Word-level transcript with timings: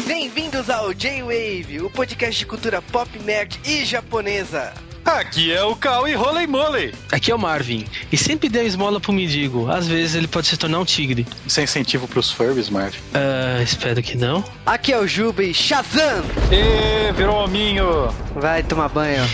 Bem-vindos 0.00 0.70
ao 0.70 0.92
J-Wave, 0.94 1.82
o 1.82 1.90
podcast 1.90 2.38
de 2.38 2.46
cultura 2.46 2.80
pop, 2.80 3.18
nerd 3.18 3.60
e 3.64 3.84
japonesa. 3.84 4.72
Aqui 5.04 5.52
é 5.52 5.62
o 5.62 5.76
Cal 5.76 6.08
e 6.08 6.14
Roley 6.14 6.46
Moley. 6.46 6.94
Aqui 7.10 7.30
é 7.30 7.34
o 7.34 7.38
Marvin. 7.38 7.84
E 8.10 8.16
sempre 8.16 8.48
dê 8.48 8.64
esmola 8.64 8.98
pro 9.00 9.12
mendigo. 9.12 9.70
Às 9.70 9.86
vezes 9.86 10.14
ele 10.14 10.26
pode 10.28 10.46
se 10.46 10.56
tornar 10.56 10.78
um 10.78 10.84
tigre. 10.84 11.26
Isso 11.46 11.60
é 11.60 11.64
incentivo 11.64 12.08
pros 12.08 12.30
furries, 12.30 12.70
Marvin. 12.70 12.98
Ah, 13.12 13.60
espero 13.62 14.02
que 14.02 14.16
não. 14.16 14.42
Aqui 14.64 14.92
é 14.92 14.98
o 14.98 15.06
Juba 15.06 15.42
e 15.42 15.52
Shazam! 15.52 16.24
Ê, 16.50 17.12
virou 17.12 17.44
hominho. 17.44 18.08
Vai 18.36 18.62
tomar 18.62 18.88
banho. 18.88 19.24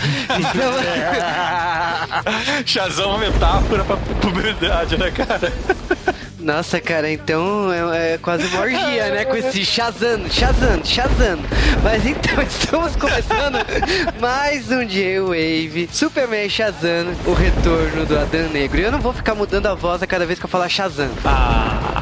Shazam 2.65 3.05
é 3.05 3.07
uma 3.07 3.17
metáfora 3.19 3.85
pra 3.85 3.97
puberdade, 3.97 4.97
né, 4.97 5.11
cara? 5.11 5.53
Nossa, 6.39 6.79
cara, 6.79 7.11
então 7.11 7.71
é, 7.71 8.13
é 8.13 8.17
quase 8.17 8.47
uma 8.47 8.61
orgia, 8.61 9.09
né? 9.09 9.25
Com 9.25 9.35
esse 9.35 9.65
Shazam, 9.65 10.29
Shazam, 10.29 10.83
Shazam. 10.85 11.39
Mas 11.83 12.05
então, 12.05 12.41
estamos 12.41 12.95
começando 12.95 13.57
mais 14.21 14.71
um 14.71 14.85
J-Wave 14.85 15.89
Superman 15.91 16.47
Shazam, 16.47 17.07
o 17.25 17.33
retorno 17.33 18.05
do 18.05 18.17
Adão 18.17 18.49
Negro. 18.49 18.79
E 18.79 18.83
eu 18.83 18.91
não 18.91 19.01
vou 19.01 19.11
ficar 19.11 19.35
mudando 19.35 19.65
a 19.65 19.75
voz 19.75 20.01
a 20.01 20.07
cada 20.07 20.25
vez 20.25 20.39
que 20.39 20.45
eu 20.45 20.49
falar 20.49 20.69
Shazam. 20.69 21.09
Ah. 21.25 22.01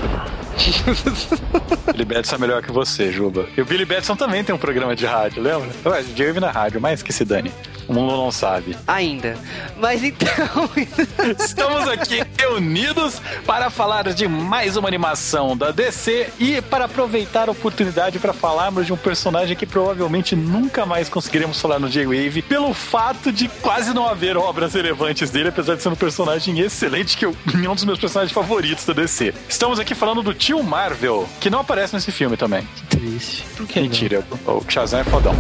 Billy 1.91 2.05
Batson 2.05 2.35
é 2.35 2.39
melhor 2.39 2.61
que 2.61 2.71
você, 2.71 3.11
Juba. 3.11 3.47
E 3.57 3.61
o 3.61 3.65
Billy 3.65 3.85
Batson 3.85 4.15
também 4.15 4.43
tem 4.43 4.53
um 4.53 4.57
programa 4.57 4.95
de 4.95 5.05
rádio, 5.05 5.41
lembra? 5.41 5.69
Ué, 5.85 6.03
J-Wave 6.03 6.39
na 6.39 6.51
rádio, 6.51 6.79
mas 6.79 7.01
que 7.01 7.11
se 7.11 7.25
dane. 7.25 7.51
O 7.87 7.93
mundo 7.93 8.17
não 8.17 8.31
sabe. 8.31 8.75
Ainda. 8.85 9.37
Mas 9.77 10.03
então. 10.03 10.27
Estamos 11.39 11.87
aqui 11.87 12.21
reunidos 12.37 13.21
para 13.45 13.69
falar 13.69 14.11
de 14.13 14.27
mais 14.27 14.75
uma 14.75 14.87
animação 14.87 15.55
da 15.55 15.71
DC 15.71 16.29
e 16.39 16.61
para 16.61 16.85
aproveitar 16.85 17.47
a 17.47 17.51
oportunidade 17.51 18.19
para 18.19 18.33
falarmos 18.33 18.85
de 18.85 18.93
um 18.93 18.97
personagem 18.97 19.55
que 19.55 19.65
provavelmente 19.65 20.35
nunca 20.35 20.85
mais 20.85 21.07
conseguiremos 21.07 21.61
falar 21.61 21.79
no 21.79 21.89
J-Wave 21.89 22.41
pelo 22.41 22.73
fato 22.73 23.31
de 23.31 23.47
quase 23.61 23.93
não 23.93 24.07
haver 24.07 24.37
obras 24.37 24.73
relevantes 24.73 25.29
dele, 25.29 25.49
apesar 25.49 25.75
de 25.75 25.81
ser 25.81 25.89
um 25.89 25.95
personagem 25.95 26.59
excelente, 26.59 27.17
que 27.17 27.25
é 27.25 27.27
um 27.69 27.75
dos 27.75 27.85
meus 27.85 27.99
personagens 27.99 28.33
favoritos 28.33 28.85
da 28.85 28.93
DC. 28.93 29.33
Estamos 29.47 29.79
aqui 29.79 29.95
falando 29.95 30.21
do 30.21 30.33
tio 30.33 30.61
Marvel, 30.61 31.27
que 31.39 31.49
não 31.49 31.59
aparece 31.59 31.93
nesse 31.93 32.11
filme 32.11 32.35
também. 32.35 32.67
Que 32.75 32.97
triste. 32.97 33.45
Por 33.55 33.65
que 33.65 33.79
Mentira, 33.79 34.23
o 34.45 34.63
Shazam 34.67 34.99
é 34.99 35.03
fodão. 35.03 35.35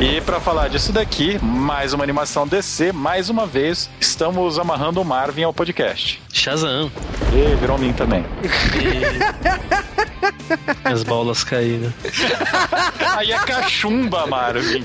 E 0.00 0.20
para 0.20 0.40
falar 0.40 0.68
disso 0.68 0.92
daqui, 0.92 1.38
mais 1.42 1.87
uma 1.92 2.04
animação 2.04 2.46
DC, 2.46 2.92
mais 2.92 3.28
uma 3.30 3.46
vez, 3.46 3.88
estamos 4.00 4.58
amarrando 4.58 5.00
o 5.00 5.04
Marvin 5.04 5.42
ao 5.42 5.52
podcast. 5.52 6.20
Shazam. 6.32 6.90
E 7.32 7.54
virou 7.56 7.78
mim 7.78 7.92
também. 7.92 8.24
As 10.84 11.02
bolas 11.02 11.44
caíram. 11.44 11.92
Aí 13.16 13.32
é 13.32 13.38
cachumba, 13.38 14.26
Marvin. 14.26 14.82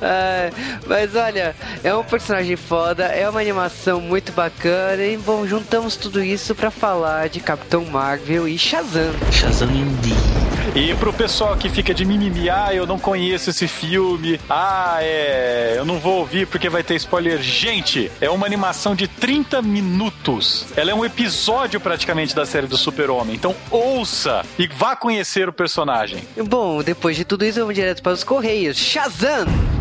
Ah, 0.00 0.50
mas 0.86 1.14
olha, 1.14 1.54
é 1.82 1.94
um 1.94 2.04
personagem 2.04 2.56
foda, 2.56 3.04
é 3.04 3.28
uma 3.28 3.40
animação 3.40 4.00
muito 4.00 4.32
bacana 4.32 5.02
e 5.02 5.16
bom, 5.16 5.46
juntamos 5.46 5.96
tudo 5.96 6.22
isso 6.22 6.54
pra 6.54 6.70
falar 6.70 7.28
de 7.28 7.40
Capitão 7.40 7.84
Marvel 7.86 8.46
e 8.48 8.58
Shazam. 8.58 9.12
Shazam 9.32 9.70
Indy. 9.70 10.14
E 10.74 10.94
pro 10.94 11.12
pessoal 11.12 11.56
que 11.56 11.68
fica 11.68 11.94
de 11.94 12.04
mimimi, 12.04 12.48
ah, 12.50 12.72
eu 12.72 12.86
não 12.86 12.98
conheço 12.98 13.50
esse 13.50 13.66
filme, 13.66 14.38
ah, 14.48 14.98
é, 15.00 15.74
eu 15.76 15.84
não 15.84 15.98
vou 15.98 16.18
ouvir 16.18 16.46
porque 16.46 16.68
vai 16.68 16.82
ter 16.82 16.94
spoiler. 16.96 17.40
Gente, 17.40 18.10
é 18.20 18.30
uma 18.30 18.46
animação 18.46 18.94
de 18.94 19.08
30 19.08 19.62
minutos. 19.62 20.66
Ela 20.76 20.90
é 20.90 20.94
um 20.94 21.04
episódio 21.04 21.80
praticamente 21.80 22.34
da 22.34 22.46
série 22.46 22.66
do 22.66 22.76
Super-Homem. 22.76 23.34
Então 23.34 23.54
ouça 23.70 24.44
e 24.58 24.66
vá 24.66 24.94
conhecer 24.94 25.48
o 25.48 25.52
personagem. 25.52 26.22
Bom, 26.36 26.82
depois 26.82 27.16
de 27.16 27.24
tudo 27.24 27.44
isso, 27.44 27.60
vamos 27.60 27.74
direto 27.74 28.02
para 28.02 28.12
os 28.12 28.22
Correios. 28.22 28.76
Shazam! 28.76 29.77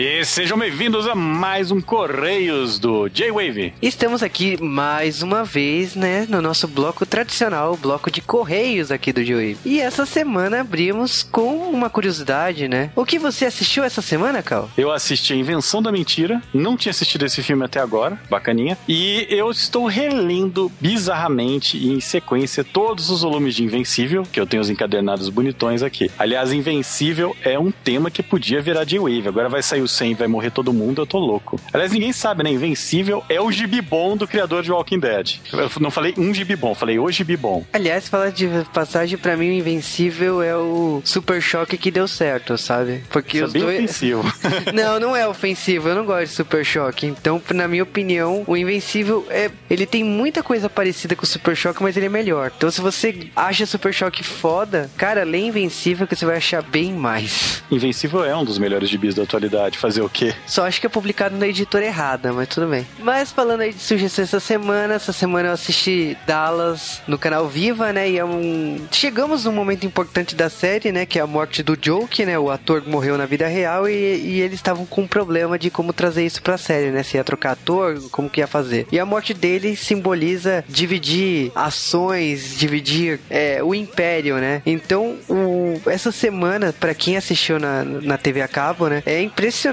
E 0.00 0.24
sejam 0.24 0.56
bem-vindos 0.56 1.08
a 1.08 1.14
mais 1.16 1.72
um 1.72 1.80
Correios 1.80 2.78
do 2.78 3.08
J-Wave. 3.08 3.74
Estamos 3.82 4.22
aqui 4.22 4.56
mais 4.62 5.24
uma 5.24 5.42
vez, 5.42 5.96
né, 5.96 6.24
no 6.28 6.40
nosso 6.40 6.68
bloco 6.68 7.04
tradicional, 7.04 7.72
o 7.72 7.76
bloco 7.76 8.08
de 8.08 8.20
Correios 8.20 8.92
aqui 8.92 9.12
do 9.12 9.24
Joey. 9.24 9.56
E 9.64 9.80
essa 9.80 10.06
semana 10.06 10.60
abrimos 10.60 11.24
com 11.24 11.68
uma 11.68 11.90
curiosidade, 11.90 12.68
né? 12.68 12.92
O 12.94 13.04
que 13.04 13.18
você 13.18 13.44
assistiu 13.44 13.82
essa 13.82 14.00
semana, 14.00 14.40
Cal? 14.40 14.70
Eu 14.78 14.92
assisti 14.92 15.32
a 15.32 15.36
Invenção 15.36 15.82
da 15.82 15.90
Mentira, 15.90 16.40
não 16.54 16.76
tinha 16.76 16.90
assistido 16.90 17.26
esse 17.26 17.42
filme 17.42 17.64
até 17.64 17.80
agora, 17.80 18.16
bacaninha. 18.30 18.78
E 18.86 19.26
eu 19.28 19.50
estou 19.50 19.86
relendo 19.86 20.70
bizarramente 20.80 21.76
e 21.76 21.90
em 21.90 21.98
sequência 21.98 22.62
todos 22.62 23.10
os 23.10 23.22
volumes 23.22 23.56
de 23.56 23.64
Invencível, 23.64 24.22
que 24.32 24.38
eu 24.38 24.46
tenho 24.46 24.60
os 24.60 24.70
encadernados 24.70 25.28
bonitões 25.28 25.82
aqui. 25.82 26.08
Aliás, 26.16 26.52
Invencível 26.52 27.34
é 27.42 27.58
um 27.58 27.72
tema 27.72 28.12
que 28.12 28.22
podia 28.22 28.62
virar 28.62 28.84
J-Wave. 28.84 29.26
Agora 29.26 29.48
vai 29.48 29.60
sair 29.60 29.80
o 29.80 29.87
100 29.88 30.14
vai 30.14 30.28
morrer 30.28 30.50
todo 30.50 30.72
mundo, 30.72 31.02
eu 31.02 31.06
tô 31.06 31.18
louco. 31.18 31.58
Aliás, 31.72 31.92
ninguém 31.92 32.12
sabe, 32.12 32.42
né? 32.42 32.50
Invencível 32.50 33.24
é 33.28 33.40
o 33.40 33.50
gibi 33.50 33.80
bom 33.80 34.16
do 34.16 34.26
criador 34.26 34.62
de 34.62 34.70
Walking 34.70 34.98
Dead. 35.00 35.36
Eu 35.52 35.70
não 35.80 35.90
falei 35.90 36.14
um 36.16 36.32
gibi 36.32 36.54
bom, 36.56 36.74
falei 36.74 36.98
o 36.98 37.10
gibi 37.10 37.36
bom. 37.36 37.64
Aliás, 37.72 38.08
falar 38.08 38.30
de 38.30 38.48
passagem, 38.72 39.16
pra 39.18 39.36
mim, 39.36 39.48
o 39.50 39.52
Invencível 39.52 40.42
é 40.42 40.56
o 40.56 41.00
Super 41.04 41.40
Choque 41.40 41.76
que 41.76 41.90
deu 41.90 42.06
certo, 42.08 42.56
sabe? 42.58 43.02
Porque 43.10 43.38
Isso 43.38 43.46
os 43.46 43.50
é 43.54 43.58
bem 43.58 43.62
dois. 43.62 43.78
ofensivo. 43.78 44.32
não, 44.74 45.00
não 45.00 45.16
é 45.16 45.26
ofensivo. 45.26 45.88
Eu 45.88 45.94
não 45.94 46.04
gosto 46.04 46.26
de 46.26 46.34
Super 46.34 46.64
Choque. 46.64 47.06
Então, 47.06 47.40
na 47.54 47.66
minha 47.68 47.82
opinião, 47.82 48.44
o 48.46 48.56
Invencível 48.56 49.26
é. 49.30 49.50
Ele 49.70 49.86
tem 49.86 50.04
muita 50.04 50.42
coisa 50.42 50.68
parecida 50.68 51.14
com 51.16 51.24
o 51.24 51.26
Super 51.26 51.56
Choque, 51.56 51.82
mas 51.82 51.96
ele 51.96 52.06
é 52.06 52.10
melhor. 52.10 52.52
Então, 52.56 52.70
se 52.70 52.80
você 52.80 53.28
acha 53.34 53.64
Super 53.66 53.92
Choque 53.92 54.22
foda, 54.22 54.90
cara, 54.96 55.24
lê 55.24 55.38
Invencível 55.38 56.06
que 56.06 56.14
você 56.16 56.26
vai 56.26 56.36
achar 56.36 56.62
bem 56.62 56.92
mais. 56.92 57.62
Invencível 57.70 58.24
é 58.24 58.36
um 58.36 58.44
dos 58.44 58.58
melhores 58.58 58.88
gibis 58.88 59.14
da 59.14 59.22
atualidade. 59.22 59.77
Fazer 59.78 60.02
o 60.02 60.08
quê? 60.08 60.34
Só 60.44 60.66
acho 60.66 60.80
que 60.80 60.86
é 60.86 60.90
publicado 60.90 61.36
na 61.36 61.46
editora 61.46 61.84
errada, 61.84 62.32
mas 62.32 62.48
tudo 62.48 62.66
bem. 62.66 62.84
Mas 62.98 63.30
falando 63.30 63.60
aí 63.60 63.72
de 63.72 63.78
sugestão 63.78 64.24
essa 64.24 64.40
semana, 64.40 64.94
essa 64.94 65.12
semana 65.12 65.50
eu 65.50 65.52
assisti 65.52 66.18
Dallas 66.26 67.00
no 67.06 67.16
canal 67.16 67.46
Viva, 67.46 67.92
né? 67.92 68.10
E 68.10 68.18
é 68.18 68.24
um. 68.24 68.84
Chegamos 68.90 69.44
num 69.44 69.52
momento 69.52 69.86
importante 69.86 70.34
da 70.34 70.50
série, 70.50 70.90
né? 70.90 71.06
Que 71.06 71.20
é 71.20 71.22
a 71.22 71.26
morte 71.28 71.62
do 71.62 71.78
Joke, 71.80 72.26
né? 72.26 72.36
O 72.36 72.50
ator 72.50 72.82
morreu 72.86 73.16
na 73.16 73.24
vida 73.24 73.46
real 73.46 73.88
e, 73.88 73.92
e 73.92 74.40
eles 74.40 74.56
estavam 74.56 74.84
com 74.84 75.02
um 75.02 75.06
problema 75.06 75.56
de 75.56 75.70
como 75.70 75.92
trazer 75.92 76.26
isso 76.26 76.42
pra 76.42 76.58
série, 76.58 76.90
né? 76.90 77.04
Se 77.04 77.16
ia 77.16 77.22
trocar 77.22 77.52
ator, 77.52 78.02
como 78.10 78.28
que 78.28 78.40
ia 78.40 78.48
fazer. 78.48 78.88
E 78.90 78.98
a 78.98 79.06
morte 79.06 79.32
dele 79.32 79.76
simboliza 79.76 80.64
dividir 80.68 81.52
ações, 81.54 82.58
dividir 82.58 83.20
é, 83.30 83.62
o 83.62 83.72
império, 83.72 84.38
né? 84.38 84.60
Então, 84.66 85.16
o... 85.28 85.80
essa 85.86 86.10
semana, 86.10 86.72
para 86.72 86.94
quem 86.94 87.16
assistiu 87.16 87.60
na, 87.60 87.84
na 87.84 88.18
TV 88.18 88.42
a 88.42 88.48
cabo, 88.48 88.88
né? 88.88 89.04
É 89.06 89.22
impressionante 89.22 89.67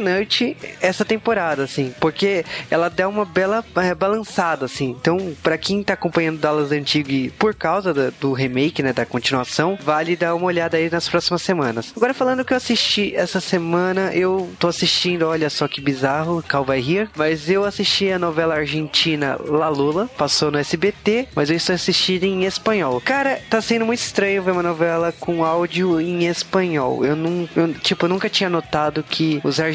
essa 0.82 1.06
temporada, 1.06 1.64
assim, 1.64 1.94
porque 2.00 2.44
ela 2.70 2.90
dá 2.90 3.08
uma 3.08 3.26
bela 3.26 3.64
é, 3.78 3.94
balançada, 3.94 4.66
assim. 4.66 4.96
Então, 5.00 5.34
para 5.44 5.58
quem 5.58 5.84
tá 5.84 5.94
acompanhando 5.94 6.40
Dallas 6.40 6.72
antigo 6.72 7.12
e 7.12 7.30
por 7.32 7.54
causa 7.56 7.94
da- 7.94 8.12
do 8.20 8.34
remake, 8.34 8.82
né, 8.84 8.94
da 8.94 9.06
continuação, 9.06 9.78
vale 9.82 10.16
dar 10.16 10.36
uma 10.36 10.46
olhada 10.46 10.78
aí 10.78 10.90
nas 10.90 11.08
próximas 11.10 11.42
semanas. 11.42 11.94
Agora, 11.96 12.14
falando 12.14 12.44
que 12.46 12.54
eu 12.54 12.58
assisti 12.58 13.16
essa 13.16 13.40
semana, 13.40 14.12
eu 14.14 14.50
tô 14.60 14.68
assistindo, 14.68 15.24
olha 15.28 15.50
só 15.50 15.68
que 15.68 15.82
bizarro, 15.82 16.44
Cal 16.48 16.64
vai 16.64 16.80
rir, 16.80 17.10
mas 17.16 17.50
eu 17.50 17.64
assisti 17.64 18.12
a 18.12 18.20
novela 18.20 18.56
argentina 18.56 19.38
La 19.46 19.70
Lula, 19.70 20.10
passou 20.18 20.52
no 20.52 20.58
SBT, 20.58 21.28
mas 21.36 21.50
eu 21.50 21.56
estou 21.56 21.74
assistindo 21.76 22.24
em 22.24 22.46
espanhol. 22.46 23.02
Cara, 23.04 23.40
tá 23.50 23.62
sendo 23.62 23.86
muito 23.86 24.00
estranho 24.00 24.44
ver 24.44 24.52
uma 24.52 24.64
novela 24.64 25.12
com 25.20 25.44
áudio 25.44 26.00
em 26.02 26.26
espanhol. 26.28 27.04
Eu 27.06 27.16
não, 27.16 27.48
eu, 27.56 27.74
tipo, 27.74 28.08
nunca 28.08 28.30
tinha 28.30 28.50
notado 28.50 29.04
que 29.04 29.40
os 29.44 29.60
argentinos 29.60 29.75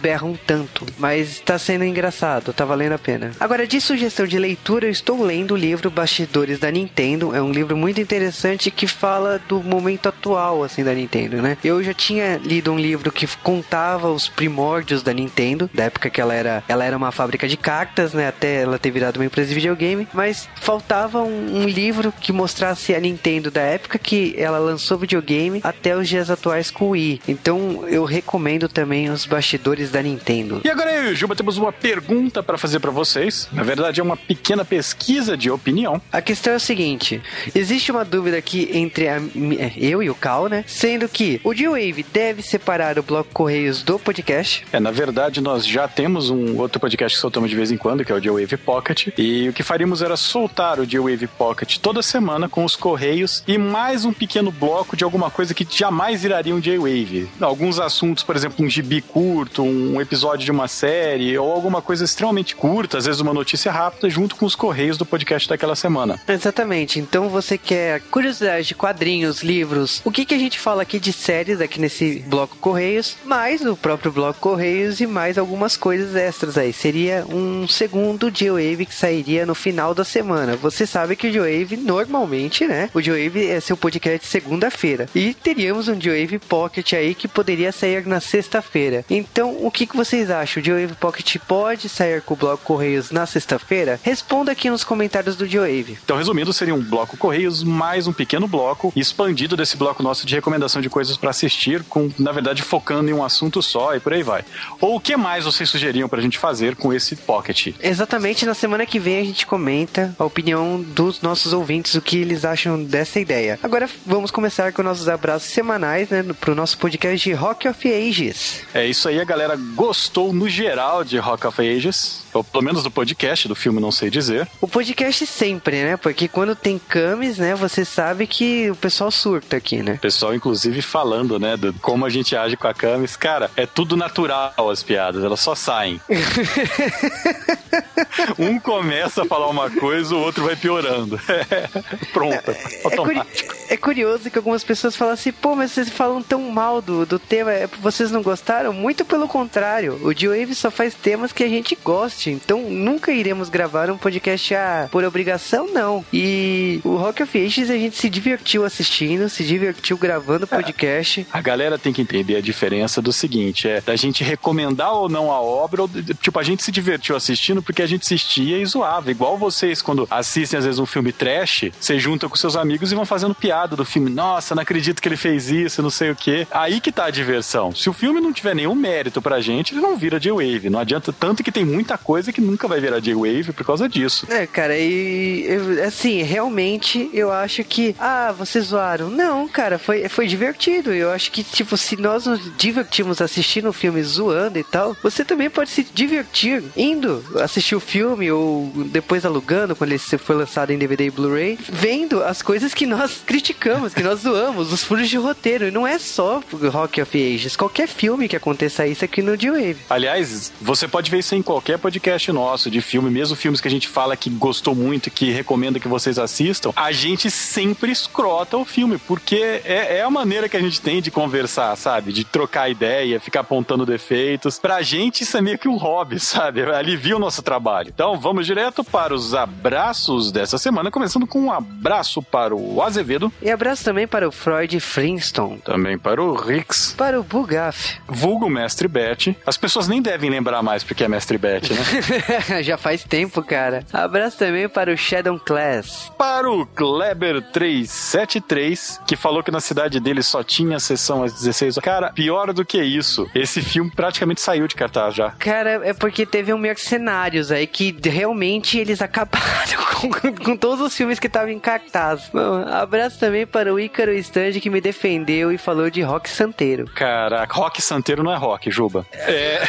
berram 0.00 0.38
tanto, 0.46 0.86
mas 0.98 1.40
tá 1.40 1.58
sendo 1.58 1.84
engraçado, 1.84 2.52
tá 2.52 2.64
valendo 2.64 2.92
a 2.92 2.98
pena. 2.98 3.32
Agora, 3.38 3.66
de 3.66 3.80
sugestão 3.80 4.26
de 4.26 4.38
leitura, 4.38 4.86
eu 4.86 4.90
estou 4.90 5.22
lendo 5.22 5.52
o 5.52 5.56
livro 5.56 5.90
Bastidores 5.90 6.58
da 6.58 6.70
Nintendo. 6.70 7.34
É 7.34 7.42
um 7.42 7.52
livro 7.52 7.76
muito 7.76 8.00
interessante 8.00 8.70
que 8.70 8.86
fala 8.86 9.40
do 9.48 9.62
momento 9.62 10.08
atual, 10.08 10.62
assim, 10.62 10.84
da 10.84 10.92
Nintendo, 10.92 11.40
né? 11.42 11.56
Eu 11.62 11.82
já 11.82 11.94
tinha 11.94 12.36
lido 12.36 12.72
um 12.72 12.78
livro 12.78 13.12
que 13.12 13.26
contava 13.42 14.10
os 14.10 14.28
primórdios 14.28 15.02
da 15.02 15.12
Nintendo, 15.12 15.70
da 15.72 15.84
época 15.84 16.10
que 16.10 16.20
ela 16.20 16.34
era, 16.34 16.62
ela 16.68 16.84
era 16.84 16.96
uma 16.96 17.12
fábrica 17.12 17.48
de 17.48 17.56
cartas, 17.56 18.12
né? 18.12 18.28
Até 18.28 18.62
ela 18.62 18.78
ter 18.78 18.90
virado 18.90 19.16
uma 19.16 19.26
empresa 19.26 19.48
de 19.48 19.54
videogame, 19.54 20.08
mas 20.12 20.48
faltava 20.56 21.22
um, 21.22 21.62
um 21.62 21.64
livro 21.64 22.12
que 22.20 22.32
mostrasse 22.32 22.94
a 22.94 23.00
Nintendo 23.00 23.50
da 23.50 23.62
época 23.62 23.98
que 23.98 24.34
ela 24.36 24.58
lançou 24.58 24.98
videogame 24.98 25.60
até 25.62 25.96
os 25.96 26.08
dias 26.08 26.30
atuais 26.30 26.70
com 26.70 26.86
o 26.86 26.90
Wii. 26.90 27.22
Então 27.28 27.84
eu 27.88 28.04
recomendo 28.04 28.68
também 28.68 29.10
os 29.10 29.26
bastidores 29.30 29.90
da 29.90 30.02
Nintendo. 30.02 30.60
E 30.64 30.68
agora 30.68 30.92
eu 30.92 31.10
e 31.10 31.12
o 31.12 31.16
Juba 31.16 31.36
temos 31.36 31.56
uma 31.56 31.72
pergunta 31.72 32.42
para 32.42 32.58
fazer 32.58 32.80
para 32.80 32.90
vocês. 32.90 33.48
Na 33.52 33.62
verdade 33.62 34.00
é 34.00 34.02
uma 34.02 34.16
pequena 34.16 34.64
pesquisa 34.64 35.36
de 35.36 35.50
opinião. 35.50 36.02
A 36.12 36.20
questão 36.20 36.52
é 36.52 36.56
o 36.56 36.60
seguinte: 36.60 37.22
existe 37.54 37.92
uma 37.92 38.04
dúvida 38.04 38.36
aqui 38.36 38.68
entre 38.72 39.08
a, 39.08 39.16
é, 39.16 39.72
eu 39.76 40.02
e 40.02 40.10
o 40.10 40.14
Cal, 40.14 40.48
né? 40.48 40.64
Sendo 40.66 41.08
que 41.08 41.40
o 41.44 41.54
D-Wave 41.54 42.04
deve 42.12 42.42
separar 42.42 42.98
o 42.98 43.02
bloco 43.02 43.30
Correios 43.32 43.82
do 43.82 43.98
podcast. 43.98 44.64
É, 44.72 44.80
na 44.80 44.90
verdade 44.90 45.40
nós 45.40 45.64
já 45.64 45.86
temos 45.86 46.28
um 46.28 46.58
outro 46.58 46.80
podcast 46.80 47.16
que 47.16 47.20
soltamos 47.20 47.48
de 47.48 47.56
vez 47.56 47.70
em 47.70 47.76
quando, 47.76 48.04
que 48.04 48.10
é 48.10 48.14
o 48.14 48.20
D-Wave 48.20 48.56
Pocket. 48.56 49.08
E 49.16 49.48
o 49.48 49.52
que 49.52 49.62
faríamos 49.62 50.02
era 50.02 50.16
soltar 50.16 50.80
o 50.80 50.86
D-Wave 50.86 51.28
Pocket 51.28 51.78
toda 51.78 52.02
semana 52.02 52.48
com 52.48 52.64
os 52.64 52.74
Correios 52.74 53.44
e 53.46 53.56
mais 53.56 54.04
um 54.04 54.12
pequeno 54.12 54.50
bloco 54.50 54.96
de 54.96 55.04
alguma 55.04 55.30
coisa 55.30 55.54
que 55.54 55.66
jamais 55.70 56.22
viraria 56.22 56.54
um 56.54 56.60
J-Wave. 56.60 57.28
Alguns 57.40 57.78
assuntos, 57.78 58.24
por 58.24 58.34
exemplo, 58.34 58.64
um 58.64 58.68
gibi 58.68 59.00
curto, 59.20 59.62
um 59.62 60.00
episódio 60.00 60.46
de 60.46 60.50
uma 60.50 60.66
série 60.66 61.36
ou 61.36 61.52
alguma 61.52 61.82
coisa 61.82 62.02
extremamente 62.02 62.56
curta, 62.56 62.96
às 62.96 63.04
vezes 63.04 63.20
uma 63.20 63.34
notícia 63.34 63.70
rápida, 63.70 64.08
junto 64.08 64.34
com 64.34 64.46
os 64.46 64.54
Correios 64.54 64.96
do 64.96 65.04
podcast 65.04 65.46
daquela 65.46 65.76
semana. 65.76 66.18
Exatamente. 66.26 66.98
Então 66.98 67.28
você 67.28 67.58
quer 67.58 68.00
curiosidades 68.10 68.66
de 68.66 68.74
quadrinhos, 68.74 69.42
livros, 69.42 70.00
o 70.06 70.10
que, 70.10 70.24
que 70.24 70.32
a 70.32 70.38
gente 70.38 70.58
fala 70.58 70.80
aqui 70.80 70.98
de 70.98 71.12
séries 71.12 71.60
aqui 71.60 71.78
nesse 71.78 72.20
bloco 72.20 72.56
Correios, 72.56 73.14
mais 73.22 73.60
o 73.60 73.76
próprio 73.76 74.10
bloco 74.10 74.40
Correios 74.40 75.00
e 75.00 75.06
mais 75.06 75.36
algumas 75.36 75.76
coisas 75.76 76.16
extras 76.16 76.56
aí. 76.56 76.72
Seria 76.72 77.26
um 77.28 77.68
segundo 77.68 78.30
J-Wave 78.30 78.86
que 78.86 78.94
sairia 78.94 79.44
no 79.44 79.54
final 79.54 79.94
da 79.94 80.04
semana. 80.04 80.56
Você 80.56 80.86
sabe 80.86 81.14
que 81.14 81.26
o 81.26 81.30
J-Wave 81.30 81.76
normalmente, 81.76 82.66
né? 82.66 82.88
O 82.94 83.02
J-Wave 83.02 83.48
é 83.50 83.60
seu 83.60 83.76
podcast 83.76 84.26
segunda-feira. 84.26 85.10
E 85.14 85.34
teríamos 85.34 85.88
um 85.88 85.94
J-Wave 85.94 86.38
Pocket 86.38 86.94
aí 86.94 87.14
que 87.14 87.28
poderia 87.28 87.70
sair 87.70 88.06
na 88.06 88.18
sexta-feira. 88.18 89.04
Então, 89.10 89.56
o 89.60 89.70
que, 89.70 89.86
que 89.86 89.96
vocês 89.96 90.30
acham? 90.30 90.60
O 90.60 90.64
J-Wave 90.64 90.94
Pocket 90.94 91.36
pode 91.46 91.88
sair 91.88 92.22
com 92.22 92.34
o 92.34 92.36
bloco 92.36 92.64
Correios 92.64 93.10
na 93.10 93.26
sexta-feira? 93.26 93.98
Responda 94.02 94.52
aqui 94.52 94.70
nos 94.70 94.84
comentários 94.84 95.34
do 95.34 95.48
J-Wave. 95.48 95.98
Então, 96.04 96.16
resumindo, 96.16 96.52
seria 96.52 96.74
um 96.74 96.80
bloco 96.82 97.16
Correios 97.16 97.64
mais 97.64 98.06
um 98.06 98.12
pequeno 98.12 98.46
bloco 98.46 98.92
expandido 98.94 99.56
desse 99.56 99.76
bloco 99.76 100.02
nosso 100.02 100.24
de 100.24 100.34
recomendação 100.34 100.80
de 100.80 100.88
coisas 100.88 101.16
para 101.16 101.30
assistir, 101.30 101.82
com, 101.84 102.10
na 102.18 102.30
verdade, 102.30 102.62
focando 102.62 103.10
em 103.10 103.12
um 103.12 103.24
assunto 103.24 103.60
só 103.60 103.94
e 103.96 104.00
por 104.00 104.12
aí 104.12 104.22
vai. 104.22 104.44
Ou 104.80 104.96
o 104.96 105.00
que 105.00 105.16
mais 105.16 105.44
vocês 105.44 105.68
sugeriam 105.68 106.08
pra 106.08 106.20
gente 106.20 106.38
fazer 106.38 106.76
com 106.76 106.92
esse 106.92 107.16
Pocket? 107.16 107.74
Exatamente, 107.80 108.46
na 108.46 108.54
semana 108.54 108.86
que 108.86 108.98
vem 108.98 109.20
a 109.20 109.24
gente 109.24 109.46
comenta 109.46 110.14
a 110.18 110.24
opinião 110.24 110.80
dos 110.80 111.20
nossos 111.20 111.52
ouvintes, 111.52 111.94
o 111.94 112.00
que 112.00 112.18
eles 112.18 112.44
acham 112.44 112.82
dessa 112.82 113.18
ideia. 113.18 113.58
Agora 113.62 113.88
vamos 114.06 114.30
começar 114.30 114.72
com 114.72 114.82
nossos 114.82 115.08
abraços 115.08 115.50
semanais, 115.50 116.08
né, 116.08 116.24
pro 116.40 116.54
nosso 116.54 116.78
podcast 116.78 117.28
de 117.28 117.34
Rock 117.34 117.68
of 117.68 117.92
Ages. 117.92 118.62
É 118.72 118.86
isso 118.86 118.99
aí, 119.08 119.20
a 119.20 119.24
galera 119.24 119.56
gostou 119.74 120.32
no 120.32 120.48
geral 120.48 121.04
de 121.04 121.18
Rock 121.18 121.46
of 121.46 121.60
Ages, 121.60 122.22
ou 122.32 122.42
pelo 122.44 122.64
menos 122.64 122.82
do 122.82 122.90
podcast, 122.90 123.48
do 123.48 123.54
filme 123.54 123.80
não 123.80 123.90
sei 123.92 124.10
dizer. 124.10 124.48
O 124.60 124.68
podcast 124.68 125.26
sempre, 125.26 125.82
né? 125.82 125.96
Porque 125.96 126.28
quando 126.28 126.54
tem 126.54 126.78
camis, 126.78 127.38
né, 127.38 127.54
você 127.54 127.84
sabe 127.84 128.26
que 128.26 128.70
o 128.70 128.76
pessoal 128.76 129.10
surta 129.10 129.56
aqui, 129.56 129.82
né? 129.82 129.94
O 129.94 129.98
pessoal, 129.98 130.34
inclusive, 130.34 130.80
falando, 130.82 131.38
né, 131.38 131.56
do 131.56 131.72
como 131.74 132.04
a 132.06 132.10
gente 132.10 132.36
age 132.36 132.56
com 132.56 132.68
a 132.68 132.74
camis. 132.74 133.16
Cara, 133.16 133.50
é 133.56 133.66
tudo 133.66 133.96
natural 133.96 134.52
as 134.70 134.82
piadas, 134.82 135.24
elas 135.24 135.40
só 135.40 135.54
saem. 135.54 136.00
um 138.38 138.58
começa 138.58 139.22
a 139.22 139.26
falar 139.26 139.48
uma 139.48 139.70
coisa, 139.70 140.14
o 140.14 140.20
outro 140.20 140.44
vai 140.44 140.56
piorando. 140.56 141.18
Pronto, 142.12 142.50
É, 142.50 142.80
automático. 142.84 143.54
curi- 143.54 143.58
é 143.58 143.59
curioso 143.76 144.30
que 144.30 144.38
algumas 144.38 144.64
pessoas 144.64 144.96
falam 144.96 145.14
assim, 145.14 145.32
pô, 145.32 145.54
mas 145.54 145.72
vocês 145.72 145.88
falam 145.88 146.22
tão 146.22 146.40
mal 146.50 146.82
do, 146.82 147.06
do 147.06 147.18
tema, 147.18 147.52
é, 147.52 147.68
vocês 147.80 148.10
não 148.10 148.22
gostaram? 148.22 148.72
Muito 148.72 149.04
pelo 149.04 149.28
contrário, 149.28 150.00
o 150.02 150.12
G-Wave 150.12 150.54
só 150.54 150.70
faz 150.70 150.94
temas 150.94 151.32
que 151.32 151.44
a 151.44 151.48
gente 151.48 151.78
goste, 151.82 152.30
então 152.30 152.62
nunca 152.68 153.12
iremos 153.12 153.48
gravar 153.48 153.90
um 153.90 153.96
podcast 153.96 154.54
ah, 154.54 154.88
por 154.90 155.04
obrigação, 155.04 155.68
não. 155.72 156.04
E 156.12 156.80
o 156.84 156.96
Rock 156.96 157.22
of 157.22 157.38
Ages 157.38 157.70
a 157.70 157.76
gente 157.76 157.96
se 157.96 158.10
divertiu 158.10 158.64
assistindo, 158.64 159.28
se 159.28 159.44
divertiu 159.44 159.96
gravando 159.96 160.44
o 160.44 160.48
podcast. 160.48 161.26
A 161.32 161.40
galera 161.40 161.78
tem 161.78 161.92
que 161.92 162.02
entender 162.02 162.36
a 162.36 162.40
diferença 162.40 163.00
do 163.00 163.12
seguinte, 163.12 163.68
é 163.68 163.80
da 163.80 163.94
gente 163.96 164.24
recomendar 164.24 164.92
ou 164.92 165.08
não 165.08 165.30
a 165.30 165.40
obra, 165.40 165.82
ou, 165.82 165.90
tipo, 166.20 166.38
a 166.38 166.42
gente 166.42 166.62
se 166.62 166.72
divertiu 166.72 167.14
assistindo 167.14 167.62
porque 167.62 167.82
a 167.82 167.86
gente 167.86 168.02
assistia 168.02 168.58
e 168.58 168.66
zoava. 168.66 169.10
Igual 169.10 169.38
vocês, 169.38 169.80
quando 169.80 170.08
assistem 170.10 170.58
às 170.58 170.64
vezes 170.64 170.80
um 170.80 170.86
filme 170.86 171.12
trash, 171.12 171.70
você 171.78 171.98
junta 171.98 172.28
com 172.28 172.36
seus 172.36 172.56
amigos 172.56 172.90
e 172.90 172.94
vão 172.94 173.04
fazendo 173.04 173.34
piada 173.34 173.59
do 173.66 173.84
filme. 173.84 174.10
Nossa, 174.10 174.54
não 174.54 174.62
acredito 174.62 175.00
que 175.00 175.08
ele 175.08 175.16
fez 175.16 175.50
isso, 175.50 175.82
não 175.82 175.90
sei 175.90 176.10
o 176.10 176.16
quê. 176.16 176.46
Aí 176.50 176.80
que 176.80 176.92
tá 176.92 177.06
a 177.06 177.10
diversão. 177.10 177.74
Se 177.74 177.88
o 177.88 177.92
filme 177.92 178.20
não 178.20 178.32
tiver 178.32 178.54
nenhum 178.54 178.74
mérito 178.74 179.22
pra 179.22 179.40
gente, 179.40 179.74
ele 179.74 179.80
não 179.80 179.96
vira 179.96 180.20
J-Wave. 180.20 180.70
Não 180.70 180.78
adianta 180.78 181.12
tanto 181.12 181.42
que 181.42 181.52
tem 181.52 181.64
muita 181.64 181.96
coisa 181.96 182.32
que 182.32 182.40
nunca 182.40 182.68
vai 182.68 182.80
virar 182.80 183.00
J-Wave 183.00 183.52
por 183.52 183.64
causa 183.64 183.88
disso. 183.88 184.26
É, 184.30 184.46
cara, 184.46 184.76
e 184.76 185.46
assim, 185.86 186.22
realmente 186.22 187.10
eu 187.12 187.32
acho 187.32 187.64
que, 187.64 187.94
ah, 187.98 188.32
vocês 188.36 188.66
zoaram. 188.66 189.10
Não, 189.10 189.48
cara, 189.48 189.78
foi, 189.78 190.08
foi 190.08 190.26
divertido. 190.26 190.92
Eu 190.92 191.10
acho 191.10 191.30
que, 191.30 191.42
tipo, 191.42 191.76
se 191.76 191.96
nós 191.96 192.26
nos 192.26 192.56
divertimos 192.56 193.20
assistindo 193.20 193.68
o 193.68 193.72
filme 193.72 194.02
zoando 194.02 194.58
e 194.58 194.64
tal, 194.64 194.96
você 195.02 195.24
também 195.24 195.50
pode 195.50 195.70
se 195.70 195.82
divertir 195.82 196.62
indo 196.76 197.22
assistir 197.42 197.74
o 197.74 197.80
filme 197.80 198.30
ou 198.30 198.70
depois 198.86 199.24
alugando 199.24 199.74
quando 199.76 199.92
ele 199.92 199.98
for 199.98 200.36
lançado 200.36 200.70
em 200.70 200.78
DVD 200.78 201.06
e 201.06 201.10
Blu-ray, 201.10 201.58
vendo 201.68 202.22
as 202.22 202.42
coisas 202.42 202.74
que 202.74 202.86
nós 202.86 203.22
criticamos, 203.26 203.49
que 203.54 204.02
nós 204.02 204.20
zoamos, 204.20 204.72
os 204.72 204.82
furos 204.82 205.08
de 205.08 205.16
roteiro. 205.16 205.68
E 205.68 205.70
não 205.70 205.86
é 205.86 205.98
só 205.98 206.42
Rock 206.72 207.00
of 207.00 207.34
Ages. 207.34 207.56
Qualquer 207.56 207.88
filme 207.88 208.28
que 208.28 208.36
aconteça 208.36 208.86
isso 208.86 209.04
aqui 209.04 209.22
no 209.22 209.36
D-Wave. 209.36 209.78
Aliás, 209.88 210.52
você 210.60 210.86
pode 210.88 211.10
ver 211.10 211.18
isso 211.18 211.34
em 211.34 211.42
qualquer 211.42 211.78
podcast 211.78 212.30
nosso 212.32 212.70
de 212.70 212.80
filme, 212.80 213.10
mesmo 213.10 213.36
filmes 213.36 213.60
que 213.60 213.68
a 213.68 213.70
gente 213.70 213.88
fala 213.88 214.16
que 214.16 214.30
gostou 214.30 214.74
muito, 214.74 215.10
que 215.10 215.30
recomenda 215.30 215.80
que 215.80 215.88
vocês 215.88 216.18
assistam, 216.18 216.72
a 216.76 216.92
gente 216.92 217.30
sempre 217.30 217.92
escrota 217.92 218.56
o 218.56 218.64
filme, 218.64 218.98
porque 218.98 219.60
é, 219.64 219.98
é 219.98 220.02
a 220.02 220.10
maneira 220.10 220.48
que 220.48 220.56
a 220.56 220.60
gente 220.60 220.80
tem 220.80 221.00
de 221.00 221.10
conversar, 221.10 221.74
sabe? 221.76 222.12
De 222.12 222.24
trocar 222.24 222.70
ideia, 222.70 223.20
ficar 223.20 223.40
apontando 223.40 223.86
defeitos. 223.86 224.58
Pra 224.58 224.82
gente 224.82 225.22
isso 225.22 225.36
é 225.36 225.40
meio 225.40 225.58
que 225.58 225.68
um 225.68 225.76
hobby, 225.76 226.18
sabe? 226.20 226.62
Alivia 226.62 227.16
o 227.16 227.20
nosso 227.20 227.42
trabalho. 227.42 227.90
Então 227.92 228.18
vamos 228.18 228.46
direto 228.46 228.84
para 228.84 229.14
os 229.14 229.34
abraços 229.34 230.30
dessa 230.32 230.58
semana, 230.58 230.90
começando 230.90 231.26
com 231.26 231.40
um 231.40 231.52
abraço 231.52 232.22
para 232.22 232.54
o 232.54 232.82
Azevedo, 232.82 233.32
E 233.42 233.50
abraço 233.50 233.84
também 233.84 234.06
para 234.06 234.28
o 234.28 234.32
Freud 234.32 234.78
Flintstone, 234.80 235.58
também 235.58 235.98
para 235.98 236.22
o 236.22 236.34
Rix, 236.34 236.94
para 236.96 237.18
o 237.18 237.22
Bugaf. 237.22 237.98
vulgo 238.08 238.48
Mestre 238.50 238.86
Bet. 238.88 239.36
As 239.46 239.56
pessoas 239.56 239.88
nem 239.88 240.02
devem 240.02 240.30
lembrar 240.30 240.62
mais 240.62 240.84
porque 240.84 241.04
é 241.04 241.08
Mestre 241.08 241.38
Bet, 241.38 241.72
né? 241.72 241.82
Já 242.62 242.76
faz 242.76 243.02
tempo, 243.04 243.42
cara. 243.42 243.84
Abraço 243.92 244.38
também 244.38 244.68
para 244.68 244.92
o 244.92 244.96
Shadow 244.96 245.38
Class. 245.38 246.10
para 246.18 246.50
o 246.50 246.66
Kleber 246.66 247.40
373, 247.52 249.00
que 249.06 249.16
falou 249.16 249.42
que 249.42 249.50
na 249.50 249.60
cidade 249.60 250.00
dele 250.00 250.22
só 250.22 250.42
tinha 250.42 250.78
sessão 250.78 251.22
às 251.22 251.32
16 251.32 251.76
horas. 251.78 251.84
Cara, 251.84 252.12
pior 252.12 252.52
do 252.52 252.64
que 252.64 252.82
isso, 252.82 253.28
esse 253.34 253.62
filme 253.62 253.90
praticamente 253.90 254.40
saiu 254.40 254.66
de 254.66 254.74
cartaz 254.74 255.14
já. 255.14 255.30
Cara, 255.32 255.80
é 255.84 255.94
porque 255.94 256.26
teve 256.26 256.52
um 256.52 256.58
mercenários 256.58 257.50
aí 257.50 257.66
que 257.66 257.96
realmente 258.04 258.78
eles 258.78 259.00
acabaram 259.02 259.84
com, 259.94 260.10
com 260.44 260.56
todos 260.56 260.84
os 260.84 260.94
filmes 260.96 261.18
que 261.18 261.26
estavam 261.26 261.50
em 261.50 261.58
cartaz. 261.58 262.28
Bom, 262.32 262.64
abraço 262.68 263.18
também 263.18 263.29
para 263.46 263.72
o 263.72 263.80
Ícaro 263.80 264.12
Stand 264.12 264.52
que 264.60 264.70
me 264.70 264.80
defendeu 264.80 265.50
e 265.52 265.58
falou 265.58 265.90
de 265.90 266.02
rock 266.02 266.28
santeiro. 266.28 266.84
Caraca, 266.94 267.54
rock 267.54 267.80
santeiro 267.80 268.22
não 268.22 268.32
é 268.32 268.36
rock, 268.36 268.70
Juba. 268.70 269.06
É. 269.12 269.62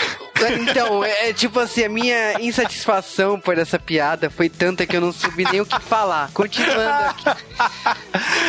Então, 0.60 1.04
é 1.04 1.22
é 1.22 1.34
tipo 1.34 1.60
assim, 1.60 1.84
a 1.84 1.90
minha 1.90 2.42
insatisfação 2.42 3.40
por 3.40 3.58
essa 3.58 3.78
piada 3.78 4.30
foi 4.30 4.50
tanta 4.50 4.86
que 4.88 4.98
eu 4.98 5.02
não 5.02 5.12
soube 5.12 5.46
nem 5.52 5.62
o 5.62 5.66
que 5.66 5.80
falar. 5.80 6.32
Continuando 6.34 6.82
aqui. 6.82 7.40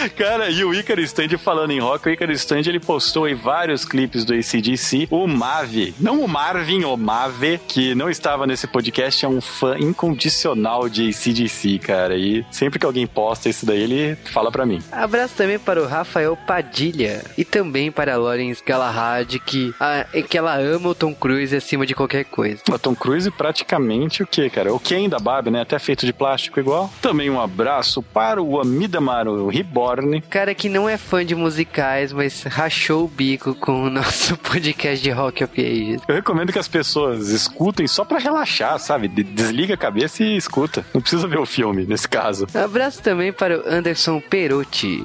Cara, 0.16 0.50
e 0.50 0.64
o 0.64 0.72
Icaro 0.72 1.00
Stand 1.02 1.36
falando 1.38 1.70
em 1.70 1.80
rock, 1.80 2.08
o 2.08 2.12
Icaro 2.12 2.32
Stand 2.32 2.62
ele 2.66 2.80
postou 2.80 3.26
aí 3.26 3.34
vários 3.34 3.84
clipes 3.84 4.24
do 4.24 4.32
ACDC. 4.32 5.08
O 5.10 5.26
Mave, 5.26 5.94
não 6.00 6.24
o 6.24 6.28
Marvin, 6.28 6.84
o 6.84 6.96
Mave, 6.96 7.60
que 7.68 7.94
não 7.94 8.08
estava 8.08 8.46
nesse 8.46 8.66
podcast, 8.66 9.24
é 9.24 9.28
um 9.28 9.40
fã 9.40 9.76
incondicional 9.78 10.88
de 10.88 11.10
ACDC, 11.10 11.78
cara. 11.78 12.16
E 12.16 12.44
sempre 12.50 12.78
que 12.78 12.86
alguém 12.86 13.06
posta 13.06 13.48
isso 13.48 13.66
daí, 13.66 13.82
ele 13.82 14.16
fala 14.32 14.50
pra 14.50 14.64
mim. 14.64 14.82
Abraço 14.92 15.34
também 15.36 15.58
para 15.58 15.82
o 15.82 15.86
Rafael 15.86 16.36
Padilha 16.36 17.24
e 17.36 17.44
também 17.44 17.90
para 17.90 18.14
a 18.14 18.16
Lawrence 18.16 18.62
Galahad, 18.64 19.38
que, 19.40 19.74
a, 19.80 20.04
que 20.28 20.38
ela 20.38 20.56
ama 20.56 20.90
o 20.90 20.94
Tom 20.94 21.14
Cruise 21.14 21.54
acima 21.54 21.82
cima 21.82 21.86
de 21.86 21.94
qualquer 21.94 22.24
coisa. 22.24 22.62
O 22.70 22.78
Tom 22.78 22.94
Cruise 22.94 23.30
praticamente 23.30 24.22
o 24.22 24.26
que, 24.26 24.48
cara? 24.50 24.72
O 24.72 24.78
Ken 24.78 25.08
da 25.08 25.18
Barbie, 25.18 25.50
né? 25.50 25.62
Até 25.62 25.78
feito 25.78 26.06
de 26.06 26.12
plástico 26.12 26.60
igual. 26.60 26.90
Também 27.00 27.30
um 27.30 27.40
abraço 27.40 28.02
para 28.02 28.42
o 28.42 28.60
Amidamaru 28.60 29.48
Reborn. 29.48 30.20
Cara 30.22 30.54
que 30.54 30.68
não 30.68 30.88
é 30.88 30.96
fã 30.96 31.24
de 31.24 31.34
musicais, 31.34 32.12
mas 32.12 32.42
rachou 32.44 33.04
o 33.04 33.08
bico 33.08 33.54
com 33.54 33.84
o 33.84 33.90
nosso 33.90 34.36
podcast 34.38 35.02
de 35.02 35.10
Rock 35.10 35.44
of 35.44 35.60
Ages. 35.60 36.02
Eu 36.06 36.14
recomendo 36.14 36.52
que 36.52 36.58
as 36.58 36.68
pessoas 36.68 37.28
escutem 37.28 37.86
só 37.86 38.04
para 38.04 38.18
relaxar, 38.18 38.78
sabe? 38.78 39.08
Desliga 39.08 39.74
a 39.74 39.78
cabeça 39.78 40.22
e 40.22 40.36
escuta. 40.36 40.84
Não 40.94 41.00
precisa 41.00 41.26
ver 41.26 41.38
o 41.38 41.46
filme, 41.46 41.84
nesse 41.86 42.08
caso. 42.08 42.46
Abraço 42.54 43.02
também 43.02 43.32
para 43.32 43.58
o 43.58 43.62
Anderson 43.66 44.20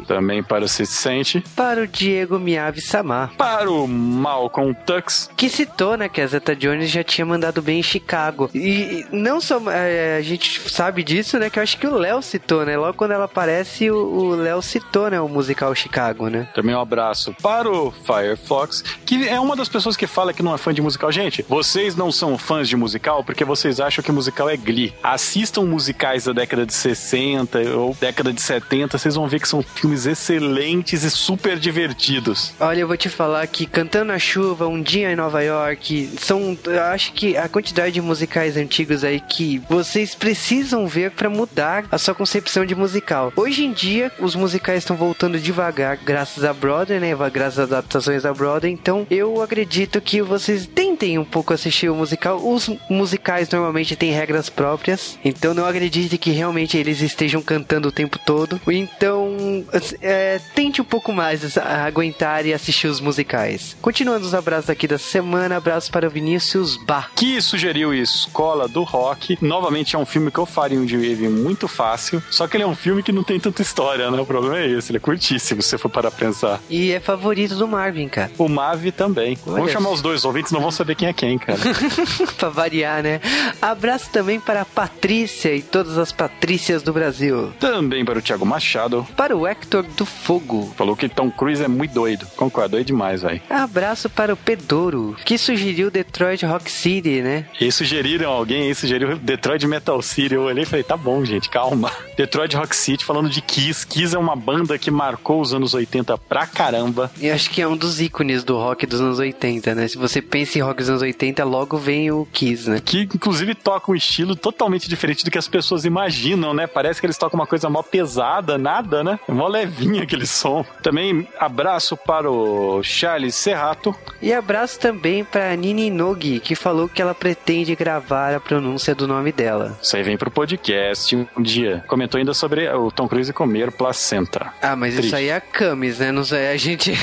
Também 0.07 0.43
para 0.43 0.65
o 0.65 0.67
Cicente. 0.67 1.43
Para 1.55 1.81
o 1.81 1.87
Diego 1.87 2.39
Miyavi 2.39 2.81
Samar. 2.81 3.31
Para 3.37 3.69
o 3.69 3.87
Malcolm 3.87 4.73
Tux. 4.85 5.29
Que 5.35 5.49
citou, 5.49 5.97
né, 5.97 6.09
que 6.09 6.21
a 6.21 6.27
Zeta 6.27 6.55
Jones 6.55 6.89
já 6.89 7.03
tinha 7.03 7.25
mandado 7.25 7.61
bem 7.61 7.79
em 7.79 7.83
Chicago. 7.83 8.49
E 8.53 9.05
não 9.11 9.39
só 9.39 9.61
é, 9.71 10.17
a 10.17 10.21
gente 10.21 10.69
sabe 10.69 11.03
disso, 11.03 11.37
né, 11.39 11.49
que 11.49 11.59
eu 11.59 11.63
acho 11.63 11.77
que 11.77 11.87
o 11.87 11.95
Léo 11.95 12.21
citou, 12.21 12.65
né? 12.65 12.77
Logo 12.77 12.97
quando 12.97 13.11
ela 13.11 13.25
aparece, 13.25 13.89
o 13.89 14.35
Léo 14.35 14.61
citou, 14.61 15.09
né, 15.09 15.19
o 15.19 15.27
musical 15.27 15.73
Chicago, 15.75 16.27
né? 16.27 16.47
Também 16.53 16.75
um 16.75 16.81
abraço 16.81 17.33
para 17.41 17.69
o 17.69 17.91
Firefox, 17.91 18.83
que 19.05 19.27
é 19.27 19.39
uma 19.39 19.55
das 19.55 19.69
pessoas 19.69 19.95
que 19.95 20.07
fala 20.07 20.33
que 20.33 20.43
não 20.43 20.53
é 20.53 20.57
fã 20.57 20.73
de 20.73 20.81
musical. 20.81 21.11
Gente, 21.11 21.45
vocês 21.47 21.95
não 21.95 22.11
são 22.11 22.37
fãs 22.37 22.67
de 22.67 22.75
musical 22.75 23.23
porque 23.23 23.43
vocês 23.43 23.79
acham 23.79 24.03
que 24.03 24.11
musical 24.11 24.49
é 24.49 24.57
Glee. 24.57 24.93
Assistam 25.03 25.63
musicais 25.63 26.25
da 26.25 26.33
década 26.33 26.65
de 26.65 26.73
60 26.73 27.59
ou 27.75 27.95
década 27.99 28.33
de 28.33 28.41
70, 28.41 28.97
vocês 28.97 29.15
vão 29.15 29.27
ver 29.27 29.39
que 29.39 29.47
são 29.47 29.63
filmes 29.75 30.05
excelentes 30.05 31.03
e 31.03 31.11
super 31.11 31.57
divertidos. 31.57 32.53
Olha, 32.59 32.81
eu 32.81 32.87
vou 32.87 32.97
te 32.97 33.09
falar 33.09 33.45
que 33.47 33.65
Cantando 33.65 34.05
na 34.05 34.19
Chuva, 34.19 34.67
Um 34.67 34.81
Dia 34.81 35.11
em 35.11 35.15
Nova 35.15 35.43
York, 35.43 36.09
são, 36.19 36.57
acho 36.91 37.13
que 37.13 37.37
a 37.37 37.47
quantidade 37.47 37.93
de 37.93 38.01
musicais 38.01 38.57
antigos 38.57 39.03
aí 39.03 39.19
que 39.19 39.61
vocês 39.69 40.15
precisam 40.15 40.87
ver 40.87 41.11
para 41.11 41.29
mudar 41.29 41.85
a 41.91 41.97
sua 41.97 42.15
concepção 42.15 42.65
de 42.65 42.75
musical. 42.75 43.31
Hoje 43.35 43.65
em 43.65 43.71
dia, 43.71 44.11
os 44.19 44.35
musicais 44.35 44.79
estão 44.79 44.95
voltando 44.95 45.39
devagar, 45.39 45.97
graças 46.03 46.43
a 46.43 46.53
Broadway, 46.53 46.99
né? 46.99 47.15
Graças 47.31 47.59
às 47.59 47.71
adaptações 47.71 48.23
da 48.23 48.33
Broadway. 48.33 48.71
Então, 48.71 49.05
eu 49.09 49.41
acredito 49.41 50.01
que 50.01 50.21
vocês 50.21 50.65
tentem 50.65 51.17
um 51.17 51.25
pouco 51.25 51.53
assistir 51.53 51.89
o 51.89 51.95
musical. 51.95 52.37
Os 52.37 52.69
musicais 52.89 53.49
normalmente 53.49 53.95
têm 53.95 54.11
regras 54.11 54.49
próprias, 54.49 55.17
então 55.23 55.53
não 55.53 55.65
acredite 55.65 56.17
que 56.17 56.31
realmente 56.31 56.77
eles 56.77 57.01
estejam 57.01 57.41
cantando 57.41 57.89
o 57.89 57.91
tempo 57.91 58.19
todo. 58.19 58.59
Então, 58.67 59.56
é, 60.01 60.39
tente 60.55 60.81
um 60.81 60.85
pouco 60.85 61.13
mais 61.13 61.57
aguentar 61.57 62.45
e 62.45 62.53
assistir 62.53 62.87
os 62.87 62.99
musicais. 62.99 63.75
Continuando 63.81 64.25
os 64.25 64.33
abraços 64.33 64.69
aqui 64.69 64.87
da 64.87 64.97
semana, 64.97 65.57
abraço 65.57 65.91
para 65.91 66.07
o 66.07 66.09
Vinícius 66.09 66.77
Bar. 66.77 67.11
Que 67.15 67.41
sugeriu 67.41 67.93
Escola 67.93 68.67
do 68.67 68.83
Rock. 68.83 69.37
Novamente 69.41 69.95
é 69.95 69.99
um 69.99 70.05
filme 70.05 70.31
que 70.31 70.39
eu 70.39 70.45
faria 70.45 70.79
um 70.79 70.85
de 70.85 70.97
muito 71.27 71.67
fácil, 71.67 72.21
só 72.29 72.47
que 72.47 72.57
ele 72.57 72.63
é 72.63 72.67
um 72.67 72.75
filme 72.75 73.01
que 73.01 73.11
não 73.11 73.23
tem 73.23 73.39
tanta 73.39 73.61
história, 73.61 74.09
né? 74.11 74.19
O 74.19 74.25
problema 74.25 74.59
é 74.59 74.67
esse, 74.67 74.91
ele 74.91 74.97
é 74.97 74.99
curtíssimo, 74.99 75.61
se 75.61 75.69
você 75.69 75.77
for 75.77 75.89
para 75.89 76.11
pensar. 76.11 76.59
E 76.69 76.91
é 76.91 76.99
favorito 76.99 77.55
do 77.55 77.67
Marvin, 77.67 78.07
cara. 78.07 78.31
O 78.37 78.47
Mavi 78.47 78.91
também. 78.91 79.37
Olha 79.45 79.57
Vamos 79.57 79.71
chamar 79.71 79.91
os 79.91 80.01
dois 80.01 80.25
ouvintes, 80.25 80.51
não 80.51 80.61
vão 80.61 80.71
saber 80.71 80.95
quem 80.95 81.07
é 81.07 81.13
quem, 81.13 81.37
cara. 81.37 81.59
pra 82.37 82.49
variar, 82.49 83.01
né? 83.01 83.21
Abraço 83.61 84.09
também 84.11 84.39
para 84.39 84.61
a 84.61 84.65
Patrícia 84.65 85.53
e 85.55 85.61
todas 85.61 85.97
as 85.97 86.11
Patrícias 86.11 86.83
do 86.83 86.91
Brasil. 86.91 87.53
Também 87.59 88.03
para 88.03 88.19
o 88.19 88.21
Thiago 88.21 88.45
Machado. 88.45 89.07
Para 89.15 89.35
o 89.35 89.46
Hector 89.47 89.83
do 89.83 90.05
Fogo. 90.05 90.73
Falou 90.75 90.95
que 90.95 91.09
Tom 91.09 91.31
Cruise 91.31 91.63
é 91.63 91.67
muito 91.67 91.93
doido. 91.93 92.27
Concordo, 92.35 92.71
doido 92.71 92.87
demais, 92.87 93.21
velho. 93.21 93.41
Abraço 93.49 94.09
para 94.09 94.33
o 94.33 94.37
Pedouro, 94.37 95.15
que 95.25 95.37
sugeriu 95.37 95.89
Detroit 95.89 96.45
Rock 96.45 96.71
City, 96.71 97.21
né? 97.21 97.45
E 97.59 97.71
sugeriram 97.71 98.31
alguém 98.31 98.63
aí, 98.63 98.75
sugeriu 98.75 99.17
Detroit 99.17 99.65
Metal 99.65 100.01
City. 100.01 100.35
Eu 100.35 100.43
olhei 100.43 100.63
e 100.63 100.65
falei, 100.65 100.83
tá 100.83 100.97
bom, 100.97 101.23
gente, 101.23 101.49
calma. 101.49 101.91
Detroit 102.17 102.55
Rock 102.55 102.75
City, 102.75 103.05
falando 103.05 103.29
de 103.29 103.41
Kiss. 103.41 103.85
Kiss 103.85 104.15
é 104.15 104.19
uma 104.19 104.35
banda 104.35 104.77
que 104.77 104.91
marcou 104.91 105.41
os 105.41 105.53
anos 105.53 105.73
80 105.73 106.17
pra 106.17 106.45
caramba. 106.45 107.11
E 107.19 107.29
acho 107.29 107.49
que 107.49 107.61
é 107.61 107.67
um 107.67 107.77
dos 107.77 108.01
ícones 108.01 108.43
do 108.43 108.57
rock 108.57 108.85
dos 108.85 108.99
anos 109.01 109.19
80, 109.19 109.75
né? 109.75 109.87
Se 109.87 109.97
você 109.97 110.21
pensa 110.21 110.57
em 110.57 110.61
rock 110.61 110.79
dos 110.79 110.89
anos 110.89 111.01
80, 111.01 111.43
logo 111.43 111.77
vem 111.77 112.11
o 112.11 112.27
Kiss, 112.31 112.69
né? 112.69 112.81
Que 112.83 113.01
inclusive 113.01 113.55
toca 113.55 113.91
um 113.91 113.95
estilo 113.95 114.35
totalmente 114.35 114.89
diferente 114.89 115.23
do 115.23 115.31
que 115.31 115.37
as 115.37 115.47
pessoas 115.47 115.85
imaginam, 115.85 116.53
né? 116.53 116.67
Parece 116.67 116.99
que 116.99 117.05
eles 117.05 117.17
tocam 117.17 117.39
uma 117.39 117.47
coisa 117.47 117.69
mó 117.69 117.81
pesada, 117.81 118.57
nada, 118.57 119.03
né? 119.03 119.19
Mó 119.37 119.47
levinha 119.47 120.01
aquele 120.01 120.25
som. 120.25 120.65
Também 120.81 121.27
abraço 121.37 121.95
para 121.95 122.27
o 122.27 122.81
Charles 122.81 123.35
Serrato. 123.35 123.95
E 124.19 124.33
abraço 124.33 124.79
também 124.79 125.23
para 125.23 125.55
Nini 125.55 125.91
Nogi, 125.91 126.39
que 126.39 126.55
falou 126.55 126.89
que 126.89 126.99
ela 126.99 127.13
pretende 127.13 127.75
gravar 127.75 128.33
a 128.33 128.39
pronúncia 128.39 128.95
do 128.95 129.07
nome 129.07 129.31
dela. 129.31 129.77
Isso 129.79 129.95
aí 129.95 130.01
vem 130.01 130.17
pro 130.17 130.31
podcast 130.31 131.15
um 131.15 131.27
dia. 131.39 131.85
Comentou 131.87 132.17
ainda 132.17 132.33
sobre 132.33 132.67
o 132.67 132.89
Tom 132.89 133.07
Cruise 133.07 133.31
comer 133.31 133.71
placenta. 133.71 134.51
Ah, 134.59 134.75
mas 134.75 134.95
Triste. 134.95 135.05
isso 135.05 135.15
aí 135.15 135.27
é 135.27 135.35
a 135.35 135.41
Camis, 135.41 135.99
né? 135.99 136.11
Não 136.11 136.23
sei, 136.23 136.47
a 136.47 136.57
gente. 136.57 136.93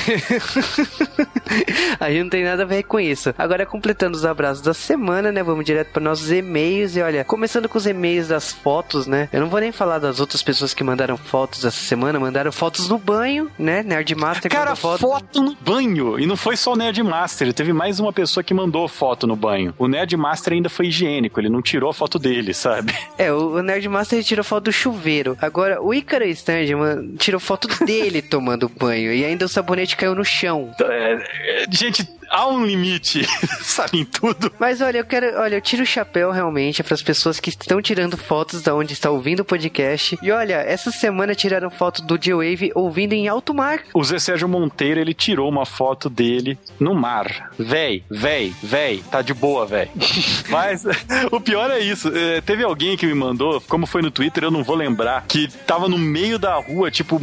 a 1.97 2.09
gente 2.09 2.23
não 2.23 2.29
tem 2.29 2.43
nada 2.43 2.63
a 2.63 2.65
ver 2.65 2.83
com 2.83 2.99
isso. 2.99 3.33
Agora, 3.37 3.65
completando 3.65 4.17
os 4.17 4.25
abraços 4.25 4.61
da 4.61 4.73
semana, 4.73 5.31
né? 5.31 5.41
Vamos 5.41 5.63
direto 5.63 5.93
para 5.93 6.03
nossos 6.03 6.29
e-mails. 6.29 6.97
E 6.97 7.01
olha, 7.01 7.23
começando 7.23 7.69
com 7.69 7.77
os 7.77 7.87
e-mails 7.87 8.27
das 8.27 8.51
fotos, 8.51 9.07
né? 9.07 9.29
Eu 9.31 9.39
não 9.39 9.47
vou 9.47 9.61
nem 9.61 9.71
falar 9.71 9.99
das 9.99 10.19
outras 10.19 10.43
pessoas 10.43 10.73
que 10.73 10.83
mandaram 10.83 11.15
fotos 11.15 11.63
essa 11.63 11.79
semana. 11.79 12.24
Mandaram 12.25 12.51
fotos 12.51 12.89
no 12.89 12.97
banho, 12.97 13.51
né? 13.55 13.83
Nerdmaster 13.83 14.49
Cara, 14.49 14.75
foto. 14.75 15.01
foto 15.01 15.43
no 15.43 15.55
banho! 15.61 16.19
E 16.19 16.25
não 16.25 16.35
foi 16.35 16.57
só 16.57 16.73
o 16.73 16.75
Nerdmaster. 16.75 17.53
Teve 17.53 17.71
mais 17.71 17.99
uma 17.99 18.11
pessoa 18.11 18.43
que 18.43 18.51
mandou 18.51 18.87
foto 18.87 19.27
no 19.27 19.35
banho. 19.35 19.75
O 19.77 19.87
Nerdmaster 19.87 20.53
ainda 20.53 20.67
foi 20.67 20.87
higiênico. 20.87 21.39
Ele 21.39 21.49
não 21.49 21.61
tirou 21.61 21.91
a 21.91 21.93
foto 21.93 22.17
dele, 22.17 22.51
sabe? 22.51 22.93
É, 23.17 23.31
o 23.31 23.61
Nerdmaster 23.61 24.23
tirou 24.23 24.43
foto 24.43 24.65
do 24.65 24.71
chuveiro. 24.71 25.37
Agora, 25.39 25.81
o 25.81 25.93
Icaro 25.93 26.25
Stangeman 26.25 27.15
tirou 27.17 27.39
foto 27.39 27.67
dele 27.85 28.21
tomando 28.23 28.67
banho. 28.67 29.13
E 29.13 29.23
ainda 29.23 29.45
o 29.45 29.49
sabonete 29.49 29.95
caiu 29.95 30.15
no 30.15 30.25
chão. 30.25 30.71
É, 30.81 31.13
é, 31.13 31.65
gente, 31.69 32.05
há 32.35 32.47
um 32.47 32.65
limite, 32.65 33.25
sabem 33.63 34.03
tudo. 34.03 34.51
Mas 34.59 34.81
olha, 34.81 34.97
eu 34.97 35.05
quero, 35.05 35.39
olha, 35.39 35.55
eu 35.55 35.61
tiro 35.61 35.83
o 35.83 35.85
chapéu 35.85 36.31
realmente 36.31 36.83
para 36.83 36.93
as 36.93 37.01
pessoas 37.01 37.39
que 37.39 37.49
estão 37.49 37.81
tirando 37.81 38.17
fotos 38.17 38.61
da 38.61 38.75
onde 38.75 38.91
está 38.91 39.09
ouvindo 39.09 39.39
o 39.39 39.45
podcast. 39.45 40.19
E 40.21 40.31
olha, 40.31 40.55
essa 40.55 40.91
semana 40.91 41.33
tiraram 41.33 41.69
foto 41.69 42.01
do 42.01 42.17
J-Wave 42.17 42.71
ouvindo 42.75 43.13
em 43.13 43.29
alto 43.29 43.53
mar. 43.53 43.79
O 43.93 44.03
Zé 44.03 44.19
Sérgio 44.19 44.49
Monteiro, 44.49 44.99
ele 44.99 45.13
tirou 45.13 45.49
uma 45.49 45.65
foto 45.65 46.09
dele 46.09 46.57
no 46.77 46.93
mar. 46.93 47.51
Véi, 47.57 48.03
véi, 48.09 48.53
véi, 48.61 49.01
tá 49.09 49.21
de 49.21 49.33
boa, 49.33 49.65
véi. 49.65 49.89
Mas 50.49 50.83
o 51.31 51.39
pior 51.39 51.71
é 51.71 51.79
isso. 51.79 52.11
É, 52.13 52.41
teve 52.41 52.63
alguém 52.63 52.97
que 52.97 53.05
me 53.05 53.13
mandou, 53.13 53.61
como 53.61 53.85
foi 53.85 54.01
no 54.01 54.11
Twitter, 54.11 54.43
eu 54.43 54.51
não 54.51 54.63
vou 54.63 54.75
lembrar, 54.75 55.23
que 55.25 55.47
tava 55.65 55.87
no 55.87 55.97
meio 55.97 56.37
da 56.37 56.55
rua, 56.55 56.91
tipo, 56.91 57.19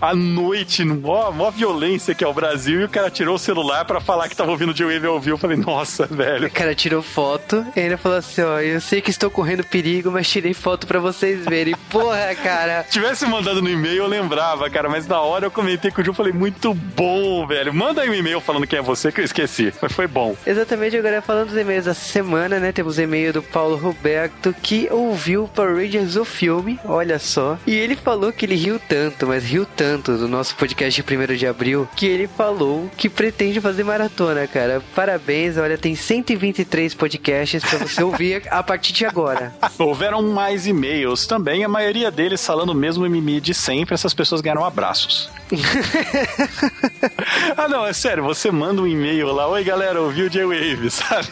à 0.00 0.14
noite, 0.14 0.84
mó, 0.84 1.32
mó 1.32 1.50
violência 1.50 2.14
que 2.14 2.22
é 2.22 2.28
o 2.28 2.32
Brasil, 2.32 2.82
e 2.82 2.84
o 2.84 2.88
cara 2.88 3.10
tirou 3.10 3.34
o 3.34 3.38
celular 3.38 3.84
para 3.84 4.00
falar 4.00 4.28
que 4.28 4.36
tava 4.44 4.52
ouvindo 4.52 4.70
o 4.70 4.74
J-Wave 4.74 5.06
ao 5.06 5.18
vivo. 5.18 5.34
Eu 5.34 5.38
falei, 5.38 5.56
nossa, 5.56 6.06
velho. 6.06 6.46
O 6.46 6.50
cara 6.50 6.74
tirou 6.74 7.02
foto 7.02 7.66
e 7.74 7.80
ainda 7.80 7.96
falou 7.96 8.18
assim: 8.18 8.42
ó, 8.42 8.60
eu 8.60 8.80
sei 8.80 9.00
que 9.00 9.10
estou 9.10 9.30
correndo 9.30 9.64
perigo, 9.64 10.10
mas 10.10 10.28
tirei 10.28 10.52
foto 10.52 10.86
para 10.86 11.00
vocês 11.00 11.44
verem. 11.44 11.74
Porra, 11.88 12.34
cara. 12.34 12.84
Tivesse 12.90 13.26
mandado 13.26 13.62
no 13.62 13.70
e-mail, 13.70 14.04
eu 14.04 14.06
lembrava, 14.06 14.68
cara, 14.68 14.88
mas 14.88 15.06
na 15.06 15.20
hora 15.20 15.46
eu 15.46 15.50
comentei 15.50 15.90
com 15.90 16.02
o 16.02 16.04
Ju, 16.04 16.12
falei, 16.12 16.32
muito 16.32 16.74
bom, 16.74 17.46
velho. 17.46 17.72
Manda 17.72 18.02
aí 18.02 18.10
um 18.10 18.14
e-mail 18.14 18.40
falando 18.40 18.66
quem 18.66 18.78
é 18.78 18.82
você 18.82 19.10
que 19.10 19.20
eu 19.20 19.24
esqueci, 19.24 19.72
mas 19.80 19.92
foi 19.92 20.06
bom. 20.06 20.36
Exatamente, 20.46 20.96
agora 20.96 21.22
falando 21.22 21.48
dos 21.48 21.58
e-mails 21.58 21.86
dessa 21.86 22.04
semana, 22.04 22.60
né? 22.60 22.72
Temos 22.72 22.98
e-mail 22.98 23.32
do 23.32 23.42
Paulo 23.42 23.76
Roberto 23.76 24.54
que 24.62 24.88
ouviu 24.90 25.48
Power 25.54 25.76
Rangers 25.76 26.16
o 26.16 26.24
filme, 26.24 26.78
olha 26.84 27.18
só. 27.18 27.58
E 27.66 27.74
ele 27.74 27.96
falou 27.96 28.32
que 28.32 28.44
ele 28.44 28.56
riu 28.56 28.78
tanto, 28.78 29.26
mas 29.26 29.44
riu 29.44 29.64
tanto 29.64 30.16
do 30.18 30.28
nosso 30.28 30.54
podcast 30.56 31.02
de 31.02 31.16
1 31.16 31.36
de 31.36 31.46
abril, 31.46 31.88
que 31.96 32.06
ele 32.06 32.26
falou 32.26 32.90
que 32.96 33.08
pretende 33.08 33.60
fazer 33.60 33.84
maratona, 33.84 34.23
cara. 34.52 34.82
Parabéns, 34.94 35.56
olha, 35.56 35.76
tem 35.76 35.94
123 35.94 36.94
podcasts 36.94 37.64
para 37.64 37.78
você 37.78 38.02
ouvir 38.02 38.42
a 38.50 38.62
partir 38.62 38.92
de 38.92 39.04
agora. 39.04 39.52
Houveram 39.78 40.22
mais 40.22 40.66
e-mails 40.66 41.26
também, 41.26 41.64
a 41.64 41.68
maioria 41.68 42.10
deles 42.10 42.44
falando 42.44 42.70
o 42.70 42.74
mesmo 42.74 43.04
mimimi 43.04 43.40
de 43.40 43.54
sempre, 43.54 43.94
essas 43.94 44.14
pessoas 44.14 44.40
ganharam 44.40 44.64
abraços. 44.64 45.30
ah, 47.56 47.68
não, 47.68 47.86
é 47.86 47.92
sério, 47.92 48.22
você 48.22 48.50
manda 48.50 48.82
um 48.82 48.86
e-mail 48.86 49.32
lá, 49.32 49.46
oi 49.48 49.62
galera, 49.62 50.00
ouviu 50.00 50.26
o 50.26 50.30
J-Wave, 50.30 50.90
sabe? 50.90 51.28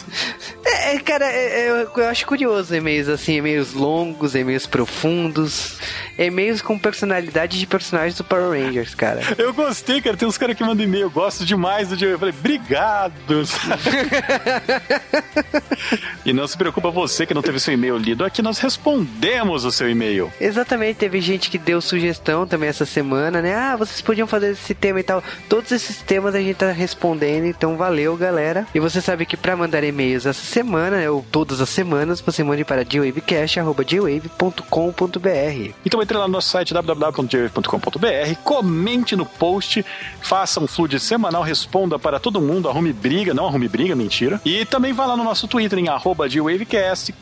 É, 0.65 0.97
é, 0.97 1.01
cara, 1.01 1.27
é, 1.27 1.61
é, 1.61 1.71
eu, 1.71 1.91
eu 1.97 2.09
acho 2.09 2.27
curioso 2.27 2.75
e-mails 2.75 3.09
assim, 3.09 3.37
e-mails 3.37 3.73
longos, 3.73 4.35
e-mails 4.35 4.67
profundos, 4.67 5.79
e-mails 6.19 6.61
com 6.61 6.79
personalidade 6.79 7.59
de 7.59 7.67
personagens 7.67 8.17
do 8.17 8.25
Power 8.25 8.51
Rangers, 8.51 8.95
cara. 8.95 9.21
Eu 9.39 9.53
gostei, 9.53 10.01
cara. 10.01 10.17
Tem 10.17 10.29
uns 10.29 10.39
caras 10.39 10.57
que 10.57 10.63
mandam 10.63 10.85
e-mail, 10.85 11.11
gosto 11.11 11.45
demais 11.45 11.89
do. 11.89 12.05
Eu 12.05 12.19
falei, 12.19 12.35
obrigado. 12.37 12.82
e 16.25 16.33
não 16.33 16.47
se 16.47 16.57
preocupa 16.57 16.91
você 16.91 17.27
que 17.27 17.35
não 17.35 17.43
teve 17.43 17.61
seu 17.61 17.75
e-mail 17.75 17.97
lido, 17.97 18.25
aqui 18.25 18.43
nós 18.43 18.59
respondemos 18.59 19.65
o 19.65 19.71
seu 19.71 19.89
e-mail. 19.89 20.33
Exatamente, 20.41 20.97
teve 20.97 21.21
gente 21.21 21.51
que 21.51 21.59
deu 21.59 21.81
sugestão 21.81 22.47
também 22.47 22.69
essa 22.69 22.85
semana, 22.85 23.41
né? 23.41 23.55
Ah, 23.55 23.77
vocês 23.77 24.01
podiam 24.01 24.27
fazer 24.27 24.53
esse 24.53 24.75
tema 24.75 25.01
e 25.01 25.03
tal. 25.03 25.23
Todos 25.49 25.71
esses 25.71 25.99
temas 25.99 26.35
a 26.35 26.41
gente 26.41 26.57
tá 26.57 26.73
respondendo, 26.73 27.47
então 27.47 27.77
valeu, 27.77 28.17
galera. 28.17 28.67
E 28.75 28.81
você 28.81 29.01
sabe 29.01 29.27
que 29.27 29.37
para 29.37 29.57
mandar 29.57 29.85
e-mails 29.85 30.27
essa 30.27 30.45
semana, 30.45 31.09
ou 31.11 31.25
todas 31.31 31.61
as 31.61 31.69
semanas, 31.69 32.21
você 32.21 32.43
mande 32.43 32.65
para 32.65 32.85
dwavecast.com.br. 32.85 35.73
Então 35.85 36.03
entre 36.03 36.17
lá 36.17 36.27
no 36.27 36.33
nosso 36.33 36.49
site 36.49 36.75
www.dwave.com.br, 36.75 38.35
comente 38.43 39.15
no 39.15 39.27
post, 39.27 39.85
faça 40.21 40.61
um 40.61 40.67
flood 40.67 40.99
semanal, 40.99 41.43
responda 41.43 41.99
para 41.99 42.19
todo 42.19 42.41
mundo, 42.41 42.72
arrume 42.73 42.93
briga, 42.93 43.33
não 43.33 43.47
arrume 43.47 43.69
briga, 43.69 43.95
mentira. 43.95 44.41
E 44.45 44.65
também 44.65 44.93
vá 44.93 45.07
lá 45.07 45.17
no 45.17 45.25
nosso 45.25 45.47
Twitter 45.47 45.79
em 45.79 45.89
arroba 45.89 46.27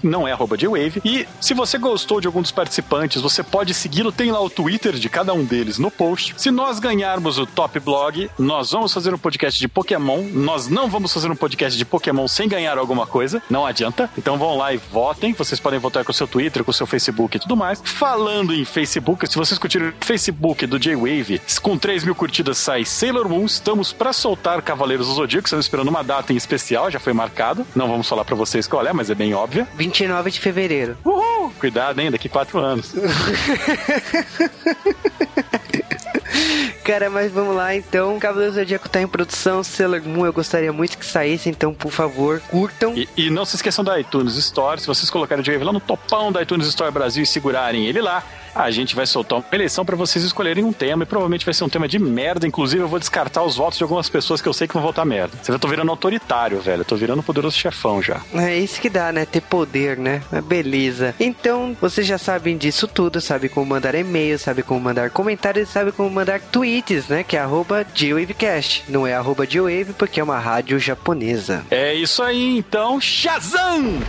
não 0.03 0.27
é 0.27 0.33
arroba. 0.33 0.57
E 1.05 1.27
se 1.41 1.55
você 1.55 1.79
gostou 1.79 2.21
de 2.21 2.27
algum 2.27 2.43
dos 2.43 2.51
participantes, 2.51 3.21
você 3.21 3.43
pode 3.43 3.75
segui-lo, 3.75 4.13
tem 4.13 4.31
lá 4.31 4.41
o 4.41 4.51
Twitter 4.51 4.95
de 4.95 5.09
cada 5.09 5.33
um 5.33 5.45
deles 5.45 5.79
no 5.79 5.91
post. 5.91 6.35
Se 6.37 6.51
nós 6.51 6.79
ganharmos 6.79 7.39
o 7.39 7.47
Top 7.47 7.79
Blog, 7.81 8.31
nós 8.39 8.71
vamos 8.71 8.93
fazer 8.93 9.13
um 9.13 9.19
podcast 9.19 9.59
de 9.59 9.69
Pokémon. 9.69 10.23
Nós 10.33 10.69
não 10.69 10.89
vamos 10.89 11.13
fazer 11.13 11.31
um 11.31 11.37
podcast 11.37 11.77
de 11.77 11.85
Pokémon 11.85 12.27
sem 12.29 12.49
ganhar 12.49 12.79
alguma 12.79 13.07
coisa, 13.07 13.43
não 13.51 13.67
adianta. 13.67 14.11
Então 14.17 14.39
vão 14.39 14.57
lá 14.57 14.73
e 14.73 14.77
votem. 14.77 15.33
Vocês 15.33 15.61
podem 15.61 15.79
votar 15.79 16.05
com 16.05 16.13
o 16.13 16.15
seu 16.15 16.29
Twitter, 16.29 16.65
com 16.65 16.71
o 16.71 16.75
seu 16.75 16.87
Facebook 16.87 17.37
e 17.37 17.41
tudo 17.41 17.57
mais. 17.57 17.81
Falando 17.85 18.55
em 18.55 18.65
Facebook, 18.65 19.27
se 19.27 19.37
vocês 19.37 19.59
curtiram 19.59 19.89
o 19.89 20.05
Facebook 20.05 20.67
do 20.67 20.79
J-Wave, 20.79 21.41
com 21.63 21.77
3 21.77 22.05
mil 22.05 22.15
curtidas 22.15 22.59
sai 22.59 22.85
Sailor 22.85 23.29
Moon. 23.29 23.45
Estamos 23.45 23.93
para 23.93 24.13
soltar 24.13 24.63
Cavaleiros 24.63 25.07
do 25.07 25.15
Zodíaco. 25.15 25.40
Estamos 25.47 25.67
esperando 25.67 25.89
uma 25.89 26.03
data 26.03 26.33
em 26.33 26.37
especial, 26.37 26.91
já 26.91 26.99
foi 27.01 27.13
marcado. 27.13 27.67
Não 27.75 27.89
vamos 27.89 28.09
falar 28.09 28.25
para 28.25 28.37
vocês 28.37 28.67
qual 28.67 28.87
é, 28.87 28.93
mas 28.93 29.11
é 29.11 29.15
bem 29.15 29.35
óbvia. 29.35 29.67
29 29.77 30.31
de 30.31 30.41
fevereiro. 30.41 30.97
Uhul! 31.05 31.53
Cuidado, 31.59 32.01
hein? 32.01 32.11
Daqui 32.11 32.29
quatro 32.29 32.59
anos. 32.59 32.93
Cara, 36.85 37.11
mas 37.11 37.31
vamos 37.31 37.55
lá 37.55 37.75
então. 37.75 38.19
Cavaleiro 38.19 38.55
Zodíaco 38.55 38.89
tá 38.89 39.01
em 39.01 39.07
produção. 39.07 39.63
Sailor 39.63 40.03
Moon 40.03 40.27
eu 40.27 40.33
gostaria 40.33 40.73
muito 40.73 40.99
que 40.99 41.07
saísse, 41.07 41.49
então 41.49 41.73
por 41.73 41.93
favor, 41.93 42.41
curtam. 42.49 42.97
E, 42.97 43.09
e 43.17 43.31
não 43.31 43.45
se 43.45 43.57
esqueçam 43.57 43.85
da 43.85 44.01
iTunes 44.01 44.35
Store. 44.37 44.81
Se 44.81 44.87
vocês 44.87 45.11
colocarem 45.11 45.43
o 45.43 45.45
J-Wave 45.45 45.65
lá 45.65 45.73
no 45.73 45.81
topão 45.81 46.33
da 46.33 46.43
iTunes 46.43 46.67
Store 46.69 46.91
Brasil 46.91 47.23
e 47.23 47.27
segurarem 47.27 47.87
ele 47.87 48.01
lá, 48.01 48.25
a 48.55 48.71
gente 48.71 48.95
vai 48.95 49.07
soltar 49.07 49.39
uma 49.39 49.45
eleição 49.53 49.85
para 49.85 49.97
vocês 49.97 50.25
escolherem 50.25 50.65
um 50.65 50.73
tema 50.73 51.03
e 51.03 51.07
provavelmente 51.07 51.45
vai 51.45 51.55
ser 51.55 51.65
um 51.65 51.69
tema 51.69 51.89
de 51.89 51.99
merda. 51.99 52.47
Inclusive, 52.47 52.83
eu 52.83 52.89
vou 52.89 52.99
descartar 52.99 53.43
os 53.43 53.57
votos 53.57 53.79
de 53.79 53.85
algumas 53.85 54.09
pessoas 54.09 54.41
que 54.41 54.49
eu 54.49 54.53
sei 54.53 54.67
que 54.67 54.75
vão 54.75 54.83
votar 54.83 55.05
merda. 55.07 55.37
Você 55.43 55.53
já 55.53 55.59
tô 55.59 55.69
virando 55.69 55.91
autoritário, 55.91 56.61
velho. 56.61 56.81
Eu 56.81 56.85
tô 56.85 56.97
virando 56.97 57.23
poderoso 57.23 57.57
chefão 57.57 58.03
já. 58.03 58.21
É 58.35 58.57
isso 58.57 58.81
que 58.81 58.91
dá, 58.91 59.13
né? 59.13 59.25
Ter 59.25 59.41
poder, 59.41 59.97
né? 59.97 60.23
Beleza. 60.45 61.15
Então, 61.19 61.77
vocês 61.81 62.07
já 62.07 62.19
sabem 62.19 62.57
disso 62.57 62.87
tudo, 62.87 63.21
sabe 63.21 63.49
como 63.49 63.67
mandar 63.67 63.95
e-mail, 63.95 64.39
sabe 64.39 64.63
como 64.63 64.81
mandar 64.81 65.11
comentários, 65.11 65.69
sabe 65.69 65.93
como 65.93 66.11
mandar 66.11 66.41
tweets, 66.41 67.09
né? 67.09 67.23
Que 67.23 67.37
é 67.37 67.41
arroba 67.41 67.85
GWavecast. 67.85 68.85
Não 68.89 69.07
é 69.07 69.15
arroba 69.15 69.47
G-Wave 69.47 69.95
porque 69.97 70.21
é 70.21 70.25
uma 70.25 70.39
rádio 70.39 70.79
japonesa. 70.79 71.65
É 71.71 71.95
isso 71.95 72.23
aí, 72.23 72.59
então. 72.59 73.01
Shazam! 73.01 74.01